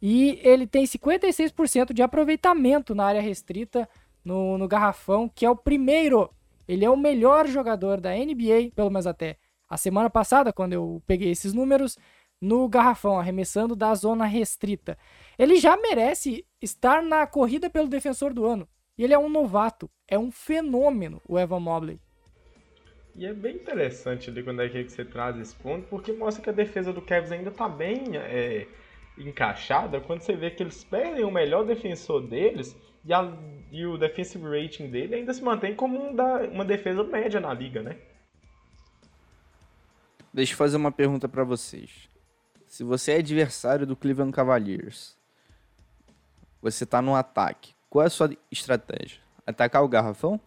E 0.00 0.40
ele 0.42 0.66
tem 0.66 0.84
56% 0.84 1.92
de 1.92 2.02
aproveitamento 2.02 2.94
na 2.94 3.04
área 3.04 3.20
restrita 3.20 3.88
no, 4.24 4.56
no 4.56 4.68
garrafão, 4.68 5.28
que 5.28 5.44
é 5.44 5.50
o 5.50 5.56
primeiro. 5.56 6.30
Ele 6.66 6.84
é 6.84 6.90
o 6.90 6.96
melhor 6.96 7.46
jogador 7.46 8.00
da 8.00 8.14
NBA, 8.14 8.72
pelo 8.74 8.90
menos 8.90 9.06
até 9.06 9.36
a 9.68 9.76
semana 9.76 10.08
passada, 10.08 10.52
quando 10.52 10.72
eu 10.72 11.02
peguei 11.06 11.30
esses 11.30 11.52
números, 11.52 11.98
no 12.40 12.68
garrafão, 12.68 13.18
arremessando 13.18 13.74
da 13.74 13.94
zona 13.94 14.24
restrita. 14.24 14.96
Ele 15.38 15.56
já 15.56 15.76
merece 15.76 16.46
estar 16.62 17.02
na 17.02 17.26
corrida 17.26 17.68
pelo 17.68 17.88
defensor 17.88 18.32
do 18.32 18.46
ano. 18.46 18.68
E 18.96 19.04
ele 19.04 19.14
é 19.14 19.18
um 19.18 19.28
novato, 19.28 19.90
é 20.06 20.18
um 20.18 20.30
fenômeno, 20.30 21.20
o 21.26 21.38
Evan 21.38 21.60
Mobley. 21.60 22.00
E 23.14 23.26
é 23.26 23.34
bem 23.34 23.56
interessante 23.56 24.30
ali 24.30 24.42
quando 24.42 24.62
é 24.62 24.68
que 24.68 24.88
você 24.88 25.04
traz 25.04 25.36
esse 25.38 25.54
ponto, 25.56 25.86
porque 25.88 26.12
mostra 26.12 26.42
que 26.42 26.50
a 26.50 26.52
defesa 26.52 26.92
do 26.92 27.02
Cavs 27.02 27.32
ainda 27.32 27.50
está 27.50 27.68
bem 27.68 28.16
é, 28.16 28.66
encaixada 29.18 30.00
quando 30.00 30.20
você 30.20 30.34
vê 30.36 30.50
que 30.50 30.62
eles 30.62 30.84
perdem 30.84 31.24
o 31.24 31.30
melhor 31.30 31.64
defensor 31.64 32.26
deles 32.26 32.76
e, 33.04 33.12
a, 33.12 33.32
e 33.70 33.86
o 33.86 33.96
defensive 33.96 34.44
rating 34.44 34.90
dele 34.90 35.16
ainda 35.16 35.32
se 35.32 35.42
mantém 35.42 35.74
como 35.74 36.10
um 36.10 36.14
da, 36.14 36.42
uma 36.44 36.64
defesa 36.64 37.02
média 37.04 37.40
na 37.40 37.52
liga, 37.52 37.82
né? 37.82 37.96
Deixa 40.32 40.52
eu 40.52 40.56
fazer 40.56 40.76
uma 40.76 40.92
pergunta 40.92 41.28
para 41.28 41.42
vocês. 41.42 42.08
Se 42.66 42.84
você 42.84 43.12
é 43.12 43.16
adversário 43.16 43.86
do 43.86 43.96
Cleveland 43.96 44.32
Cavaliers, 44.32 45.16
você 46.60 46.84
tá 46.84 47.00
no 47.00 47.14
ataque, 47.14 47.72
qual 47.88 48.02
é 48.02 48.06
a 48.06 48.10
sua 48.10 48.30
estratégia? 48.50 49.20
Atacar 49.46 49.82
o 49.82 49.88
garrafão? 49.88 50.38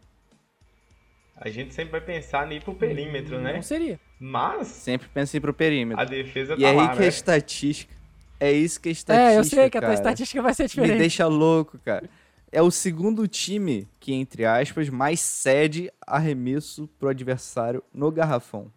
A 1.36 1.50
gente 1.50 1.74
sempre 1.74 1.94
vai 1.94 2.02
pensar 2.02 2.50
em 2.52 2.58
ir 2.58 2.64
pro 2.64 2.76
perímetro, 2.76 3.42
né? 3.42 3.54
Não 3.54 3.64
seria. 3.64 4.00
Mas. 4.20 4.68
Sempre 4.68 5.10
pensa 5.10 5.36
em 5.36 5.40
ir 5.40 5.42
pro 5.42 5.54
perímetro. 5.54 6.00
A 6.00 6.06
defesa 6.06 6.54
e 6.54 6.62
tá 6.62 6.68
é 6.68 6.72
lá, 6.72 6.84
aí 6.84 6.90
que 6.90 7.00
né? 7.00 7.06
a 7.06 7.10
estatística 7.10 8.01
é 8.42 8.52
isso 8.52 8.82
que 8.82 8.90
a 8.90 8.92
estatística. 8.92 9.32
É, 9.32 9.38
eu 9.38 9.44
sei 9.44 9.70
que 9.70 9.78
a 9.78 9.82
tua 9.82 9.94
estatística 9.94 10.42
vai 10.42 10.52
ser 10.56 10.68
diferente. 10.68 10.94
Me 10.94 10.98
deixa 10.98 11.28
louco, 11.28 11.78
cara. 11.86 12.10
É 12.52 12.60
o 12.60 12.72
segundo 12.72 13.28
time 13.28 13.88
que, 14.00 14.14
entre 14.14 14.46
aspas, 14.46 14.90
mais 14.90 15.20
cede 15.20 15.94
arremesso 16.06 16.90
pro 17.00 17.10
adversário 17.10 17.84
no 17.94 18.12
garrafão. 18.12 18.72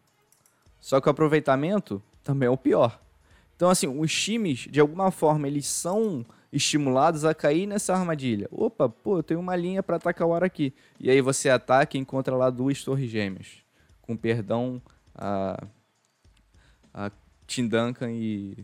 Só 0.79 1.01
que 1.01 1.09
o 1.09 1.11
aproveitamento 1.11 2.03
também 2.23 2.47
é 2.47 2.51
o 2.51 2.59
pior. 2.59 3.01
Então, 3.57 3.71
assim, 3.71 3.87
os 3.89 4.13
times, 4.13 4.69
de 4.71 4.81
alguma 4.81 5.11
forma, 5.11 5.49
eles 5.49 5.67
são 5.67 6.27
estimulados 6.53 7.25
a 7.25 7.35
cair 7.35 7.67
nessa 7.67 7.95
armadilha. 7.95 8.47
Opa, 8.53 8.87
pô, 8.87 9.17
eu 9.17 9.23
tenho 9.23 9.41
uma 9.41 9.57
linha 9.57 9.83
para 9.83 9.97
atacar 9.97 10.29
o 10.29 10.35
ar 10.35 10.45
aqui. 10.45 10.75
E 11.01 11.11
aí 11.11 11.23
você 11.23 11.49
ataca 11.49 11.97
e 11.97 12.01
encontra 12.01 12.37
lá 12.37 12.51
duas 12.51 12.85
torres 12.85 13.11
gêmeas. 13.11 13.65
Com 14.03 14.15
perdão 14.15 14.83
a, 15.15 15.65
a 16.93 17.11
Tim 17.47 17.67
Duncan 17.67 18.11
e 18.13 18.59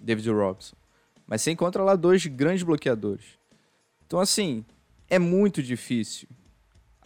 David 0.00 0.28
Robson. 0.30 0.76
Mas 1.26 1.42
você 1.42 1.50
encontra 1.50 1.82
lá 1.82 1.96
dois 1.96 2.26
grandes 2.26 2.62
bloqueadores. 2.62 3.38
Então, 4.06 4.20
assim, 4.20 4.64
é 5.08 5.18
muito 5.18 5.62
difícil 5.62 6.28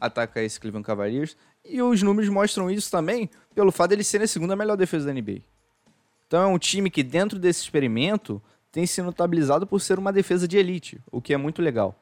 atacar 0.01 0.43
esse 0.43 0.59
Cleveland 0.59 0.87
Cavaliers. 0.87 1.37
E 1.65 1.83
os 1.83 2.03
números 2.03 2.29
mostram 2.29 2.71
isso 2.71 2.91
também 2.91 3.29
pelo 3.55 3.73
fato 3.73 3.91
dele 3.91 4.05
ser 4.05 4.23
a 4.23 4.27
segunda 4.27 4.57
melhor 4.57 4.77
defesa 4.77 5.07
da 5.07 5.13
NBA. 5.13 5.43
Então 6.27 6.43
é 6.43 6.47
um 6.47 6.59
time 6.59 6.91
que, 6.91 7.03
dentro 7.03 7.39
desse 7.39 7.63
experimento, 7.63 8.43
tem 8.71 8.87
se 8.87 9.03
notabilizado 9.03 9.67
por 9.67 9.81
ser 9.81 9.99
uma 9.99 10.13
defesa 10.13 10.47
de 10.47 10.59
elite, 10.59 11.01
o 11.11 11.21
que 11.21 11.33
é 11.33 11.37
muito 11.37 11.63
legal. 11.63 11.99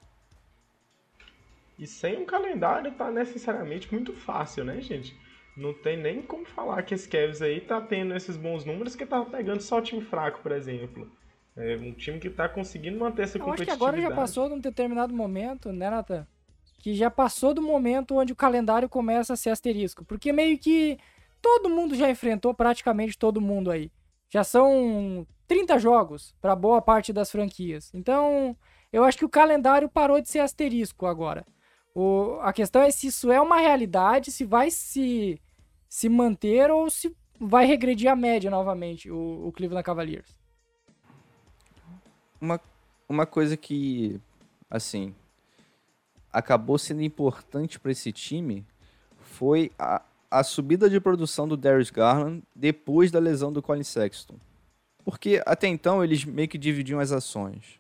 E 1.78 1.86
sem 1.86 2.18
um 2.18 2.26
calendário 2.26 2.92
tá 2.92 3.10
necessariamente 3.10 3.92
muito 3.92 4.12
fácil, 4.12 4.64
né, 4.64 4.80
gente? 4.80 5.16
Não 5.56 5.72
tem 5.72 5.96
nem 5.96 6.20
como 6.22 6.44
falar 6.44 6.82
que 6.82 6.94
esse 6.94 7.08
Cavs 7.08 7.40
aí 7.40 7.60
tá 7.60 7.80
tendo 7.80 8.14
esses 8.14 8.36
bons 8.36 8.64
números 8.64 8.94
que 8.94 9.06
tá 9.06 9.24
pegando 9.24 9.60
só 9.60 9.78
o 9.78 9.82
time 9.82 10.02
fraco, 10.02 10.40
por 10.42 10.52
exemplo. 10.52 11.10
É 11.56 11.76
um 11.76 11.92
time 11.92 12.18
que 12.20 12.28
tá 12.28 12.48
conseguindo 12.48 12.98
manter 12.98 13.22
essa 13.22 13.38
Eu 13.38 13.42
acho 13.42 13.50
competitividade. 13.52 13.78
que 13.78 13.84
agora 13.84 14.00
já 14.00 14.14
passou 14.14 14.48
de 14.48 14.54
um 14.54 14.58
determinado 14.60 15.14
momento, 15.14 15.72
né, 15.72 15.88
Nathan? 15.88 16.26
Que 16.78 16.94
já 16.94 17.10
passou 17.10 17.54
do 17.54 17.62
momento 17.62 18.16
onde 18.16 18.34
o 18.34 18.36
calendário 18.36 18.88
começa 18.88 19.32
a 19.32 19.36
ser 19.36 19.48
asterisco. 19.50 20.04
Porque 20.04 20.32
meio 20.32 20.58
que 20.58 20.98
todo 21.40 21.70
mundo 21.70 21.94
já 21.94 22.10
enfrentou 22.10 22.52
praticamente 22.52 23.16
todo 23.18 23.40
mundo 23.40 23.70
aí. 23.70 23.90
Já 24.28 24.44
são 24.44 25.26
30 25.46 25.78
jogos 25.78 26.34
para 26.40 26.54
boa 26.54 26.82
parte 26.82 27.12
das 27.12 27.30
franquias. 27.30 27.90
Então, 27.94 28.54
eu 28.92 29.04
acho 29.04 29.16
que 29.16 29.24
o 29.24 29.28
calendário 29.28 29.88
parou 29.88 30.20
de 30.20 30.28
ser 30.28 30.40
asterisco 30.40 31.06
agora. 31.06 31.44
O, 31.94 32.38
a 32.42 32.52
questão 32.52 32.82
é 32.82 32.90
se 32.90 33.06
isso 33.06 33.32
é 33.32 33.40
uma 33.40 33.58
realidade, 33.58 34.30
se 34.30 34.44
vai 34.44 34.70
se, 34.70 35.40
se 35.96 36.10
manter 36.10 36.70
ou 36.70 36.90
se 36.90 37.16
vai 37.40 37.64
regredir 37.64 38.12
a 38.12 38.14
média 38.14 38.50
novamente, 38.50 39.10
o, 39.10 39.46
o 39.46 39.50
Cleveland 39.50 39.82
Cavaliers. 39.82 40.36
Uma, 42.38 42.60
uma 43.08 43.24
coisa 43.24 43.56
que, 43.56 44.20
assim, 44.68 45.14
acabou 46.30 46.76
sendo 46.76 47.00
importante 47.00 47.80
para 47.80 47.92
esse 47.92 48.12
time 48.12 48.62
foi 49.20 49.72
a, 49.78 50.02
a 50.30 50.44
subida 50.44 50.90
de 50.90 51.00
produção 51.00 51.48
do 51.48 51.56
Darius 51.56 51.90
Garland 51.90 52.42
depois 52.54 53.10
da 53.10 53.18
lesão 53.18 53.50
do 53.50 53.62
Colin 53.62 53.82
Sexton. 53.82 54.36
Porque 55.02 55.42
até 55.46 55.66
então 55.66 56.04
eles 56.04 56.26
meio 56.26 56.46
que 56.46 56.58
dividiam 56.58 57.00
as 57.00 57.10
ações, 57.10 57.78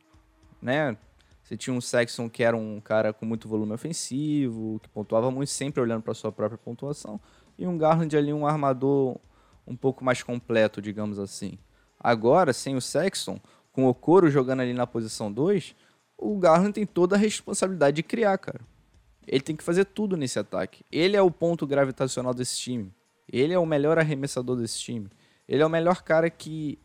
né? 0.62 0.96
Você 1.44 1.54
tinha 1.54 1.74
um 1.74 1.82
Sexton 1.82 2.30
que 2.30 2.42
era 2.42 2.56
um 2.56 2.80
cara 2.80 3.12
com 3.12 3.26
muito 3.26 3.46
volume 3.46 3.74
ofensivo, 3.74 4.80
que 4.82 4.88
pontuava 4.88 5.30
muito, 5.30 5.50
sempre 5.50 5.82
olhando 5.82 6.02
para 6.02 6.14
sua 6.14 6.32
própria 6.32 6.56
pontuação, 6.56 7.20
e 7.58 7.66
um 7.66 7.76
Garland 7.78 8.16
ali, 8.16 8.32
um 8.32 8.46
armador 8.46 9.18
um 9.66 9.76
pouco 9.76 10.04
mais 10.04 10.22
completo, 10.22 10.80
digamos 10.80 11.18
assim. 11.18 11.58
Agora, 11.98 12.52
sem 12.52 12.76
o 12.76 12.80
Sexton, 12.80 13.40
com 13.72 13.88
o 13.88 13.94
Coro 13.94 14.30
jogando 14.30 14.60
ali 14.60 14.72
na 14.72 14.86
posição 14.86 15.32
2, 15.32 15.74
o 16.16 16.38
Garland 16.38 16.72
tem 16.72 16.86
toda 16.86 17.16
a 17.16 17.18
responsabilidade 17.18 17.96
de 17.96 18.02
criar, 18.02 18.38
cara. 18.38 18.60
Ele 19.26 19.40
tem 19.40 19.56
que 19.56 19.64
fazer 19.64 19.84
tudo 19.86 20.16
nesse 20.16 20.38
ataque. 20.38 20.84
Ele 20.90 21.16
é 21.16 21.22
o 21.22 21.30
ponto 21.30 21.66
gravitacional 21.66 22.32
desse 22.32 22.58
time. 22.58 22.94
Ele 23.30 23.52
é 23.52 23.58
o 23.58 23.66
melhor 23.66 23.98
arremessador 23.98 24.56
desse 24.56 24.78
time. 24.78 25.08
Ele 25.48 25.62
é 25.62 25.66
o 25.66 25.70
melhor 25.70 26.02
cara 26.02 26.30
que 26.30 26.78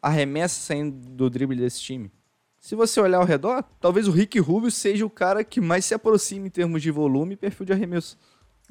arremessa 0.00 0.60
saindo 0.60 0.96
do 1.10 1.28
drible 1.28 1.56
desse 1.56 1.80
time. 1.80 2.10
Se 2.58 2.74
você 2.74 3.00
olhar 3.00 3.18
ao 3.18 3.24
redor, 3.24 3.62
talvez 3.80 4.08
o 4.08 4.12
Rick 4.12 4.38
Rubio 4.40 4.70
seja 4.70 5.04
o 5.04 5.10
cara 5.10 5.44
que 5.44 5.60
mais 5.60 5.84
se 5.84 5.94
aproxima 5.94 6.46
em 6.46 6.50
termos 6.50 6.82
de 6.82 6.90
volume 6.90 7.34
e 7.34 7.36
perfil 7.36 7.66
de 7.66 7.72
arremesso. 7.72 8.18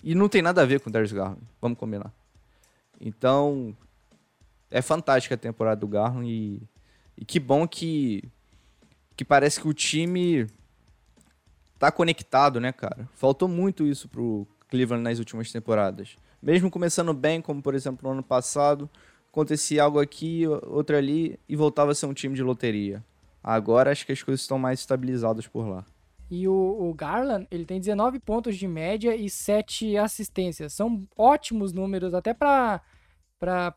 E 0.04 0.14
não 0.16 0.30
tem 0.30 0.42
nada 0.42 0.62
a 0.62 0.66
ver 0.66 0.80
com 0.80 0.90
o 0.90 0.94
Darius 0.94 1.12
Garland, 1.12 1.42
vamos 1.62 1.78
combinar. 1.78 2.14
Então, 3.00 3.76
é 4.70 4.82
fantástica 4.82 5.36
a 5.36 5.38
temporada 5.38 5.80
do 5.80 5.88
Garland 5.88 6.30
e, 6.30 6.62
e 7.18 7.26
que 7.26 7.40
bom 7.40 7.68
que, 7.68 8.24
que 9.16 9.26
parece 9.26 9.60
que 9.60 9.68
o 9.68 9.74
time 9.74 10.48
tá 11.80 11.92
conectado, 11.92 12.60
né, 12.60 12.72
cara? 12.72 13.08
Faltou 13.14 13.48
muito 13.48 13.86
isso 13.86 14.08
pro 14.08 14.48
Cleveland 14.70 15.04
nas 15.04 15.20
últimas 15.20 15.52
temporadas. 15.52 16.18
Mesmo 16.42 16.70
começando 16.70 17.14
bem, 17.14 17.42
como 17.42 17.62
por 17.62 17.76
exemplo 17.76 18.08
no 18.08 18.14
ano 18.14 18.24
passado, 18.24 18.90
acontecia 19.30 19.84
algo 19.84 20.00
aqui, 20.00 20.46
outro 20.48 20.96
ali 20.96 21.40
e 21.48 21.56
voltava 21.56 21.92
a 21.92 21.96
ser 21.96 22.06
um 22.06 22.14
time 22.14 22.36
de 22.36 22.44
loteria. 22.44 23.04
Agora 23.44 23.92
acho 23.92 24.06
que 24.06 24.12
as 24.12 24.22
coisas 24.22 24.42
estão 24.42 24.60
mais 24.60 24.80
estabilizadas 24.80 25.48
por 25.48 25.68
lá. 25.68 25.86
E 26.30 26.48
o, 26.48 26.54
o, 26.54 26.94
Garland, 26.94 27.48
ele 27.50 27.66
tem 27.66 27.80
19 27.80 28.20
pontos 28.20 28.58
de 28.58 28.68
média 28.68 29.16
e 29.16 29.30
7 29.30 29.98
assistências. 29.98 30.74
São 30.74 31.08
ótimos 31.18 31.72
números, 31.72 32.14
até 32.14 32.34
para 32.34 32.82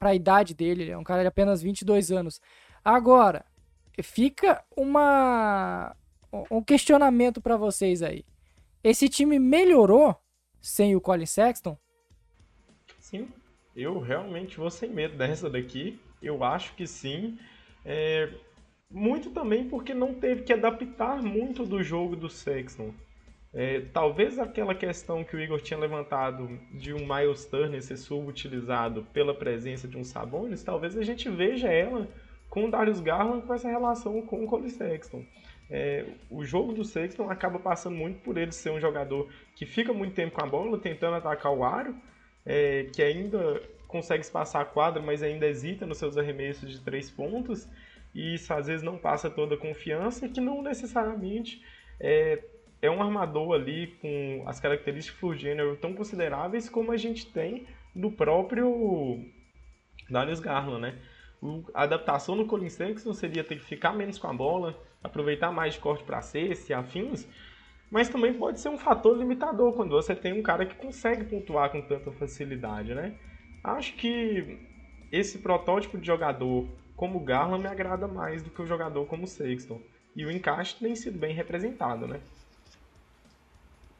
a 0.00 0.14
idade 0.14 0.54
dele. 0.54 0.82
Ele 0.82 0.90
é 0.90 0.98
um 0.98 1.04
cara 1.04 1.22
de 1.22 1.28
apenas 1.28 1.62
22 1.62 2.10
anos. 2.10 2.40
Agora, 2.84 3.44
fica 4.02 4.64
uma 4.76 5.94
um 6.50 6.62
questionamento 6.62 7.40
para 7.40 7.56
vocês 7.56 8.02
aí. 8.02 8.24
Esse 8.82 9.08
time 9.08 9.38
melhorou 9.38 10.16
sem 10.60 10.94
o 10.94 11.00
Colin 11.00 11.26
Sexton? 11.26 11.76
Sim, 12.98 13.28
eu 13.74 13.98
realmente 13.98 14.56
vou 14.56 14.70
sem 14.70 14.90
medo 14.90 15.16
dessa 15.16 15.50
daqui. 15.50 16.00
Eu 16.22 16.44
acho 16.44 16.74
que 16.74 16.86
sim. 16.86 17.38
É, 17.84 18.32
muito 18.90 19.30
também 19.30 19.68
porque 19.68 19.94
não 19.94 20.14
teve 20.14 20.42
que 20.42 20.52
adaptar 20.52 21.22
muito 21.22 21.64
do 21.64 21.82
jogo 21.82 22.16
do 22.16 22.28
Sexton. 22.28 22.92
É, 23.52 23.80
talvez 23.92 24.38
aquela 24.38 24.74
questão 24.74 25.24
que 25.24 25.34
o 25.34 25.40
Igor 25.40 25.60
tinha 25.60 25.78
levantado 25.78 26.48
de 26.72 26.94
um 26.94 27.06
Miles 27.06 27.44
Turner 27.46 27.82
ser 27.82 27.96
subutilizado 27.96 29.04
pela 29.12 29.34
presença 29.34 29.88
de 29.88 29.96
um 29.96 30.04
Sabonis, 30.04 30.62
talvez 30.62 30.96
a 30.96 31.02
gente 31.02 31.28
veja 31.28 31.68
ela 31.68 32.08
com 32.48 32.66
o 32.66 32.70
Darius 32.70 33.00
Garland 33.00 33.44
com 33.44 33.54
essa 33.54 33.68
relação 33.68 34.22
com 34.22 34.44
o 34.44 34.46
Cole 34.46 34.70
Sexton 34.70 35.24
é, 35.70 36.04
o 36.28 36.44
jogo 36.44 36.72
do 36.72 36.84
Sexton 36.84 37.30
acaba 37.30 37.60
passando 37.60 37.94
muito 37.94 38.20
por 38.22 38.36
ele 38.36 38.50
ser 38.50 38.70
um 38.70 38.80
jogador 38.80 39.28
que 39.54 39.64
fica 39.64 39.92
muito 39.92 40.14
tempo 40.14 40.34
com 40.34 40.44
a 40.44 40.46
bola, 40.46 40.76
tentando 40.78 41.14
atacar 41.14 41.52
o 41.52 41.62
aro, 41.62 41.94
é, 42.44 42.88
que 42.92 43.00
ainda 43.00 43.62
consegue 43.86 44.24
espaçar 44.24 44.62
a 44.62 44.64
quadra, 44.64 45.00
mas 45.00 45.22
ainda 45.22 45.46
hesita 45.46 45.86
nos 45.86 45.98
seus 45.98 46.18
arremessos 46.18 46.68
de 46.68 46.80
três 46.80 47.08
pontos, 47.08 47.68
e 48.14 48.34
isso 48.34 48.52
às 48.52 48.66
vezes 48.66 48.82
não 48.82 48.98
passa 48.98 49.30
toda 49.30 49.54
a 49.54 49.58
confiança, 49.58 50.28
que 50.28 50.40
não 50.40 50.62
necessariamente 50.62 51.62
é, 51.98 52.42
é 52.82 52.90
um 52.90 53.02
armador 53.02 53.54
ali 53.54 53.88
com 54.00 54.44
as 54.46 54.58
características 54.58 55.20
do 55.20 55.34
gênero 55.34 55.76
tão 55.76 55.94
consideráveis 55.94 56.68
como 56.68 56.92
a 56.92 56.96
gente 56.96 57.26
tem 57.26 57.66
no 57.94 58.12
próprio 58.12 59.24
Darius 60.08 60.40
Garland, 60.40 60.80
né? 60.80 60.98
a 61.72 61.84
adaptação 61.84 62.36
no 62.36 62.46
Colin 62.46 62.68
Sexton 62.68 63.14
seria 63.14 63.42
ter 63.42 63.56
que 63.56 63.64
ficar 63.64 63.92
menos 63.92 64.18
com 64.18 64.26
a 64.26 64.32
bola, 64.32 64.78
aproveitar 65.02 65.50
mais 65.50 65.74
de 65.74 65.80
corte 65.80 66.04
para 66.04 66.20
cesta 66.20 66.72
e 66.72 66.74
afins, 66.74 67.26
mas 67.90 68.08
também 68.08 68.34
pode 68.34 68.60
ser 68.60 68.68
um 68.68 68.78
fator 68.78 69.16
limitador 69.16 69.72
quando 69.72 69.90
você 69.90 70.14
tem 70.14 70.32
um 70.32 70.42
cara 70.42 70.66
que 70.66 70.74
consegue 70.74 71.24
pontuar 71.24 71.70
com 71.70 71.80
tanta 71.80 72.12
facilidade, 72.12 72.94
né? 72.94 73.14
Acho 73.64 73.94
que 73.94 74.58
esse 75.10 75.38
protótipo 75.38 75.98
de 75.98 76.06
jogador 76.06 76.68
como 77.00 77.18
o 77.18 77.24
Garland 77.24 77.62
me 77.62 77.66
agrada 77.66 78.06
mais 78.06 78.42
do 78.42 78.50
que 78.50 78.60
o 78.60 78.66
jogador 78.66 79.06
como 79.06 79.24
o 79.24 79.26
Sexton. 79.26 79.80
E 80.14 80.26
o 80.26 80.30
encaixe 80.30 80.76
tem 80.78 80.94
sido 80.94 81.18
bem 81.18 81.34
representado, 81.34 82.06
né? 82.06 82.20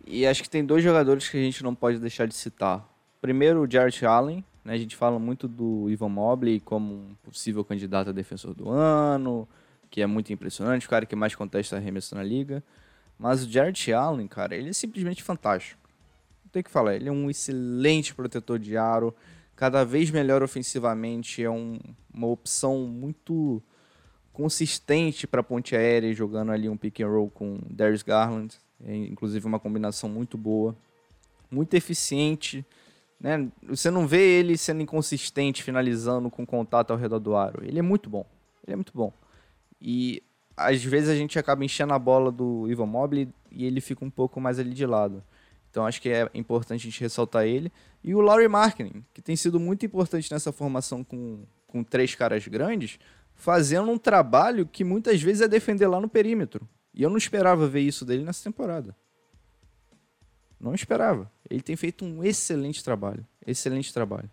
E 0.07 0.27
acho 0.27 0.43
que 0.43 0.51
tem 0.51 0.63
dois 0.63 0.85
jogadores 0.85 1.27
que 1.27 1.39
a 1.39 1.41
gente 1.41 1.63
não 1.63 1.75
pode 1.75 1.99
deixar 1.99 2.27
de 2.27 2.35
citar. 2.35 2.87
Primeiro, 3.19 3.63
o 3.63 3.71
Jarrett 3.71 4.05
Allen, 4.05 4.45
né? 4.63 4.75
A 4.75 4.77
gente 4.77 4.97
fala 4.97 5.19
muito 5.19 5.49
do 5.49 5.89
Ivan 5.89 6.11
Mobley 6.11 6.61
como 6.61 6.93
um 6.93 7.15
possível 7.23 7.65
candidato 7.65 8.11
a 8.11 8.13
defensor 8.13 8.53
do 8.53 8.69
ano, 8.69 9.49
que 9.89 10.03
é 10.03 10.07
muito 10.07 10.31
impressionante, 10.31 10.87
o 10.87 10.91
cara 10.91 11.07
que 11.07 11.17
mais 11.17 11.35
contesta 11.35 11.77
arremesso 11.77 12.15
na 12.15 12.23
liga. 12.23 12.63
Mas 13.19 13.47
o 13.47 13.51
Jared 13.51 13.95
Allen, 13.95 14.29
cara, 14.29 14.55
ele 14.55 14.69
é 14.69 14.75
simplesmente 14.75 15.23
fantástico. 15.23 15.81
Não 16.45 16.51
tem 16.53 16.63
que 16.63 16.71
falar, 16.71 16.97
ele 16.97 17.09
é 17.09 17.13
um 17.13 17.31
excelente 17.31 18.15
protetor 18.15 18.59
de 18.59 18.77
aro, 18.77 19.15
cada 19.61 19.85
vez 19.85 20.11
melhor 20.11 20.43
ofensivamente, 20.43 21.45
é 21.45 21.51
um, 21.51 21.79
uma 22.15 22.27
opção 22.29 22.79
muito 22.79 23.63
consistente 24.33 25.27
para 25.27 25.43
ponte 25.43 25.77
aérea, 25.77 26.15
jogando 26.15 26.51
ali 26.51 26.67
um 26.67 26.79
pick 26.79 27.01
and 27.01 27.09
roll 27.09 27.29
com 27.29 27.59
Darius 27.69 28.03
Garland, 28.03 28.57
é, 28.83 28.97
inclusive 28.97 29.47
uma 29.47 29.61
combinação 29.61 30.09
muito 30.09 30.39
boa, 30.39 30.75
muito 31.51 31.75
eficiente, 31.75 32.65
né? 33.21 33.49
Você 33.65 33.91
não 33.91 34.07
vê 34.07 34.39
ele 34.39 34.57
sendo 34.57 34.81
inconsistente, 34.81 35.63
finalizando 35.63 36.31
com 36.31 36.47
contato 36.47 36.93
ao 36.93 36.97
redor 36.97 37.19
do 37.19 37.37
aro. 37.37 37.63
Ele 37.63 37.81
é 37.81 37.83
muito 37.83 38.09
bom. 38.09 38.25
Ele 38.67 38.73
é 38.73 38.77
muito 38.77 38.93
bom. 38.95 39.13
E 39.79 40.23
às 40.57 40.83
vezes 40.83 41.11
a 41.11 41.15
gente 41.15 41.39
acaba 41.39 41.63
enchendo 41.63 41.93
a 41.93 41.99
bola 41.99 42.33
do 42.33 42.67
Ivan 42.67 42.87
Mobley 42.87 43.29
e 43.53 43.67
ele 43.67 43.83
fica 43.83 44.03
um 44.03 44.11
pouco 44.11 44.41
mais 44.41 44.59
ali 44.59 44.73
de 44.73 44.87
lado. 44.87 45.23
Então 45.71 45.85
acho 45.85 46.01
que 46.01 46.09
é 46.09 46.31
importante 46.33 46.81
a 46.81 46.91
gente 46.91 47.01
ressaltar 47.03 47.45
ele. 47.45 47.71
E 48.03 48.15
o 48.15 48.21
Laurie 48.21 48.49
Marketing, 48.49 49.05
que 49.13 49.21
tem 49.21 49.37
sido 49.37 49.61
muito 49.61 49.85
importante 49.85 50.31
nessa 50.33 50.53
formação 50.53 51.05
com, 51.05 51.45
com 51.67 51.85
três 51.85 52.15
caras 52.15 52.47
grandes, 52.49 52.99
fazendo 53.35 53.91
um 53.91 53.99
trabalho 53.99 54.67
que 54.67 54.85
muitas 54.85 55.21
vezes 55.23 55.43
é 55.43 55.49
defender 55.49 55.87
lá 55.87 56.01
no 56.01 56.09
perímetro. 56.09 56.69
E 56.95 57.03
eu 57.03 57.11
não 57.11 57.17
esperava 57.17 57.67
ver 57.67 57.81
isso 57.81 58.05
dele 58.05 58.25
nessa 58.25 58.45
temporada. 58.45 58.97
Não 60.59 60.75
esperava. 60.75 61.31
Ele 61.49 61.63
tem 61.63 61.77
feito 61.77 62.05
um 62.05 62.23
excelente 62.23 62.85
trabalho. 62.85 63.27
Excelente 63.47 63.93
trabalho. 63.93 64.31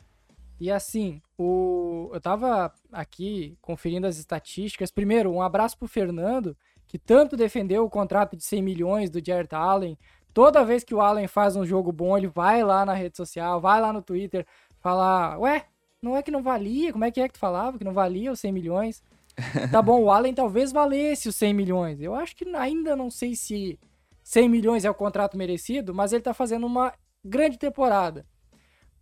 E 0.59 0.71
assim, 0.71 1.21
o... 1.37 2.09
eu 2.13 2.19
tava 2.19 2.73
aqui 2.91 3.57
conferindo 3.61 4.07
as 4.07 4.17
estatísticas. 4.17 4.91
Primeiro, 4.91 5.31
um 5.31 5.41
abraço 5.41 5.77
pro 5.77 5.87
Fernando, 5.87 6.57
que 6.87 6.97
tanto 6.97 7.37
defendeu 7.37 7.85
o 7.85 7.89
contrato 7.89 8.35
de 8.35 8.43
100 8.43 8.61
milhões 8.61 9.09
do 9.09 9.23
Jared 9.23 9.53
Allen. 9.53 9.97
Toda 10.33 10.63
vez 10.63 10.83
que 10.83 10.93
o 10.93 11.01
Allen 11.01 11.27
faz 11.27 11.55
um 11.55 11.65
jogo 11.65 11.91
bom, 11.91 12.17
ele 12.17 12.27
vai 12.27 12.63
lá 12.63 12.85
na 12.85 12.93
rede 12.93 13.17
social, 13.17 13.59
vai 13.59 13.81
lá 13.81 13.91
no 13.91 14.01
Twitter, 14.01 14.45
falar: 14.79 15.39
Ué, 15.39 15.65
não 16.01 16.15
é 16.15 16.21
que 16.21 16.31
não 16.31 16.43
valia? 16.43 16.91
Como 16.91 17.05
é 17.05 17.11
que 17.11 17.19
é 17.19 17.27
que 17.27 17.33
tu 17.33 17.39
falava? 17.39 17.77
Que 17.77 17.83
não 17.83 17.93
valia 17.93 18.31
os 18.31 18.39
100 18.39 18.51
milhões? 18.51 19.03
tá 19.71 19.81
bom, 19.81 20.01
o 20.01 20.11
Allen 20.11 20.33
talvez 20.33 20.71
valesse 20.71 21.29
os 21.29 21.35
100 21.35 21.53
milhões. 21.53 22.01
Eu 22.01 22.15
acho 22.15 22.35
que 22.35 22.47
ainda 22.55 22.95
não 22.95 23.09
sei 23.09 23.35
se 23.35 23.79
100 24.23 24.49
milhões 24.49 24.85
é 24.85 24.89
o 24.89 24.95
contrato 24.95 25.37
merecido, 25.37 25.93
mas 25.93 26.11
ele 26.11 26.21
está 26.21 26.33
fazendo 26.33 26.65
uma 26.65 26.93
grande 27.23 27.57
temporada. 27.57 28.25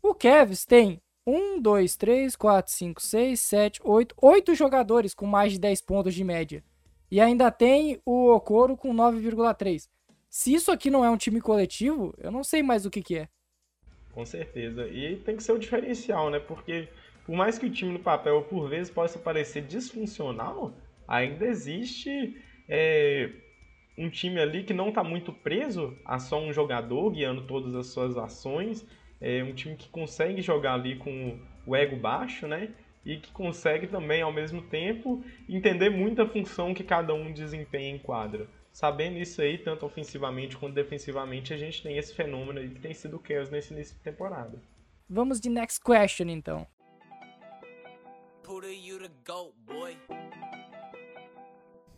O 0.01 0.13
Kevs 0.13 0.65
tem 0.65 1.01
1, 1.25 1.59
2, 1.59 1.95
3, 1.95 2.35
4, 2.35 2.71
5, 2.71 3.01
6, 3.01 3.39
7, 3.39 3.81
8, 3.83 4.15
8 4.21 4.55
jogadores 4.55 5.13
com 5.13 5.25
mais 5.25 5.53
de 5.53 5.59
10 5.59 5.81
pontos 5.81 6.13
de 6.13 6.23
média. 6.23 6.63
E 7.09 7.19
ainda 7.19 7.49
tem 7.49 7.99
o 8.05 8.31
Okoro 8.31 8.77
com 8.77 8.93
9,3. 8.93 9.87
Se 10.37 10.53
isso 10.53 10.69
aqui 10.69 10.89
não 10.89 11.05
é 11.05 11.09
um 11.09 11.15
time 11.15 11.39
coletivo, 11.39 12.13
eu 12.17 12.29
não 12.29 12.43
sei 12.43 12.61
mais 12.61 12.85
o 12.85 12.91
que, 12.91 13.01
que 13.01 13.19
é. 13.19 13.29
Com 14.11 14.25
certeza. 14.25 14.85
E 14.85 15.15
tem 15.15 15.37
que 15.37 15.41
ser 15.41 15.53
o 15.53 15.57
diferencial, 15.57 16.29
né? 16.29 16.39
Porque 16.39 16.89
por 17.25 17.37
mais 17.37 17.57
que 17.57 17.67
o 17.67 17.71
time 17.71 17.93
no 17.93 17.99
papel 17.99 18.41
por 18.41 18.67
vezes 18.67 18.91
possa 18.91 19.17
parecer 19.17 19.61
disfuncional, 19.61 20.73
ainda 21.07 21.45
existe 21.45 22.35
é, 22.67 23.29
um 23.97 24.09
time 24.09 24.41
ali 24.41 24.65
que 24.65 24.73
não 24.73 24.89
está 24.89 25.01
muito 25.05 25.31
preso 25.31 25.97
a 26.03 26.19
só 26.19 26.37
um 26.37 26.51
jogador 26.51 27.11
guiando 27.11 27.47
todas 27.47 27.73
as 27.73 27.87
suas 27.87 28.17
ações, 28.17 28.85
é 29.21 29.41
um 29.41 29.53
time 29.53 29.77
que 29.77 29.87
consegue 29.87 30.41
jogar 30.41 30.73
ali 30.73 30.97
com 30.97 31.39
o 31.65 31.73
ego 31.73 31.95
baixo, 31.95 32.45
né? 32.45 32.73
E 33.05 33.15
que 33.15 33.31
consegue 33.31 33.87
também, 33.87 34.21
ao 34.21 34.33
mesmo 34.33 34.61
tempo, 34.63 35.23
entender 35.47 35.89
muito 35.89 36.21
a 36.21 36.27
função 36.27 36.73
que 36.73 36.83
cada 36.83 37.13
um 37.13 37.31
desempenha 37.31 37.95
em 37.95 37.99
quadra. 37.99 38.49
Sabendo 38.75 39.17
isso 39.17 39.41
aí, 39.41 39.57
tanto 39.57 39.85
ofensivamente 39.85 40.57
quanto 40.57 40.73
defensivamente, 40.73 41.53
a 41.53 41.57
gente 41.57 41.81
tem 41.81 41.97
esse 41.97 42.13
fenômeno 42.13 42.59
aí 42.59 42.69
que 42.69 42.81
tem 42.81 42.93
sido 42.93 43.15
o 43.15 43.23
Chaos 43.25 43.49
nesse 43.49 43.73
início 43.73 43.95
de 43.95 44.01
temporada. 44.01 44.61
Vamos 45.09 45.39
de 45.39 45.49
next 45.49 45.79
question, 45.81 46.27
então. 46.27 46.67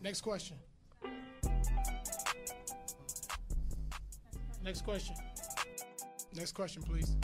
Next 0.00 0.22
question. 0.22 0.56
Next 4.62 4.84
question. 4.84 5.16
Next 6.32 6.54
question, 6.54 6.82
please. 6.84 7.18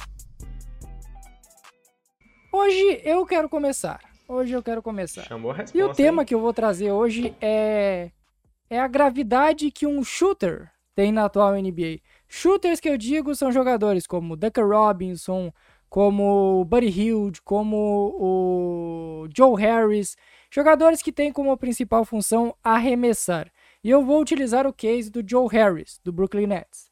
Hoje 2.53 3.03
eu 3.05 3.25
quero 3.25 3.49
começar. 3.49 4.01
Hoje 4.27 4.53
eu 4.53 4.65
quero 4.65 4.83
começar. 4.83 5.23
Chamou 5.23 5.53
a 5.53 5.55
resposta. 5.55 5.79
E 5.79 5.83
o 5.85 5.95
tema 5.95 6.23
hein? 6.23 6.27
que 6.27 6.35
eu 6.35 6.41
vou 6.41 6.53
trazer 6.53 6.91
hoje 6.91 7.37
é 7.41 8.11
é 8.69 8.81
a 8.81 8.89
gravidade 8.89 9.71
que 9.71 9.87
um 9.87 10.03
shooter 10.03 10.71
tem 10.95 11.13
na 11.13 11.25
atual 11.25 11.55
NBA. 11.55 12.01
Shooters 12.29 12.81
que 12.81 12.89
eu 12.89 12.97
digo 12.97 13.35
são 13.35 13.51
jogadores 13.51 14.07
como 14.07 14.37
Duncan 14.37 14.67
Robinson, 14.67 15.53
como 15.89 16.61
o 16.61 16.65
Buddy 16.65 16.89
Hield, 16.89 17.43
como 17.43 18.17
o 18.19 19.29
Joe 19.37 19.61
Harris, 19.61 20.17
jogadores 20.51 21.03
que 21.03 21.13
têm 21.13 21.33
como 21.33 21.57
principal 21.57 22.05
função 22.05 22.55
arremessar. 22.63 23.51
E 23.83 23.91
eu 23.91 24.05
vou 24.05 24.21
utilizar 24.21 24.67
o 24.67 24.73
case 24.73 25.11
do 25.11 25.23
Joe 25.25 25.49
Harris, 25.49 26.01
do 26.03 26.13
Brooklyn 26.13 26.47
Nets. 26.47 26.91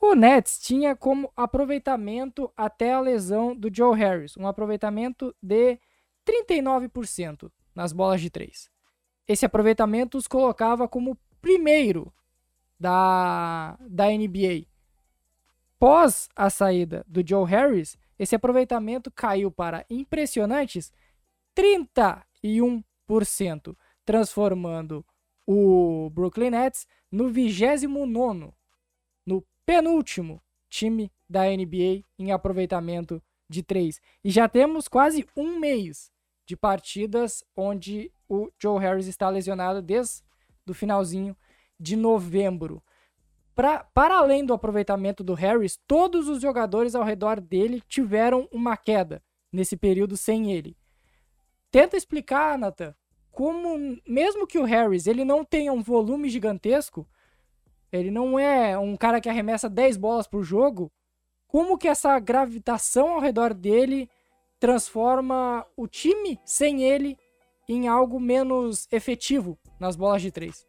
O 0.00 0.14
Nets 0.14 0.58
tinha 0.58 0.96
como 0.96 1.30
aproveitamento 1.36 2.50
até 2.56 2.92
a 2.92 3.00
lesão 3.00 3.54
do 3.54 3.68
Joe 3.70 3.94
Harris, 3.94 4.36
um 4.36 4.46
aproveitamento 4.46 5.34
de 5.42 5.78
39% 6.26 7.50
nas 7.74 7.92
bolas 7.92 8.20
de 8.22 8.30
três. 8.30 8.70
Esse 9.30 9.46
aproveitamento 9.46 10.18
os 10.18 10.26
colocava 10.26 10.88
como 10.88 11.16
primeiro 11.40 12.12
da, 12.80 13.78
da 13.88 14.06
NBA. 14.08 14.66
Pós 15.78 16.28
a 16.34 16.50
saída 16.50 17.04
do 17.06 17.24
Joe 17.24 17.48
Harris, 17.48 17.96
esse 18.18 18.34
aproveitamento 18.34 19.08
caiu 19.08 19.48
para 19.48 19.86
impressionantes 19.88 20.92
31%, 21.56 22.82
transformando 24.04 25.06
o 25.46 26.10
Brooklyn 26.10 26.50
Nets 26.50 26.88
no 27.08 27.28
29 27.28 28.52
no 29.24 29.46
penúltimo 29.64 30.42
time 30.68 31.08
da 31.28 31.44
NBA 31.44 32.02
em 32.18 32.32
aproveitamento 32.32 33.22
de 33.48 33.62
três. 33.62 34.00
E 34.24 34.30
já 34.32 34.48
temos 34.48 34.88
quase 34.88 35.24
um 35.36 35.56
mês 35.56 36.10
de 36.44 36.56
partidas 36.56 37.44
onde 37.54 38.10
o 38.30 38.48
Joe 38.56 38.80
Harris 38.80 39.08
está 39.08 39.28
lesionado 39.28 39.82
desde 39.82 40.22
o 40.68 40.72
finalzinho 40.72 41.36
de 41.78 41.96
novembro. 41.96 42.80
Pra, 43.56 43.82
para 43.92 44.18
além 44.18 44.46
do 44.46 44.54
aproveitamento 44.54 45.24
do 45.24 45.34
Harris, 45.34 45.76
todos 45.86 46.28
os 46.28 46.40
jogadores 46.40 46.94
ao 46.94 47.02
redor 47.02 47.40
dele 47.40 47.82
tiveram 47.88 48.48
uma 48.52 48.76
queda 48.76 49.20
nesse 49.52 49.76
período 49.76 50.16
sem 50.16 50.52
ele. 50.52 50.76
Tenta 51.72 51.96
explicar, 51.96 52.56
Nathan, 52.56 52.94
como 53.32 53.98
mesmo 54.06 54.46
que 54.46 54.58
o 54.58 54.64
Harris 54.64 55.08
ele 55.08 55.24
não 55.24 55.44
tenha 55.44 55.72
um 55.72 55.82
volume 55.82 56.28
gigantesco, 56.28 57.06
ele 57.90 58.12
não 58.12 58.38
é 58.38 58.78
um 58.78 58.96
cara 58.96 59.20
que 59.20 59.28
arremessa 59.28 59.68
10 59.68 59.96
bolas 59.96 60.28
por 60.28 60.44
jogo, 60.44 60.92
como 61.48 61.76
que 61.76 61.88
essa 61.88 62.16
gravitação 62.20 63.14
ao 63.14 63.20
redor 63.20 63.52
dele 63.52 64.08
transforma 64.60 65.66
o 65.76 65.88
time 65.88 66.38
sem 66.44 66.84
ele 66.84 67.18
em 67.72 67.88
algo 67.88 68.18
menos 68.18 68.88
efetivo 68.90 69.58
nas 69.78 69.94
bolas 69.96 70.20
de 70.20 70.32
três? 70.32 70.66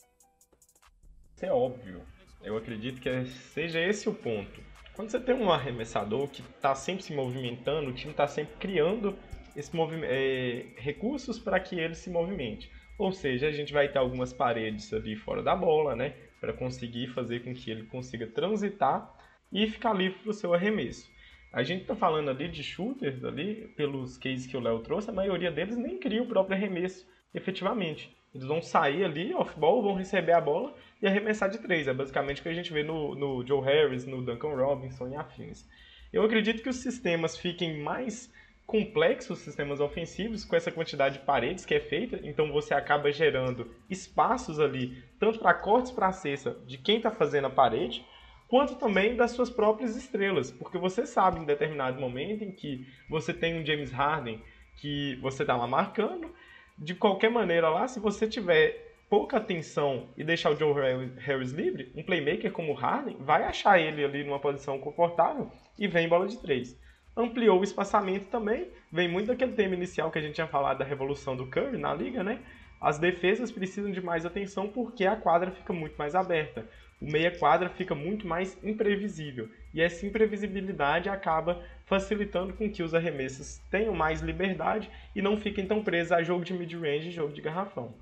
Isso 1.36 1.46
é 1.46 1.52
óbvio. 1.52 2.02
Eu 2.44 2.56
acredito 2.56 3.02
que 3.02 3.26
seja 3.26 3.80
esse 3.80 4.08
o 4.08 4.14
ponto. 4.14 4.62
Quando 4.94 5.10
você 5.10 5.20
tem 5.20 5.36
um 5.36 5.52
arremessador 5.52 6.28
que 6.28 6.42
está 6.42 6.76
sempre 6.76 7.04
se 7.04 7.14
movimentando, 7.14 7.90
o 7.90 7.94
time 7.94 8.12
está 8.12 8.28
sempre 8.28 8.56
criando 8.60 9.18
esse 9.56 9.72
é, 10.04 10.66
recursos 10.78 11.40
para 11.40 11.60
que 11.60 11.80
ele 11.80 11.96
se 11.96 12.10
movimente. 12.10 12.72
Ou 12.98 13.12
seja, 13.12 13.48
a 13.48 13.52
gente 13.52 13.74
vai 13.74 13.90
ter 13.90 13.98
algumas 13.98 14.32
paredes 14.32 14.94
ali 14.94 15.16
fora 15.16 15.42
da 15.42 15.56
bola, 15.56 15.96
né? 15.96 16.14
Para 16.40 16.54
conseguir 16.54 17.08
fazer 17.08 17.44
com 17.44 17.54
que 17.54 17.72
ele 17.72 17.84
consiga 17.84 18.28
transitar 18.28 19.12
e 19.52 19.68
ficar 19.68 19.94
livre 19.94 20.20
para 20.20 20.30
o 20.30 20.34
seu 20.34 20.54
arremesso. 20.54 21.10
A 21.52 21.64
gente 21.64 21.82
está 21.82 21.96
falando 21.96 22.30
ali 22.30 22.48
de 22.48 22.64
shooters 22.64 23.24
ali, 23.24 23.68
pelos 23.76 24.18
cases 24.18 24.48
que 24.48 24.56
o 24.56 24.62
Léo 24.62 24.80
trouxe, 24.80 25.10
a 25.10 25.14
maioria 25.14 25.52
deles 25.52 25.78
nem 25.78 25.98
cria 25.98 26.24
o 26.24 26.28
próprio 26.28 26.56
arremesso 26.56 27.06
efetivamente. 27.34 28.16
Eles 28.34 28.48
vão 28.48 28.62
sair 28.62 29.04
ali, 29.04 29.34
off-ball, 29.34 29.84
vão 29.84 29.96
receber 29.96 30.32
a 30.32 30.40
bola 30.40 30.74
e 31.02 31.08
arremessar 31.08 31.50
de 31.50 31.58
três. 31.58 31.88
É 31.88 31.94
basicamente 31.94 32.40
o 32.40 32.44
que 32.44 32.50
a 32.50 32.54
gente 32.54 32.72
vê 32.72 32.84
no, 32.84 33.14
no 33.16 33.46
Joe 33.46 33.62
Harris, 33.62 34.06
no 34.06 34.22
Duncan 34.22 34.56
Robinson 34.56 35.10
e 35.10 35.16
afins. 35.16 35.68
Eu 36.14 36.24
acredito 36.24 36.64
que 36.64 36.70
os 36.70 36.78
sistemas 36.78 37.38
fiquem 37.38 37.82
mais 37.82 38.32
complexos, 38.66 39.40
os 39.40 39.44
sistemas 39.44 39.82
ofensivos, 39.82 40.46
com 40.46 40.56
essa 40.56 40.72
quantidade 40.72 41.20
de 41.20 41.26
paredes 41.26 41.66
que 41.66 41.74
é 41.74 41.80
feita, 41.82 42.22
então 42.24 42.54
você 42.54 42.74
acaba 42.74 43.12
gerando 43.12 43.70
espaços 43.90 44.62
ali, 44.62 45.04
tanto 45.20 45.40
para 45.40 45.54
cortes 45.54 45.92
para 45.92 46.08
a 46.08 46.14
cesta 46.14 46.56
de 46.66 46.78
quem 46.78 46.98
está 46.98 47.12
fazendo 47.12 47.48
a 47.48 47.50
parede, 47.50 48.06
quanto 48.52 48.76
também 48.76 49.16
das 49.16 49.32
suas 49.32 49.50
próprias 49.50 49.96
estrelas, 49.96 50.52
porque 50.52 50.78
você 50.78 51.06
sabe 51.06 51.40
em 51.40 51.46
determinado 51.46 52.02
momento 52.02 52.44
em 52.44 52.52
que 52.52 52.86
você 53.10 53.34
tem 53.34 53.58
um 53.58 53.66
James 53.66 53.94
Harden 53.94 54.44
que 54.76 55.16
você 55.22 55.44
está 55.44 55.56
lá 55.56 55.66
marcando, 55.66 56.30
de 56.78 56.94
qualquer 56.94 57.32
maneira 57.32 57.70
lá, 57.70 57.88
se 57.88 57.98
você 57.98 58.28
tiver 58.28 58.94
pouca 59.10 59.38
atenção 59.38 60.10
e 60.18 60.24
deixar 60.26 60.52
o 60.52 60.56
Joe 60.58 60.74
Harris 61.20 61.54
livre, 61.54 61.94
um 61.96 62.04
playmaker 62.04 62.52
como 62.52 62.74
o 62.74 62.76
Harden 62.76 63.16
vai 63.22 63.44
achar 63.46 63.80
ele 63.80 64.04
ali 64.04 64.22
numa 64.26 64.40
posição 64.40 64.78
confortável 64.80 65.50
e 65.80 65.88
vem 65.88 66.10
bola 66.10 66.28
de 66.28 66.38
três. 66.42 66.78
Ampliou 67.16 67.58
o 67.58 67.64
espaçamento 67.64 68.26
também, 68.26 68.68
vem 68.92 69.08
muito 69.08 69.28
daquele 69.28 69.54
tema 69.54 69.76
inicial 69.76 70.12
que 70.12 70.20
a 70.20 70.22
gente 70.22 70.36
tinha 70.36 70.48
falado 70.48 70.80
da 70.80 70.86
revolução 70.86 71.38
do 71.38 71.48
Curry 71.48 71.78
na 71.78 71.94
liga, 71.94 72.22
né? 72.22 72.42
As 72.82 73.00
defesas 73.00 73.50
precisam 73.50 73.92
de 73.92 74.02
mais 74.02 74.26
atenção 74.26 74.68
porque 74.68 75.06
a 75.06 75.16
quadra 75.16 75.52
fica 75.52 75.72
muito 75.72 75.96
mais 75.96 76.16
aberta. 76.16 76.68
O 77.02 77.12
meia 77.12 77.36
quadra 77.36 77.68
fica 77.68 77.96
muito 77.96 78.28
mais 78.28 78.56
imprevisível. 78.64 79.50
E 79.74 79.82
essa 79.82 80.06
imprevisibilidade 80.06 81.10
acaba 81.10 81.64
facilitando 81.86 82.54
com 82.54 82.70
que 82.70 82.84
os 82.84 82.94
arremessos 82.94 83.60
tenham 83.72 83.96
mais 83.96 84.22
liberdade 84.22 84.90
e 85.16 85.22
não 85.22 85.36
fiquem 85.36 85.66
tão 85.66 85.84
presos 85.84 86.12
a 86.12 86.22
jogo 86.22 86.46
de 86.46 86.54
mid-range 86.54 87.10
e 87.10 87.12
jogo 87.12 87.34
de 87.34 87.42
garrafão. 87.42 87.94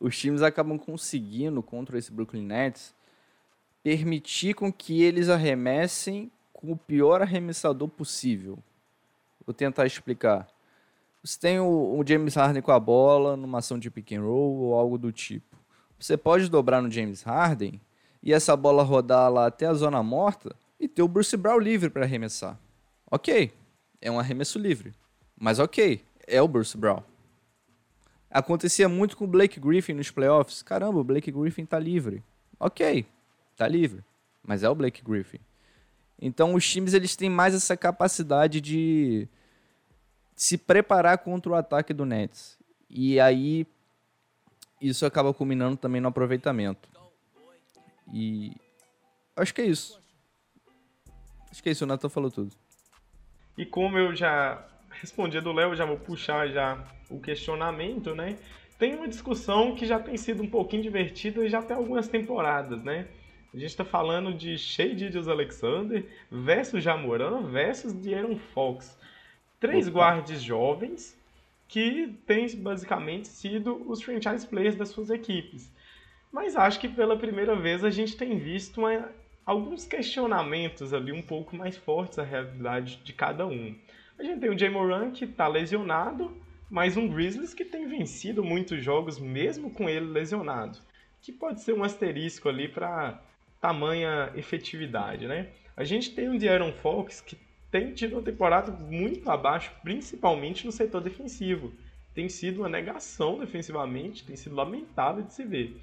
Os 0.00 0.18
times 0.18 0.42
acabam 0.42 0.76
conseguindo 0.76 1.62
contra 1.62 1.96
esse 1.96 2.10
Brooklyn 2.10 2.44
Nets 2.44 2.92
permitir 3.84 4.54
com 4.54 4.72
que 4.72 5.00
eles 5.00 5.28
arremessem 5.28 6.30
com 6.52 6.72
o 6.72 6.76
pior 6.76 7.22
arremessador 7.22 7.88
possível. 7.88 8.58
Vou 9.46 9.54
tentar 9.54 9.86
explicar. 9.86 10.48
Você 11.22 11.38
tem 11.38 11.60
o, 11.60 11.96
o 11.98 12.04
James 12.04 12.34
Harden 12.34 12.62
com 12.62 12.72
a 12.72 12.80
bola 12.80 13.36
numa 13.36 13.58
ação 13.58 13.78
de 13.78 13.90
pick 13.90 14.10
and 14.12 14.22
roll 14.22 14.56
ou 14.58 14.74
algo 14.74 14.98
do 14.98 15.12
tipo. 15.12 15.56
Você 15.98 16.16
pode 16.16 16.48
dobrar 16.48 16.82
no 16.82 16.90
James 16.90 17.22
Harden 17.22 17.80
e 18.22 18.32
essa 18.32 18.56
bola 18.56 18.82
rodar 18.82 19.30
lá 19.30 19.46
até 19.46 19.66
a 19.66 19.74
zona 19.74 20.02
morta 20.02 20.54
e 20.78 20.86
ter 20.86 21.02
o 21.02 21.08
Bruce 21.08 21.36
Brown 21.36 21.58
livre 21.58 21.90
para 21.90 22.04
arremessar. 22.04 22.58
Ok, 23.10 23.52
é 24.00 24.10
um 24.10 24.18
arremesso 24.18 24.58
livre. 24.58 24.92
Mas 25.38 25.58
ok, 25.58 26.04
é 26.26 26.40
o 26.40 26.48
Bruce 26.48 26.76
Brown. 26.76 27.02
Acontecia 28.30 28.88
muito 28.88 29.16
com 29.16 29.24
o 29.24 29.28
Blake 29.28 29.60
Griffin 29.60 29.92
nos 29.92 30.10
playoffs. 30.10 30.62
Caramba, 30.62 30.98
o 30.98 31.04
Blake 31.04 31.30
Griffin 31.30 31.66
tá 31.66 31.78
livre. 31.78 32.22
Ok, 32.58 33.04
tá 33.56 33.68
livre. 33.68 34.02
Mas 34.42 34.62
é 34.62 34.68
o 34.68 34.74
Blake 34.74 35.02
Griffin. 35.02 35.38
Então 36.20 36.54
os 36.54 36.68
times 36.68 36.94
eles 36.94 37.16
têm 37.16 37.28
mais 37.28 37.54
essa 37.54 37.76
capacidade 37.76 38.60
de 38.60 39.28
se 40.34 40.56
preparar 40.56 41.18
contra 41.18 41.52
o 41.52 41.54
ataque 41.54 41.92
do 41.92 42.06
Nets. 42.06 42.56
E 42.88 43.20
aí 43.20 43.66
isso 44.80 45.04
acaba 45.04 45.34
culminando 45.34 45.76
também 45.76 46.00
no 46.00 46.08
aproveitamento. 46.08 46.88
E 48.12 48.52
acho 49.36 49.54
que 49.54 49.62
é 49.62 49.66
isso. 49.66 50.00
Acho 51.50 51.62
que 51.62 51.68
é 51.68 51.72
isso, 51.72 51.84
o 51.84 51.86
Nathan 51.86 52.08
falou 52.08 52.30
tudo. 52.30 52.54
E 53.56 53.64
como 53.66 53.98
eu 53.98 54.14
já 54.14 54.66
respondi 54.90 55.40
do 55.40 55.52
Léo, 55.52 55.74
já 55.74 55.84
vou 55.84 55.98
puxar 55.98 56.48
já 56.48 56.84
o 57.10 57.20
questionamento, 57.20 58.14
né? 58.14 58.38
Tem 58.78 58.94
uma 58.94 59.08
discussão 59.08 59.74
que 59.74 59.86
já 59.86 59.98
tem 59.98 60.16
sido 60.16 60.42
um 60.42 60.48
pouquinho 60.48 60.82
divertida 60.82 61.44
e 61.44 61.48
já 61.48 61.62
tem 61.62 61.76
algumas 61.76 62.08
temporadas, 62.08 62.82
né? 62.82 63.06
A 63.52 63.56
gente 63.56 63.70
está 63.70 63.84
falando 63.84 64.32
de 64.32 64.56
Shea 64.56 64.96
Gilgeous 64.96 65.28
Alexander 65.28 66.06
versus 66.30 66.82
Jamoran 66.82 67.42
versus 67.50 67.92
De'Aaron 67.92 68.38
Fox. 68.38 68.98
Três 69.60 69.86
Opa. 69.86 69.98
guardes 69.98 70.42
jovens 70.42 71.16
que 71.68 72.18
têm 72.26 72.48
basicamente 72.56 73.28
sido 73.28 73.88
os 73.88 74.02
franchise 74.02 74.46
players 74.46 74.74
das 74.74 74.88
suas 74.88 75.10
equipes. 75.10 75.70
Mas 76.32 76.56
acho 76.56 76.80
que 76.80 76.88
pela 76.88 77.16
primeira 77.16 77.54
vez 77.54 77.84
a 77.84 77.90
gente 77.90 78.16
tem 78.16 78.38
visto 78.38 78.80
uma, 78.80 79.10
alguns 79.44 79.84
questionamentos 79.84 80.94
ali 80.94 81.12
um 81.12 81.20
pouco 81.20 81.54
mais 81.54 81.76
fortes 81.76 82.18
à 82.18 82.24
realidade 82.24 82.96
de 83.04 83.12
cada 83.12 83.46
um. 83.46 83.76
A 84.18 84.22
gente 84.22 84.40
tem 84.40 84.50
o 84.50 84.58
Jay 84.58 84.70
Moran 84.70 85.10
que 85.10 85.26
está 85.26 85.46
lesionado, 85.46 86.34
mas 86.70 86.96
um 86.96 87.06
Grizzlies 87.06 87.52
que 87.52 87.66
tem 87.66 87.86
vencido 87.86 88.42
muitos 88.42 88.82
jogos 88.82 89.18
mesmo 89.18 89.70
com 89.70 89.90
ele 89.90 90.06
lesionado, 90.06 90.78
que 91.20 91.30
pode 91.30 91.60
ser 91.60 91.74
um 91.74 91.84
asterisco 91.84 92.48
ali 92.48 92.66
para 92.66 93.20
tamanha 93.60 94.32
efetividade, 94.34 95.26
né? 95.26 95.48
A 95.76 95.84
gente 95.84 96.14
tem 96.14 96.28
o 96.28 96.38
De'Aaron 96.38 96.72
Fox 96.72 97.20
que 97.20 97.36
tem 97.70 97.92
tido 97.92 98.14
uma 98.14 98.22
temporada 98.22 98.72
muito 98.72 99.30
abaixo, 99.30 99.72
principalmente 99.82 100.64
no 100.66 100.72
setor 100.72 101.02
defensivo. 101.02 101.72
Tem 102.14 102.28
sido 102.28 102.58
uma 102.58 102.68
negação 102.68 103.38
defensivamente, 103.38 104.24
tem 104.24 104.36
sido 104.36 104.54
lamentável 104.54 105.22
de 105.22 105.32
se 105.32 105.44
ver. 105.44 105.76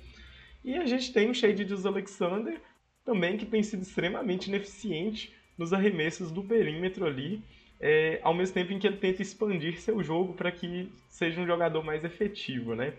E 0.64 0.76
a 0.76 0.86
gente 0.86 1.14
tem 1.14 1.30
o 1.30 1.34
Shade 1.34 1.66
de 1.66 1.88
Alexander 1.88 2.60
também, 3.06 3.38
que 3.38 3.46
tem 3.46 3.64
sido 3.64 3.82
extremamente 3.82 4.48
ineficiente 4.48 5.34
nos 5.58 5.74
arremessos 5.74 6.32
do 6.32 6.44
perímetro 6.44 7.06
ali, 7.06 7.42
é, 7.80 8.20
ao 8.24 8.34
mesmo 8.34 8.54
tempo 8.54 8.74
em 8.74 8.80
que 8.80 8.88
ele 8.88 8.98
tenta 8.98 9.22
expandir 9.22 9.80
seu 9.80 10.04
jogo 10.04 10.34
para 10.34 10.52
que 10.52 10.92
seja 11.08 11.40
um 11.40 11.46
jogador 11.46 11.84
mais 11.84 12.04
efetivo, 12.04 12.76
né? 12.76 12.94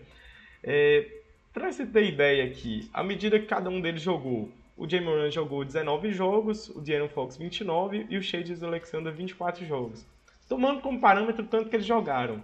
É, 0.63 1.07
para 1.53 1.71
você 1.71 1.85
ter 1.85 2.05
ideia 2.05 2.45
aqui, 2.45 2.89
à 2.93 3.03
medida 3.03 3.39
que 3.39 3.45
cada 3.45 3.69
um 3.69 3.81
deles 3.81 4.01
jogou, 4.01 4.51
o 4.77 4.89
Jamie 4.89 5.05
Moran 5.05 5.29
jogou 5.29 5.63
19 5.63 6.11
jogos, 6.11 6.69
o 6.69 6.81
De'Aaron 6.81 7.09
Fox 7.09 7.37
29 7.37 8.07
e 8.09 8.17
o 8.17 8.21
Shades 8.21 8.63
Alexander 8.63 9.13
24 9.13 9.65
jogos. 9.65 10.05
Tomando 10.47 10.81
como 10.81 10.99
parâmetro 10.99 11.45
tanto 11.45 11.69
que 11.69 11.75
eles 11.75 11.85
jogaram. 11.85 12.41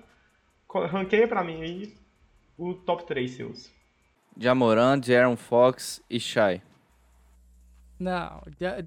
Ranqueia 0.69 1.27
para 1.27 1.43
mim 1.43 1.61
aí 1.61 1.93
o 2.57 2.73
top 2.73 3.05
3 3.07 3.31
seus. 3.31 3.76
Jamoran, 4.39 4.99
De'Aaron 4.99 5.35
Fox 5.35 6.01
e 6.09 6.19
Shai. 6.19 6.61
Não, 7.99 8.43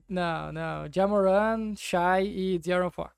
não, 0.09 0.53
não. 0.53 0.87
Jamoran, 0.93 1.75
Shai 1.77 2.27
e 2.27 2.59
De'Aaron 2.59 2.91
Fox. 2.91 3.13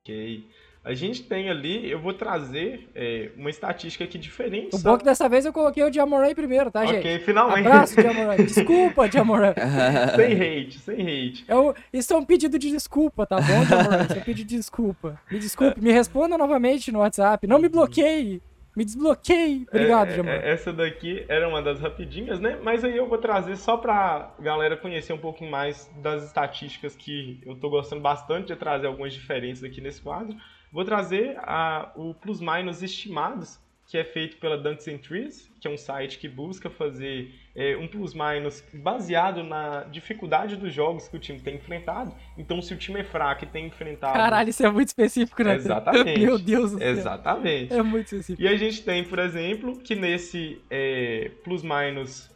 Ok. 0.00 0.48
A 0.82 0.94
gente 0.94 1.24
tem 1.24 1.50
ali, 1.50 1.90
eu 1.90 1.98
vou 1.98 2.14
trazer 2.14 2.88
é, 2.94 3.32
uma 3.36 3.50
estatística 3.50 4.04
aqui 4.04 4.16
diferente. 4.16 4.76
O 4.76 4.78
bom 4.78 4.96
que 4.96 5.04
dessa 5.04 5.28
vez 5.28 5.44
eu 5.44 5.52
coloquei 5.52 5.82
o 5.82 5.92
Jamoran 5.92 6.32
primeiro, 6.32 6.70
tá, 6.70 6.86
gente? 6.86 7.00
Ok, 7.00 7.18
finalmente. 7.18 7.66
Abraço, 7.66 8.00
Jamoran. 8.00 8.36
Desculpa, 8.36 9.10
Jamoran. 9.10 9.52
sem 10.14 10.32
hate, 10.34 10.78
sem 10.78 11.00
hate. 11.00 11.44
Eu, 11.48 11.74
isso 11.92 12.14
é 12.14 12.16
um 12.16 12.24
pedido 12.24 12.56
de 12.56 12.70
desculpa, 12.70 13.26
tá 13.26 13.36
bom, 13.40 13.64
Jamoran? 13.64 14.04
Isso 14.04 14.12
é 14.12 14.18
um 14.18 14.24
pedido 14.24 14.48
de 14.48 14.56
desculpa. 14.56 15.20
Me 15.28 15.40
desculpe, 15.40 15.80
me 15.80 15.90
responda 15.90 16.38
novamente 16.38 16.92
no 16.92 17.00
WhatsApp. 17.00 17.48
Não 17.48 17.58
me 17.58 17.68
bloqueie. 17.68 18.40
Me 18.76 18.84
desbloqueei. 18.84 19.64
Obrigado, 19.68 20.10
é, 20.10 20.16
Jamal. 20.16 20.34
É, 20.34 20.50
essa 20.50 20.70
daqui 20.70 21.24
era 21.28 21.48
uma 21.48 21.62
das 21.62 21.80
rapidinhas, 21.80 22.38
né? 22.38 22.60
Mas 22.62 22.84
aí 22.84 22.94
eu 22.94 23.08
vou 23.08 23.16
trazer 23.16 23.56
só 23.56 23.78
pra 23.78 24.34
galera 24.38 24.76
conhecer 24.76 25.14
um 25.14 25.18
pouquinho 25.18 25.50
mais 25.50 25.90
das 26.02 26.24
estatísticas 26.24 26.94
que 26.94 27.40
eu 27.46 27.56
tô 27.56 27.70
gostando 27.70 28.02
bastante 28.02 28.48
de 28.48 28.56
trazer 28.56 28.86
algumas 28.86 29.14
diferenças 29.14 29.64
aqui 29.64 29.80
nesse 29.80 30.02
quadro. 30.02 30.36
Vou 30.70 30.84
trazer 30.84 31.38
a, 31.38 31.90
o 31.96 32.12
plus-minus 32.12 32.82
estimados 32.82 33.58
que 33.86 33.96
é 33.96 34.04
feito 34.04 34.36
pela 34.38 34.58
Dunks 34.58 34.88
and 34.88 34.98
Trees, 34.98 35.48
que 35.60 35.68
é 35.68 35.70
um 35.70 35.76
site 35.76 36.18
que 36.18 36.28
busca 36.28 36.68
fazer 36.68 37.32
é, 37.54 37.76
um 37.76 37.86
plus-minus 37.86 38.64
baseado 38.74 39.44
na 39.44 39.84
dificuldade 39.84 40.56
dos 40.56 40.72
jogos 40.72 41.06
que 41.06 41.16
o 41.16 41.20
time 41.20 41.38
tem 41.38 41.54
enfrentado. 41.54 42.12
Então, 42.36 42.60
se 42.60 42.74
o 42.74 42.76
time 42.76 43.00
é 43.00 43.04
fraco 43.04 43.44
e 43.44 43.46
tem 43.46 43.66
enfrentado... 43.66 44.14
Caralho, 44.14 44.50
isso 44.50 44.66
é 44.66 44.70
muito 44.70 44.88
específico, 44.88 45.42
né? 45.44 45.54
Exatamente. 45.54 46.18
Meu 46.20 46.36
Deus 46.36 46.72
do 46.72 46.78
céu. 46.78 46.88
Exatamente. 46.88 47.72
É 47.72 47.82
muito 47.82 48.06
específico. 48.06 48.42
E 48.42 48.48
a 48.48 48.56
gente 48.56 48.82
tem, 48.82 49.04
por 49.04 49.20
exemplo, 49.20 49.78
que 49.78 49.94
nesse 49.94 50.60
é, 50.68 51.30
plus-minus 51.44 52.28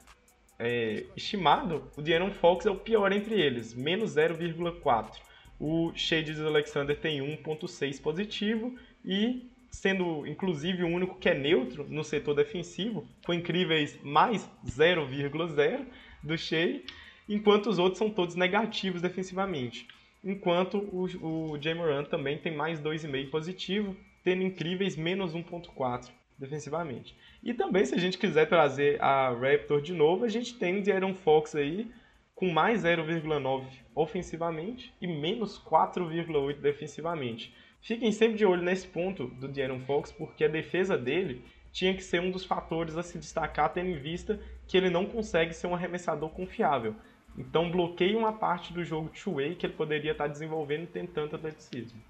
é, 0.57 1.05
estimado, 1.17 1.91
o 1.97 2.03
De'Aaron 2.03 2.31
Fox 2.31 2.65
é 2.65 2.71
o 2.71 2.77
pior 2.77 3.11
entre 3.13 3.41
eles, 3.41 3.75
menos 3.75 4.15
0,4. 4.15 5.11
O 5.59 5.91
Shades 5.97 6.41
Alexander 6.41 6.97
tem 6.97 7.21
1,6 7.21 8.01
positivo 8.01 8.75
e 9.05 9.50
sendo 9.71 10.27
inclusive 10.27 10.83
o 10.83 10.89
único 10.89 11.19
que 11.19 11.29
é 11.29 11.35
neutro 11.35 11.87
no 11.89 12.05
setor 12.05 12.35
defensivo, 12.35 13.07
com 13.25 13.33
incríveis 13.33 13.99
mais 14.03 14.49
0,0 14.67 15.87
do 16.23 16.37
Shea, 16.37 16.83
enquanto 17.29 17.69
os 17.69 17.79
outros 17.79 17.99
são 17.99 18.11
todos 18.11 18.35
negativos 18.35 19.01
defensivamente. 19.01 19.87
Enquanto 20.23 20.79
o, 20.93 21.53
o 21.53 21.63
Jamoran 21.63 22.05
também 22.05 22.37
tem 22.37 22.55
mais 22.55 22.81
2,5 22.81 23.31
positivo, 23.31 23.97
tendo 24.23 24.43
incríveis 24.43 24.97
menos 24.97 25.33
1,4 25.35 26.11
defensivamente. 26.39 27.17
E 27.43 27.55
também, 27.55 27.85
se 27.85 27.95
a 27.95 27.99
gente 27.99 28.19
quiser 28.19 28.47
trazer 28.47 29.01
a 29.03 29.31
Raptor 29.31 29.81
de 29.81 29.93
novo, 29.93 30.25
a 30.25 30.29
gente 30.29 30.55
tem 30.55 30.79
o 30.79 30.83
De'Aaron 30.83 31.15
Fox 31.15 31.55
aí 31.55 31.91
com 32.35 32.51
mais 32.51 32.85
0,9 32.85 33.65
ofensivamente 33.95 34.93
e 35.01 35.07
menos 35.07 35.59
4,8 35.63 36.59
defensivamente. 36.59 37.55
Fiquem 37.83 38.13
sempre 38.13 38.37
de 38.37 38.45
olho 38.45 38.63
nesse 38.63 38.87
ponto 38.87 39.27
do 39.27 39.49
De'Aaron 39.49 39.81
Fox, 39.81 40.13
porque 40.13 40.45
a 40.45 40.49
defesa 40.49 40.99
dele 40.99 41.43
tinha 41.73 41.95
que 41.95 42.03
ser 42.03 42.21
um 42.21 42.31
dos 42.31 42.45
fatores 42.45 42.97
a 42.97 43.03
se 43.03 43.19
destacar, 43.19 43.73
tendo 43.73 43.91
em 43.91 43.99
vista 43.99 44.41
que 44.67 44.77
ele 44.77 44.91
não 44.91 45.07
consegue 45.07 45.55
ser 45.55 45.67
um 45.67 45.75
arremessador 45.75 46.29
confiável. 46.31 46.95
Então 47.39 47.71
bloqueia 47.71 48.17
uma 48.19 48.33
parte 48.33 48.73
do 48.73 48.85
jogo 48.85 49.09
two-way 49.09 49.55
que 49.55 49.67
ele 49.67 49.73
poderia 49.73 50.13
estar 50.13 50.27
desenvolvendo 50.27 50.87
tendo 50.87 51.09
tanto 51.09 51.37
atleticismo. 51.37 52.01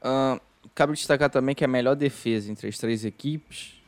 Uh, 0.00 0.40
cabe 0.74 0.94
destacar 0.94 1.30
também 1.30 1.54
que 1.54 1.64
a 1.64 1.68
melhor 1.68 1.94
defesa 1.94 2.50
entre 2.50 2.68
as 2.68 2.78
três 2.78 3.04
equipes, 3.04 3.80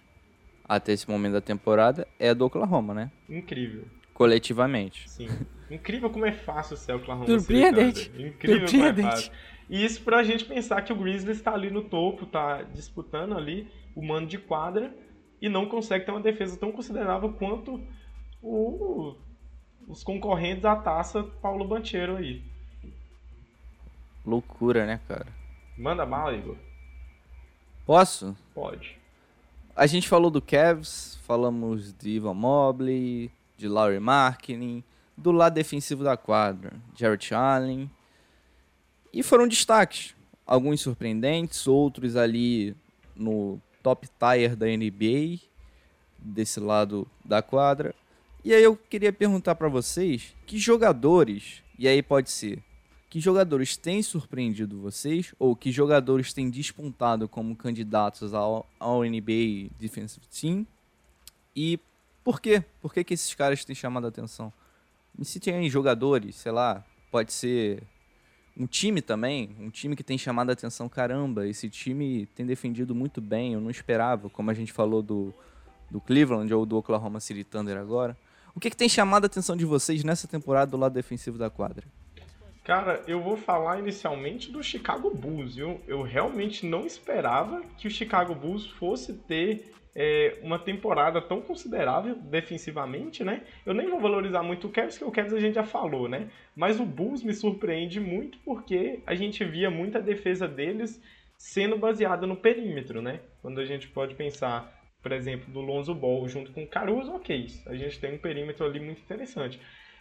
até 0.68 0.92
esse 0.92 1.10
momento 1.10 1.32
da 1.32 1.40
temporada, 1.40 2.06
é 2.18 2.30
a 2.30 2.34
do 2.34 2.44
Oklahoma, 2.44 2.94
né? 2.94 3.10
Incrível. 3.28 3.84
Coletivamente. 4.12 5.10
Sim. 5.10 5.28
Incrível 5.70 6.08
como 6.10 6.24
é 6.24 6.32
fácil 6.32 6.76
ser 6.76 6.92
Oklahoma 6.92 7.26
Surpreendente. 7.26 8.12
Incrível 8.16 8.68
Surpreendente. 8.68 8.92
como 8.92 9.06
é 9.06 9.10
fácil. 9.10 9.32
E 9.68 9.84
isso 9.84 10.02
pra 10.02 10.22
gente 10.22 10.44
pensar 10.44 10.82
que 10.82 10.92
o 10.92 10.96
Grizzlies 10.96 11.38
está 11.38 11.54
ali 11.54 11.70
no 11.70 11.82
topo, 11.82 12.26
tá 12.26 12.62
disputando 12.62 13.36
ali 13.36 13.70
o 13.94 14.04
mano 14.04 14.26
de 14.26 14.38
quadra 14.38 14.94
e 15.40 15.48
não 15.48 15.66
consegue 15.66 16.04
ter 16.04 16.10
uma 16.10 16.20
defesa 16.20 16.56
tão 16.56 16.70
considerável 16.70 17.32
quanto 17.32 17.80
o, 18.42 19.14
os 19.88 20.02
concorrentes 20.02 20.62
da 20.62 20.76
taça 20.76 21.22
Paulo 21.22 21.66
Banchero 21.66 22.16
aí. 22.16 22.42
Loucura, 24.24 24.86
né, 24.86 25.00
cara? 25.06 25.26
Manda 25.76 26.06
bala, 26.06 26.34
Igor. 26.34 26.56
Posso? 27.84 28.36
Pode. 28.54 28.98
A 29.76 29.86
gente 29.86 30.08
falou 30.08 30.30
do 30.30 30.40
Cavs, 30.40 31.18
falamos 31.24 31.92
de 31.92 32.10
Ivan 32.10 32.34
Mobley, 32.34 33.30
de 33.56 33.68
Laurie 33.68 33.98
Marketing, 33.98 34.82
do 35.16 35.32
lado 35.32 35.54
defensivo 35.54 36.02
da 36.02 36.16
quadra, 36.16 36.72
Jarrett 36.96 37.34
Allen, 37.34 37.90
e 39.14 39.22
foram 39.22 39.46
destaques. 39.46 40.14
Alguns 40.44 40.80
surpreendentes, 40.80 41.66
outros 41.66 42.16
ali 42.16 42.76
no 43.14 43.60
top 43.82 44.08
tier 44.08 44.56
da 44.56 44.66
NBA, 44.66 45.38
desse 46.18 46.58
lado 46.58 47.06
da 47.24 47.40
quadra. 47.40 47.94
E 48.44 48.52
aí 48.52 48.62
eu 48.62 48.76
queria 48.76 49.12
perguntar 49.12 49.54
para 49.54 49.68
vocês 49.68 50.34
que 50.44 50.58
jogadores, 50.58 51.62
e 51.78 51.88
aí 51.88 52.02
pode 52.02 52.30
ser, 52.30 52.62
que 53.08 53.20
jogadores 53.20 53.76
têm 53.76 54.02
surpreendido 54.02 54.80
vocês 54.80 55.32
ou 55.38 55.54
que 55.54 55.70
jogadores 55.70 56.32
têm 56.32 56.50
despontado 56.50 57.28
como 57.28 57.54
candidatos 57.54 58.34
ao, 58.34 58.68
ao 58.78 59.02
NBA 59.04 59.70
Defensive 59.78 60.26
Team? 60.26 60.66
E 61.54 61.78
por 62.24 62.40
quê? 62.40 62.64
Por 62.82 62.92
que, 62.92 63.04
que 63.04 63.14
esses 63.14 63.32
caras 63.32 63.64
têm 63.64 63.74
chamado 63.74 64.06
a 64.06 64.08
atenção? 64.08 64.52
Me 65.16 65.24
citem 65.24 65.70
jogadores, 65.70 66.34
sei 66.34 66.50
lá, 66.50 66.84
pode 67.10 67.32
ser 67.32 67.82
um 68.56 68.66
time 68.66 69.02
também, 69.02 69.54
um 69.58 69.70
time 69.70 69.96
que 69.96 70.04
tem 70.04 70.16
chamado 70.16 70.50
a 70.50 70.52
atenção, 70.52 70.88
caramba, 70.88 71.46
esse 71.46 71.68
time 71.68 72.26
tem 72.34 72.46
defendido 72.46 72.94
muito 72.94 73.20
bem, 73.20 73.54
eu 73.54 73.60
não 73.60 73.70
esperava, 73.70 74.30
como 74.30 74.50
a 74.50 74.54
gente 74.54 74.72
falou 74.72 75.02
do, 75.02 75.34
do 75.90 76.00
Cleveland 76.00 76.52
ou 76.54 76.64
do 76.64 76.76
Oklahoma 76.76 77.20
City 77.20 77.42
Thunder 77.42 77.76
agora. 77.76 78.16
O 78.54 78.60
que, 78.60 78.70
que 78.70 78.76
tem 78.76 78.88
chamado 78.88 79.24
a 79.24 79.26
atenção 79.26 79.56
de 79.56 79.64
vocês 79.64 80.04
nessa 80.04 80.28
temporada 80.28 80.70
do 80.70 80.76
lado 80.76 80.92
defensivo 80.92 81.36
da 81.36 81.50
quadra? 81.50 81.84
Cara, 82.62 83.02
eu 83.06 83.20
vou 83.20 83.36
falar 83.36 83.78
inicialmente 83.78 84.50
do 84.50 84.62
Chicago 84.62 85.10
Bulls. 85.10 85.58
Eu, 85.58 85.82
eu 85.86 86.00
realmente 86.02 86.64
não 86.64 86.86
esperava 86.86 87.62
que 87.76 87.86
o 87.86 87.90
Chicago 87.90 88.34
Bulls 88.34 88.66
fosse 88.66 89.12
ter 89.12 89.74
é, 89.94 90.38
uma 90.42 90.58
temporada 90.58 91.20
tão 91.22 91.40
considerável 91.40 92.16
defensivamente, 92.16 93.22
né? 93.22 93.42
Eu 93.64 93.72
nem 93.72 93.88
vou 93.88 94.00
valorizar 94.00 94.42
muito 94.42 94.66
o 94.66 94.70
Cavs, 94.70 94.98
que 94.98 95.04
o 95.04 95.10
Cavs 95.10 95.32
a 95.32 95.38
gente 95.38 95.54
já 95.54 95.62
falou, 95.62 96.08
né? 96.08 96.28
Mas 96.56 96.80
o 96.80 96.84
Bulls 96.84 97.22
me 97.22 97.32
surpreende 97.32 98.00
muito 98.00 98.38
porque 98.38 99.00
a 99.06 99.14
gente 99.14 99.44
via 99.44 99.70
muita 99.70 100.00
defesa 100.00 100.48
deles 100.48 101.00
sendo 101.36 101.76
baseada 101.76 102.26
no 102.26 102.36
perímetro, 102.36 103.00
né? 103.00 103.20
Quando 103.40 103.60
a 103.60 103.64
gente 103.64 103.86
pode 103.88 104.14
pensar, 104.14 104.72
por 105.00 105.12
exemplo, 105.12 105.52
do 105.52 105.60
Lonzo 105.60 105.94
Ball 105.94 106.26
junto 106.28 106.50
com 106.52 106.64
o 106.64 106.68
Caruso, 106.68 107.12
ok, 107.12 107.46
a 107.66 107.74
gente 107.74 108.00
tem 108.00 108.14
um 108.14 108.18
perímetro 108.18 108.66
ali 108.66 108.80
muito 108.80 109.00
interessante. 109.00 109.60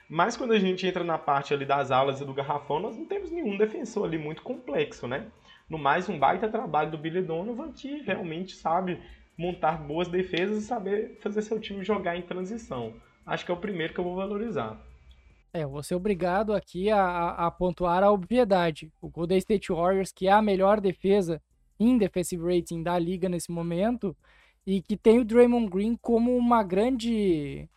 Mas 0.10 0.36
quando 0.36 0.54
a 0.54 0.60
gente 0.60 0.86
entra 0.86 1.04
na 1.04 1.18
parte 1.18 1.54
ali 1.54 1.66
das 1.66 1.92
alas 1.92 2.20
e 2.20 2.26
do 2.26 2.34
garrafão, 2.34 2.80
nós 2.80 2.98
não 2.98 3.06
temos 3.06 3.32
nenhum 3.32 3.58
defensor 3.58 4.06
ali 4.06 4.18
muito 4.18 4.42
complexo, 4.42 5.08
né? 5.08 5.28
No 5.70 5.78
mais, 5.78 6.10
um 6.10 6.20
baita 6.20 6.50
trabalho 6.50 6.92
do 6.92 6.98
Billy 6.98 7.22
Donovan 7.22 7.72
que 7.72 8.02
realmente 8.02 8.56
sabe 8.56 9.00
montar 9.38 9.78
boas 9.78 10.08
defesas 10.08 10.64
e 10.64 10.68
saber 10.68 11.18
fazer 11.22 11.42
seu 11.42 11.60
time 11.60 11.84
jogar 11.84 12.16
em 12.16 12.22
transição. 12.22 12.94
Acho 13.26 13.46
que 13.46 13.52
é 13.52 13.54
o 13.54 13.60
primeiro 13.60 13.94
que 13.94 14.00
eu 14.00 14.04
vou 14.04 14.16
valorizar. 14.16 14.80
É, 15.54 15.64
eu 15.64 15.70
vou 15.70 15.84
ser 15.84 15.96
obrigado 15.96 16.54
aqui 16.54 16.90
a, 16.90 17.30
a 17.30 17.52
pontuar 17.52 18.04
a 18.04 18.12
obviedade. 18.12 18.92
O 19.02 19.08
Golden 19.08 19.38
State 19.38 19.72
Warriors, 19.72 20.12
que 20.12 20.28
é 20.28 20.32
a 20.32 20.42
melhor 20.42 20.82
defesa 20.82 21.42
em 21.80 21.98
defensive 21.98 22.44
rating 22.44 22.82
da 22.82 22.98
liga 22.98 23.30
nesse 23.30 23.52
momento, 23.52 24.16
e 24.66 24.82
que 24.82 24.98
tem 24.98 25.20
o 25.20 25.26
Draymond 25.26 25.70
Green 25.70 25.96
como 25.96 26.36
uma 26.36 26.64
grande 26.64 27.70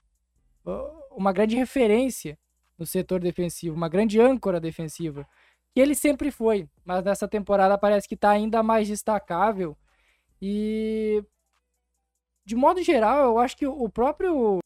uma 1.11 1.32
grande 1.32 1.57
referência 1.57 2.38
no 2.78 2.84
setor 2.84 3.20
defensivo, 3.20 3.76
uma 3.76 3.88
grande 3.88 4.20
âncora 4.20 4.61
defensiva. 4.61 5.26
que 5.74 5.80
ele 5.80 5.94
sempre 5.94 6.30
foi, 6.30 6.68
mas 6.84 7.04
nessa 7.04 7.28
temporada 7.28 7.78
parece 7.78 8.09
que 8.09 8.14
está 8.14 8.30
ainda 8.30 8.62
mais 8.62 8.88
destacável. 8.88 9.76
E 10.40 11.22
de 12.47 12.55
modo 12.55 12.80
geral, 12.80 13.24
eu 13.24 13.38
acho 13.40 13.57
que 13.57 13.66
o 13.66 13.88
próprio 13.88 14.61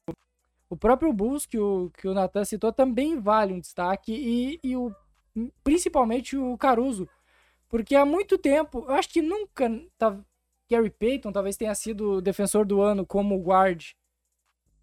o 0.68 0.76
próprio 0.76 1.12
Bulls 1.12 1.46
que 1.46 1.58
o, 1.58 1.90
que 1.96 2.06
o 2.06 2.14
Nathan 2.14 2.44
citou 2.44 2.72
também 2.72 3.18
vale 3.18 3.54
um 3.54 3.58
destaque 3.58 4.12
e, 4.12 4.60
e 4.62 4.76
o, 4.76 4.94
principalmente 5.64 6.36
o 6.36 6.56
Caruso, 6.58 7.08
porque 7.68 7.96
há 7.96 8.04
muito 8.04 8.36
tempo, 8.36 8.84
eu 8.86 8.94
acho 8.94 9.08
que 9.08 9.22
nunca 9.22 9.68
tá, 9.96 10.18
Gary 10.70 10.90
Payton 10.90 11.32
talvez 11.32 11.56
tenha 11.56 11.74
sido 11.74 12.20
defensor 12.20 12.66
do 12.66 12.82
ano 12.82 13.06
como 13.06 13.40
guard. 13.40 13.92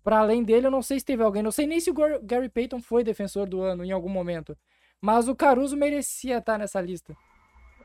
Para 0.03 0.19
além 0.19 0.43
dele, 0.43 0.67
eu 0.67 0.71
não 0.71 0.81
sei 0.81 0.99
se 0.99 1.05
teve 1.05 1.21
alguém, 1.21 1.43
não 1.43 1.51
sei 1.51 1.67
nem 1.67 1.79
se 1.79 1.91
o 1.91 1.93
Gary 2.23 2.49
Payton 2.49 2.81
foi 2.81 3.03
defensor 3.03 3.47
do 3.47 3.61
ano 3.61 3.83
em 3.83 3.91
algum 3.91 4.09
momento, 4.09 4.57
mas 4.99 5.27
o 5.27 5.35
Caruso 5.35 5.77
merecia 5.77 6.39
estar 6.39 6.57
nessa 6.57 6.81
lista. 6.81 7.15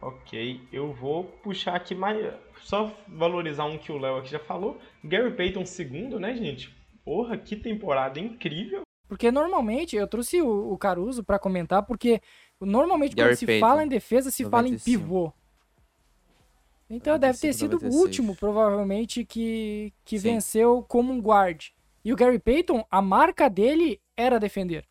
Ok, 0.03 0.61
eu 0.73 0.93
vou 0.93 1.23
puxar 1.23 1.77
aqui 1.77 1.95
mais. 1.95 2.35
Só 2.63 2.93
valorizar 3.07 3.67
um 3.67 3.79
que 3.79 3.93
o 3.93 3.99
Léo 3.99 4.17
aqui 4.17 4.31
já 4.31 4.41
falou. 4.41 4.81
Gary 5.05 5.33
Payton 5.37 5.65
segundo, 5.65 6.19
né, 6.19 6.35
gente? 6.35 6.75
Porra, 7.05 7.39
que 7.39 7.55
temporada 7.55 8.19
incrível. 8.19 8.83
Porque 9.07 9.31
normalmente, 9.31 9.95
eu 9.95 10.09
trouxe 10.09 10.43
o, 10.43 10.73
o 10.73 10.77
Caruso 10.77 11.23
para 11.23 11.39
comentar, 11.39 11.85
porque 11.85 12.21
normalmente 12.61 13.15
Gary 13.15 13.31
quando 13.31 13.39
se 13.39 13.47
Payton, 13.47 13.61
fala 13.61 13.85
em 13.85 13.89
defesa, 13.89 14.31
se 14.33 14.43
95. 14.43 14.51
fala 14.51 14.69
em 14.69 14.79
pivô. 14.79 15.33
Então 16.91 17.15
95, 17.15 17.19
deve 17.21 17.39
ter 17.39 17.53
sido 17.53 17.73
96. 17.75 17.95
o 17.95 17.99
último, 18.05 18.37
provavelmente, 18.37 19.25
que, 19.25 19.93
que 20.05 20.19
venceu 20.19 20.85
como 20.89 21.13
um 21.13 21.21
guard. 21.21 21.69
E 22.05 22.13
o 22.13 22.17
Gary 22.17 22.41
Payton, 22.41 22.85
a 22.91 23.01
marca 23.01 23.49
dele 23.49 24.01
era 24.17 24.41
defender. 24.41 24.85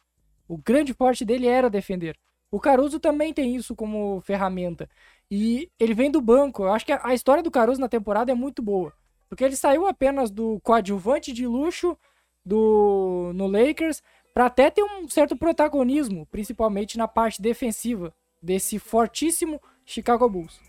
O 0.47 0.57
grande 0.57 0.93
forte 0.93 1.25
dele 1.25 1.47
era 1.47 1.69
defender. 1.69 2.17
O 2.51 2.59
Caruso 2.59 2.99
também 2.99 3.33
tem 3.33 3.55
isso 3.55 3.73
como 3.73 4.19
ferramenta. 4.21 4.89
E 5.29 5.71
ele 5.79 5.93
vem 5.93 6.11
do 6.11 6.19
banco. 6.19 6.63
Eu 6.63 6.73
acho 6.73 6.85
que 6.85 6.91
a 6.91 7.13
história 7.13 7.41
do 7.41 7.49
Caruso 7.49 7.79
na 7.79 7.87
temporada 7.87 8.31
é 8.31 8.35
muito 8.35 8.61
boa. 8.61 8.93
Porque 9.29 9.45
ele 9.45 9.55
saiu 9.55 9.87
apenas 9.87 10.29
do 10.29 10.59
coadjuvante 10.61 11.31
de 11.31 11.47
luxo 11.47 11.97
do 12.45 13.31
no 13.33 13.47
Lakers 13.47 14.03
para 14.33 14.47
até 14.47 14.69
ter 14.69 14.83
um 14.83 15.07
certo 15.07 15.37
protagonismo, 15.37 16.25
principalmente 16.25 16.97
na 16.97 17.07
parte 17.07 17.41
defensiva 17.41 18.13
desse 18.41 18.77
fortíssimo 18.77 19.61
Chicago 19.85 20.29
Bulls. 20.29 20.59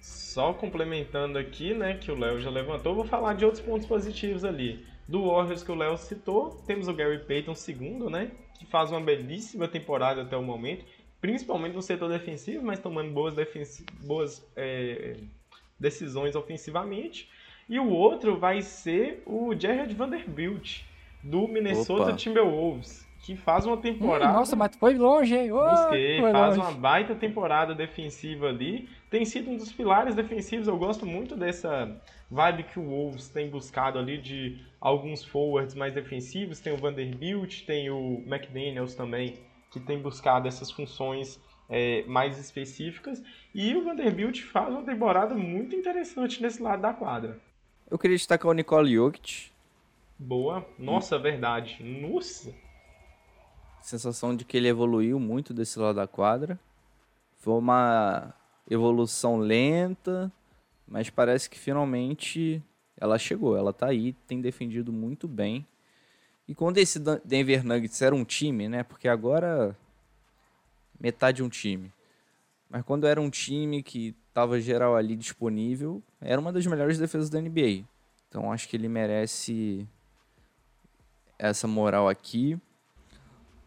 Só 0.00 0.54
complementando 0.54 1.38
aqui, 1.38 1.74
né, 1.74 1.94
que 1.94 2.10
o 2.10 2.18
Léo 2.18 2.40
já 2.40 2.48
levantou, 2.48 2.94
vou 2.94 3.04
falar 3.04 3.34
de 3.34 3.44
outros 3.44 3.62
pontos 3.62 3.86
positivos 3.86 4.44
ali. 4.44 4.86
Do 5.06 5.26
Warriors 5.26 5.62
que 5.62 5.70
o 5.70 5.74
Léo 5.74 5.98
citou, 5.98 6.62
temos 6.66 6.88
o 6.88 6.94
Gary 6.94 7.18
Payton 7.18 7.54
segundo, 7.54 8.08
né, 8.08 8.30
que 8.62 8.70
faz 8.70 8.90
uma 8.90 9.00
belíssima 9.00 9.66
temporada 9.66 10.22
até 10.22 10.36
o 10.36 10.42
momento, 10.42 10.84
principalmente 11.20 11.74
no 11.74 11.82
setor 11.82 12.08
defensivo, 12.08 12.64
mas 12.64 12.78
tomando 12.78 13.10
boas, 13.10 13.34
boas 14.04 14.46
é, 14.56 15.16
decisões 15.78 16.36
ofensivamente. 16.36 17.28
E 17.68 17.78
o 17.78 17.88
outro 17.90 18.38
vai 18.38 18.62
ser 18.62 19.22
o 19.26 19.54
Jared 19.58 19.94
Vanderbilt, 19.94 20.82
do 21.22 21.46
Minnesota 21.48 22.10
Opa. 22.10 22.12
Timberwolves, 22.16 23.06
que 23.24 23.36
faz 23.36 23.66
uma 23.66 23.76
temporada. 23.76 24.32
Hum, 24.32 24.34
nossa, 24.34 24.56
mas 24.56 24.74
foi 24.76 24.94
longe, 24.94 25.36
hein? 25.36 25.52
Oh, 25.52 25.70
busquei, 25.70 26.20
faz 26.20 26.56
longe. 26.56 26.60
uma 26.60 26.72
baita 26.72 27.14
temporada 27.14 27.74
defensiva 27.74 28.48
ali. 28.48 28.88
Tem 29.12 29.26
sido 29.26 29.50
um 29.50 29.58
dos 29.58 29.70
pilares 29.70 30.14
defensivos. 30.14 30.66
Eu 30.66 30.78
gosto 30.78 31.04
muito 31.04 31.36
dessa 31.36 32.00
vibe 32.30 32.62
que 32.62 32.78
o 32.78 32.88
Wolves 32.88 33.28
tem 33.28 33.50
buscado 33.50 33.98
ali 33.98 34.16
de 34.16 34.64
alguns 34.80 35.22
forwards 35.22 35.74
mais 35.74 35.92
defensivos. 35.92 36.60
Tem 36.60 36.72
o 36.72 36.78
Vanderbilt, 36.78 37.66
tem 37.66 37.90
o 37.90 38.24
McDaniels 38.26 38.94
também, 38.94 39.38
que 39.70 39.78
tem 39.78 40.00
buscado 40.00 40.48
essas 40.48 40.70
funções 40.70 41.38
é, 41.68 42.04
mais 42.04 42.38
específicas. 42.38 43.22
E 43.54 43.76
o 43.76 43.84
Vanderbilt 43.84 44.44
faz 44.44 44.70
uma 44.70 44.82
temporada 44.82 45.34
muito 45.34 45.76
interessante 45.76 46.40
nesse 46.40 46.62
lado 46.62 46.80
da 46.80 46.94
quadra. 46.94 47.38
Eu 47.90 47.98
queria 47.98 48.16
destacar 48.16 48.50
o 48.50 48.54
Nicole 48.54 48.94
Jokic. 48.94 49.50
Boa. 50.18 50.66
Nossa, 50.78 51.18
hum. 51.18 51.20
verdade. 51.20 51.84
Nossa. 51.84 52.54
Sensação 53.82 54.34
de 54.34 54.46
que 54.46 54.56
ele 54.56 54.68
evoluiu 54.68 55.20
muito 55.20 55.52
desse 55.52 55.78
lado 55.78 55.96
da 55.96 56.06
quadra. 56.06 56.58
Foi 57.36 57.52
uma 57.52 58.34
evolução 58.72 59.38
lenta, 59.38 60.32
mas 60.86 61.10
parece 61.10 61.48
que 61.48 61.58
finalmente 61.58 62.62
ela 62.96 63.18
chegou. 63.18 63.56
Ela 63.56 63.72
tá 63.72 63.86
aí, 63.86 64.12
tem 64.26 64.40
defendido 64.40 64.92
muito 64.92 65.26
bem. 65.26 65.66
E 66.46 66.54
quando 66.54 66.78
esse 66.78 66.98
Denver 67.24 67.64
Nuggets 67.64 68.02
era 68.02 68.14
um 68.14 68.24
time, 68.24 68.68
né? 68.68 68.82
Porque 68.82 69.08
agora 69.08 69.76
metade 70.98 71.36
de 71.36 71.42
um 71.42 71.48
time. 71.48 71.92
Mas 72.68 72.82
quando 72.84 73.06
era 73.06 73.20
um 73.20 73.30
time 73.30 73.82
que 73.82 74.14
estava 74.28 74.60
geral 74.60 74.96
ali 74.96 75.14
disponível, 75.14 76.02
era 76.20 76.40
uma 76.40 76.52
das 76.52 76.66
melhores 76.66 76.98
defesas 76.98 77.28
da 77.28 77.40
NBA. 77.40 77.84
Então 78.28 78.50
acho 78.50 78.68
que 78.68 78.76
ele 78.76 78.88
merece 78.88 79.86
essa 81.38 81.66
moral 81.66 82.08
aqui. 82.08 82.58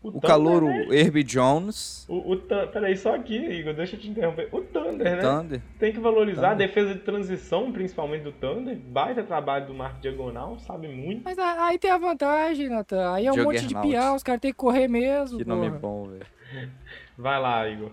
O, 0.05 0.19
o 0.19 0.21
calouro 0.21 0.67
né? 0.67 0.85
Herbie 0.91 1.23
Jones. 1.23 2.05
O, 2.07 2.33
o 2.33 2.37
Peraí, 2.37 2.95
só 2.95 3.15
aqui, 3.15 3.35
Igor, 3.35 3.73
deixa 3.73 3.95
eu 3.95 3.99
te 3.99 4.07
interromper. 4.07 4.47
O 4.51 4.61
Thunder, 4.61 5.15
né? 5.15 5.21
Thunder. 5.21 5.61
Tem 5.79 5.91
que 5.91 5.99
valorizar 5.99 6.51
Thunder. 6.51 6.65
a 6.65 6.67
defesa 6.67 6.93
de 6.93 6.99
transição, 6.99 7.71
principalmente 7.71 8.21
do 8.21 8.31
Thunder. 8.31 8.77
Baita 8.77 9.23
trabalho 9.23 9.65
do 9.65 9.73
Marco 9.73 9.99
Diagonal, 9.99 10.59
sabe 10.59 10.87
muito. 10.87 11.23
Mas 11.23 11.39
aí 11.39 11.79
tem 11.79 11.89
a 11.89 11.97
vantagem, 11.97 12.69
Nathan. 12.69 13.13
Aí 13.13 13.25
é 13.25 13.31
um 13.31 13.43
monte 13.43 13.65
de 13.65 13.73
pião, 13.81 14.15
os 14.15 14.21
caras 14.21 14.41
têm 14.41 14.51
que 14.51 14.57
correr 14.57 14.87
mesmo. 14.87 15.39
Que 15.39 15.45
porra. 15.45 15.55
nome 15.57 15.79
bom, 15.79 16.05
velho. 16.05 16.27
Vai 17.17 17.41
lá, 17.41 17.67
Igor. 17.67 17.91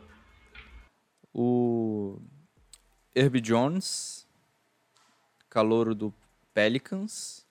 O 1.33 2.19
Herbie 3.15 3.41
Jones, 3.41 4.29
calouro 5.49 5.95
do 5.95 6.13
Pelicans, 6.53 7.47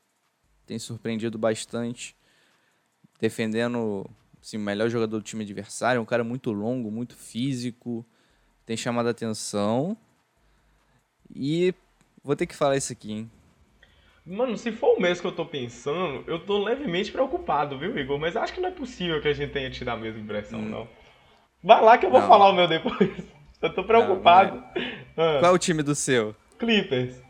tem 0.68 0.78
surpreendido 0.78 1.40
bastante, 1.40 2.16
defendendo 3.20 4.08
assim, 4.42 4.58
o 4.58 4.62
melhor 4.62 4.90
jogador 4.90 5.18
do 5.18 5.24
time 5.24 5.44
adversário, 5.44 6.00
é 6.00 6.02
um 6.02 6.06
cara 6.06 6.24
muito 6.24 6.52
longo, 6.52 6.90
muito 6.90 7.16
físico, 7.16 8.06
tem 8.66 8.76
chamado 8.76 9.08
a 9.08 9.12
atenção. 9.12 9.96
E 11.34 11.74
vou 12.24 12.36
ter 12.36 12.46
que 12.46 12.56
falar 12.56 12.78
isso 12.78 12.92
aqui, 12.92 13.12
hein? 13.12 13.32
Mano, 14.26 14.58
se 14.58 14.72
for 14.72 14.98
o 14.98 15.02
mês 15.02 15.20
que 15.20 15.26
eu 15.26 15.32
tô 15.32 15.46
pensando, 15.46 16.24
eu 16.28 16.40
tô 16.46 16.64
levemente 16.64 17.12
preocupado, 17.12 17.78
viu, 17.78 17.98
Igor? 17.98 18.20
Mas 18.20 18.36
acho 18.36 18.54
que 18.54 18.62
não 18.62 18.70
é 18.70 18.72
possível 18.72 19.20
que 19.22 19.28
a 19.28 19.34
gente 19.34 19.52
tenha 19.52 19.70
tido 19.72 19.90
a 19.90 19.98
mesma 19.98 20.20
impressão, 20.20 20.60
hum. 20.60 20.70
não. 20.70 20.88
Vai 21.64 21.82
lá 21.82 21.98
que 21.98 22.06
eu 22.06 22.12
vou 22.12 22.22
não. 22.22 22.28
falar 22.28 22.50
o 22.50 22.54
meu 22.54 22.68
depois. 22.68 22.96
Eu 23.62 23.72
tô 23.76 23.84
preocupado. 23.84 24.56
Não, 25.16 25.24
ah. 25.24 25.40
Qual 25.40 25.52
é 25.52 25.56
o 25.56 25.58
time 25.60 25.84
do 25.84 25.94
seu? 25.94 26.36
Clippers. 26.58 27.22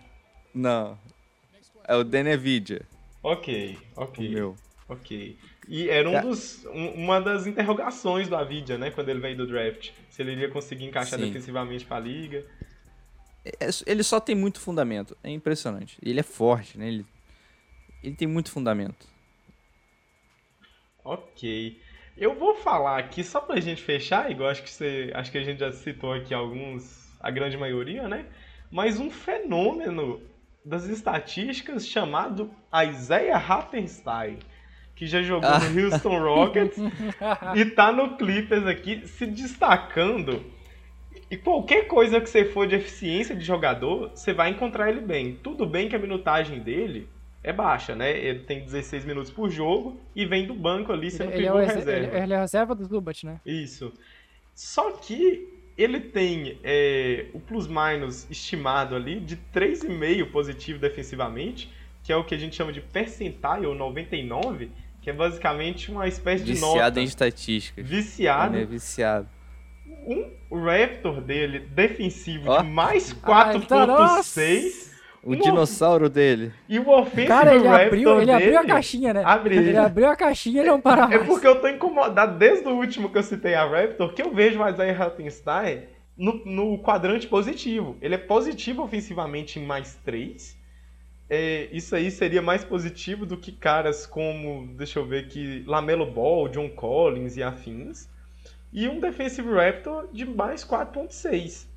Não. 0.53 0.97
É 1.85 1.93
o 1.93 2.05
Denevidia. 2.05 2.83
Ok, 3.21 3.77
ok. 3.97 4.27
O 4.27 4.31
meu. 4.31 4.55
Ok. 4.87 5.37
E 5.67 5.89
era 5.89 6.09
um 6.09 6.21
dos, 6.21 6.65
um, 6.65 6.87
uma 7.03 7.21
das 7.21 7.45
interrogações 7.45 8.27
do 8.27 8.35
Avidia, 8.35 8.77
né? 8.77 8.91
Quando 8.91 9.09
ele 9.09 9.19
veio 9.19 9.37
do 9.37 9.47
draft. 9.47 9.91
Se 10.09 10.21
ele 10.21 10.31
iria 10.31 10.49
conseguir 10.49 10.85
encaixar 10.85 11.19
Sim. 11.19 11.27
defensivamente 11.27 11.85
pra 11.85 11.99
liga. 11.99 12.45
É, 13.45 13.69
ele 13.85 14.03
só 14.03 14.19
tem 14.19 14.35
muito 14.35 14.59
fundamento. 14.59 15.15
É 15.23 15.29
impressionante. 15.29 15.97
Ele 16.03 16.19
é 16.19 16.23
forte, 16.23 16.77
né? 16.77 16.87
Ele, 16.87 17.05
ele 18.03 18.15
tem 18.15 18.27
muito 18.27 18.51
fundamento. 18.51 19.07
Ok. 21.03 21.79
Eu 22.17 22.35
vou 22.35 22.55
falar 22.55 22.99
aqui, 22.99 23.23
só 23.23 23.39
pra 23.39 23.59
gente 23.59 23.81
fechar, 23.81 24.29
igual 24.29 24.49
acho 24.49 24.61
que 24.63 24.69
você. 24.69 25.11
Acho 25.15 25.31
que 25.31 25.37
a 25.37 25.43
gente 25.43 25.59
já 25.59 25.71
citou 25.71 26.13
aqui 26.13 26.33
alguns, 26.33 27.09
a 27.19 27.31
grande 27.31 27.57
maioria, 27.57 28.07
né? 28.07 28.25
Mas 28.69 28.99
um 28.99 29.09
fenômeno 29.09 30.21
das 30.63 30.85
estatísticas 30.85 31.87
chamado 31.87 32.51
Isaiah 32.87 33.37
Rappenstein, 33.37 34.39
que 35.01 35.07
já 35.07 35.23
jogou 35.23 35.49
ah. 35.49 35.57
no 35.57 35.83
Houston 35.83 36.19
Rockets 36.19 36.77
e 37.57 37.65
tá 37.65 37.91
no 37.91 38.17
Clippers 38.17 38.67
aqui 38.67 39.07
se 39.07 39.25
destacando. 39.25 40.45
E 41.27 41.35
qualquer 41.35 41.87
coisa 41.87 42.21
que 42.21 42.29
você 42.29 42.45
for 42.45 42.67
de 42.67 42.75
eficiência 42.75 43.35
de 43.35 43.43
jogador, 43.43 44.11
você 44.13 44.31
vai 44.31 44.51
encontrar 44.51 44.91
ele 44.91 45.01
bem. 45.01 45.39
Tudo 45.41 45.65
bem 45.65 45.89
que 45.89 45.95
a 45.95 45.99
minutagem 45.99 46.59
dele 46.59 47.09
é 47.43 47.51
baixa, 47.51 47.95
né? 47.95 48.15
Ele 48.15 48.41
tem 48.41 48.63
16 48.63 49.03
minutos 49.03 49.31
por 49.31 49.49
jogo 49.49 49.99
e 50.15 50.23
vem 50.23 50.45
do 50.45 50.53
banco 50.53 50.91
ali 50.91 51.09
sendo 51.09 51.31
ele, 51.31 51.47
ele 51.47 51.57
é 51.57 51.65
reserva. 51.65 51.91
Ele, 51.91 52.23
ele, 52.23 52.33
é 52.33 52.37
reserva 52.39 52.75
do 52.75 52.85
Zubat, 52.85 53.25
né? 53.25 53.41
Isso. 53.43 53.91
Só 54.53 54.91
que 54.91 55.47
ele 55.75 55.99
tem 55.99 56.59
é, 56.63 57.25
o 57.33 57.39
plus-minus 57.39 58.29
estimado 58.29 58.95
ali 58.95 59.19
de 59.19 59.35
3,5 59.51 60.29
positivo 60.29 60.77
defensivamente, 60.77 61.73
que 62.03 62.13
é 62.13 62.15
o 62.15 62.23
que 62.23 62.35
a 62.35 62.37
gente 62.37 62.55
chama 62.55 62.71
de 62.71 62.81
percentile, 62.81 63.65
ou 63.65 63.73
99, 63.73 64.69
que 65.01 65.09
é 65.09 65.13
basicamente 65.13 65.91
uma 65.91 66.07
espécie 66.07 66.43
viciado 66.43 66.55
de 66.55 66.61
nota. 66.61 66.73
Viciado 66.73 66.99
em 66.99 67.03
estatísticas. 67.03 67.85
Viciado. 67.85 68.55
Ele 68.55 68.63
é 68.63 68.65
viciado. 68.65 69.27
Um 70.05 70.31
Raptor 70.51 71.21
dele 71.21 71.59
defensivo 71.59 72.51
oh. 72.51 72.61
de 72.61 72.67
mais 72.67 73.13
4,6. 73.13 74.91
O 75.23 75.33
Um 75.33 75.35
dinossauro 75.39 76.09
dele. 76.09 76.51
E 76.67 76.79
o 76.79 76.89
Offensive 76.89 77.27
Cara, 77.27 77.53
ele 77.53 77.67
abriu, 77.67 78.19
ele 78.19 78.31
abriu 78.31 78.57
a 78.57 78.61
dele- 78.61 78.73
caixinha, 78.73 79.13
né? 79.13 79.21
Abre- 79.23 79.55
Ele 79.55 79.77
abriu 79.77 80.09
a 80.09 80.15
caixinha 80.15 80.63
e 80.63 80.65
não 80.65 80.81
para 80.81 81.03
É 81.03 81.17
mais. 81.17 81.27
porque 81.27 81.45
eu 81.45 81.61
tô 81.61 81.67
incomodado 81.67 82.39
desde 82.39 82.67
o 82.67 82.71
último 82.71 83.11
que 83.11 83.19
eu 83.19 83.23
citei 83.23 83.53
a 83.53 83.63
Raptor, 83.63 84.13
que 84.13 84.21
eu 84.23 84.33
vejo 84.33 84.59
o 84.59 84.67
Isaiah 84.67 84.99
Hartenstein 84.99 85.83
no, 86.17 86.43
no 86.43 86.79
quadrante 86.79 87.27
positivo. 87.27 87.97
Ele 88.01 88.15
é 88.15 88.17
positivo 88.17 88.81
ofensivamente 88.81 89.59
em 89.59 89.65
mais 89.65 89.95
3. 90.03 90.57
Isso 91.71 91.95
aí 91.95 92.11
seria 92.11 92.41
mais 92.41 92.63
positivo 92.63 93.25
do 93.25 93.37
que 93.37 93.53
caras 93.53 94.05
como, 94.05 94.67
deixa 94.75 94.99
eu 94.99 95.05
ver 95.05 95.25
aqui, 95.25 95.63
Lamelo 95.65 96.05
Ball, 96.05 96.49
John 96.49 96.69
Collins 96.69 97.37
e 97.37 97.43
afins. 97.43 98.09
E 98.73 98.87
um 98.87 98.99
Defensive 98.99 99.49
Raptor 99.49 100.09
de 100.11 100.25
mais 100.25 100.65
4.6. 100.65 101.67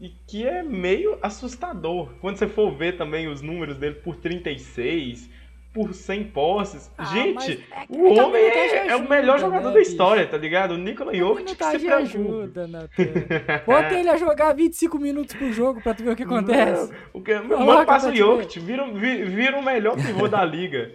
E 0.00 0.10
que 0.26 0.46
é 0.46 0.62
meio 0.62 1.18
assustador. 1.20 2.14
Quando 2.20 2.36
você 2.36 2.46
for 2.46 2.70
ver 2.70 2.96
também 2.96 3.26
os 3.26 3.40
números 3.40 3.76
dele 3.76 3.96
por 3.96 4.14
36, 4.14 5.28
por 5.72 5.92
100 5.94 6.24
posses. 6.30 6.90
Ah, 6.98 7.04
Gente, 7.04 7.64
é 7.70 7.86
o 7.88 8.06
é 8.18 8.22
homem 8.22 8.42
é, 8.42 8.76
é 8.88 8.90
o 8.92 8.94
ajuda, 9.00 9.08
melhor 9.14 9.38
jogador 9.38 9.68
né, 9.68 9.74
da 9.74 9.80
história, 9.80 10.26
tá 10.26 10.36
ligado? 10.36 10.72
O 10.72 10.78
Nikola 10.78 11.14
Jokic 11.14 11.54
que 11.56 11.78
se 11.78 11.88
ajuda, 11.88 12.66
Natan. 12.66 13.04
Bota 13.66 13.94
ele 13.94 14.08
a 14.08 14.16
jogar 14.16 14.52
25 14.54 14.98
minutos 14.98 15.34
por 15.34 15.52
jogo 15.52 15.80
pra 15.80 15.94
tu 15.94 16.02
ver 16.02 16.10
o 16.12 16.16
que 16.16 16.22
acontece. 16.24 16.90
Não, 16.90 16.98
o 17.12 17.22
que, 17.22 17.32
meu 17.38 17.58
Coloca 17.58 17.64
mano 17.74 17.86
passa 17.86 18.08
o. 18.10 18.14
Jokic, 18.16 18.58
vira, 18.60 18.86
vi- 18.92 19.24
vira 19.24 19.56
o 19.58 19.62
melhor 19.64 19.94
pivô 19.96 20.26
da 20.26 20.44
liga. 20.44 20.90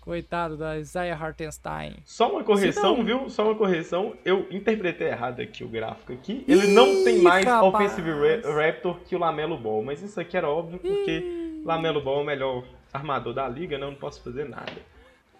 Coitado 0.00 0.58
da 0.58 0.78
Isaiah 0.78 1.16
Hartenstein. 1.18 1.94
Só 2.04 2.30
uma 2.30 2.44
correção, 2.44 2.92
Se 2.92 2.98
não- 2.98 3.04
viu? 3.06 3.30
Só 3.30 3.44
uma 3.46 3.54
correção. 3.54 4.12
Eu 4.22 4.46
interpretei 4.50 5.06
errado 5.08 5.40
aqui 5.40 5.64
o 5.64 5.68
gráfico 5.68 6.12
aqui. 6.12 6.44
Ele 6.46 6.66
não 6.66 7.02
tem 7.02 7.16
Ih, 7.16 7.22
mais 7.22 7.42
rapaz. 7.46 7.74
Offensive 7.74 8.10
Ra- 8.10 8.52
Raptor 8.66 8.98
que 9.00 9.16
o 9.16 9.18
Lamelo 9.18 9.56
Ball. 9.56 9.82
Mas 9.82 10.02
isso 10.02 10.20
aqui 10.20 10.36
era 10.36 10.46
óbvio 10.46 10.78
porque 10.78 11.43
Lamelo 11.64 12.02
Ball 12.02 12.18
é 12.18 12.22
o 12.22 12.26
melhor 12.26 12.64
armador 12.92 13.32
da 13.32 13.48
liga, 13.48 13.78
né? 13.78 13.86
Eu 13.86 13.90
não 13.90 13.98
posso 13.98 14.22
fazer 14.22 14.48
nada. 14.48 14.72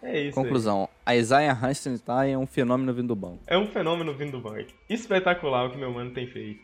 É 0.03 0.20
isso. 0.20 0.39
aí. 0.39 0.45
Conclusão. 0.45 0.89
A 1.05 1.14
Isaiah 1.14 1.53
Hartenstein 1.53 2.33
é 2.33 2.39
um 2.39 2.47
fenômeno 2.47 2.93
vindo 2.93 3.09
do 3.09 3.16
banco. 3.16 3.41
É 3.47 3.57
um 3.57 3.66
fenômeno 3.66 4.12
vindo 4.14 4.33
do 4.33 4.41
banco. 4.41 4.70
Espetacular 4.89 5.66
o 5.66 5.70
que 5.70 5.77
meu 5.77 5.93
mano 5.93 6.11
tem 6.12 6.27
feito. 6.27 6.61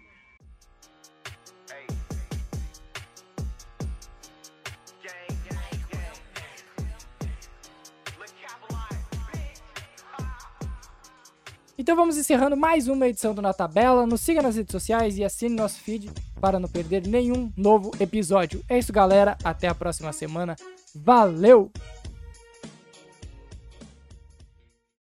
Então 11.80 11.96
vamos 11.96 12.18
encerrando 12.18 12.58
mais 12.58 12.88
uma 12.88 13.08
edição 13.08 13.34
do 13.34 13.40
Na 13.40 13.54
Tabela. 13.54 14.06
Nos 14.06 14.20
siga 14.20 14.42
nas 14.42 14.54
redes 14.54 14.70
sociais 14.70 15.16
e 15.16 15.24
assine 15.24 15.56
nosso 15.56 15.80
feed 15.80 16.10
para 16.38 16.60
não 16.60 16.68
perder 16.68 17.06
nenhum 17.06 17.50
novo 17.56 17.90
episódio. 17.98 18.62
É 18.68 18.78
isso, 18.78 18.92
galera. 18.92 19.38
Até 19.42 19.66
a 19.66 19.74
próxima 19.74 20.12
semana. 20.12 20.56
Valeu! 20.94 21.72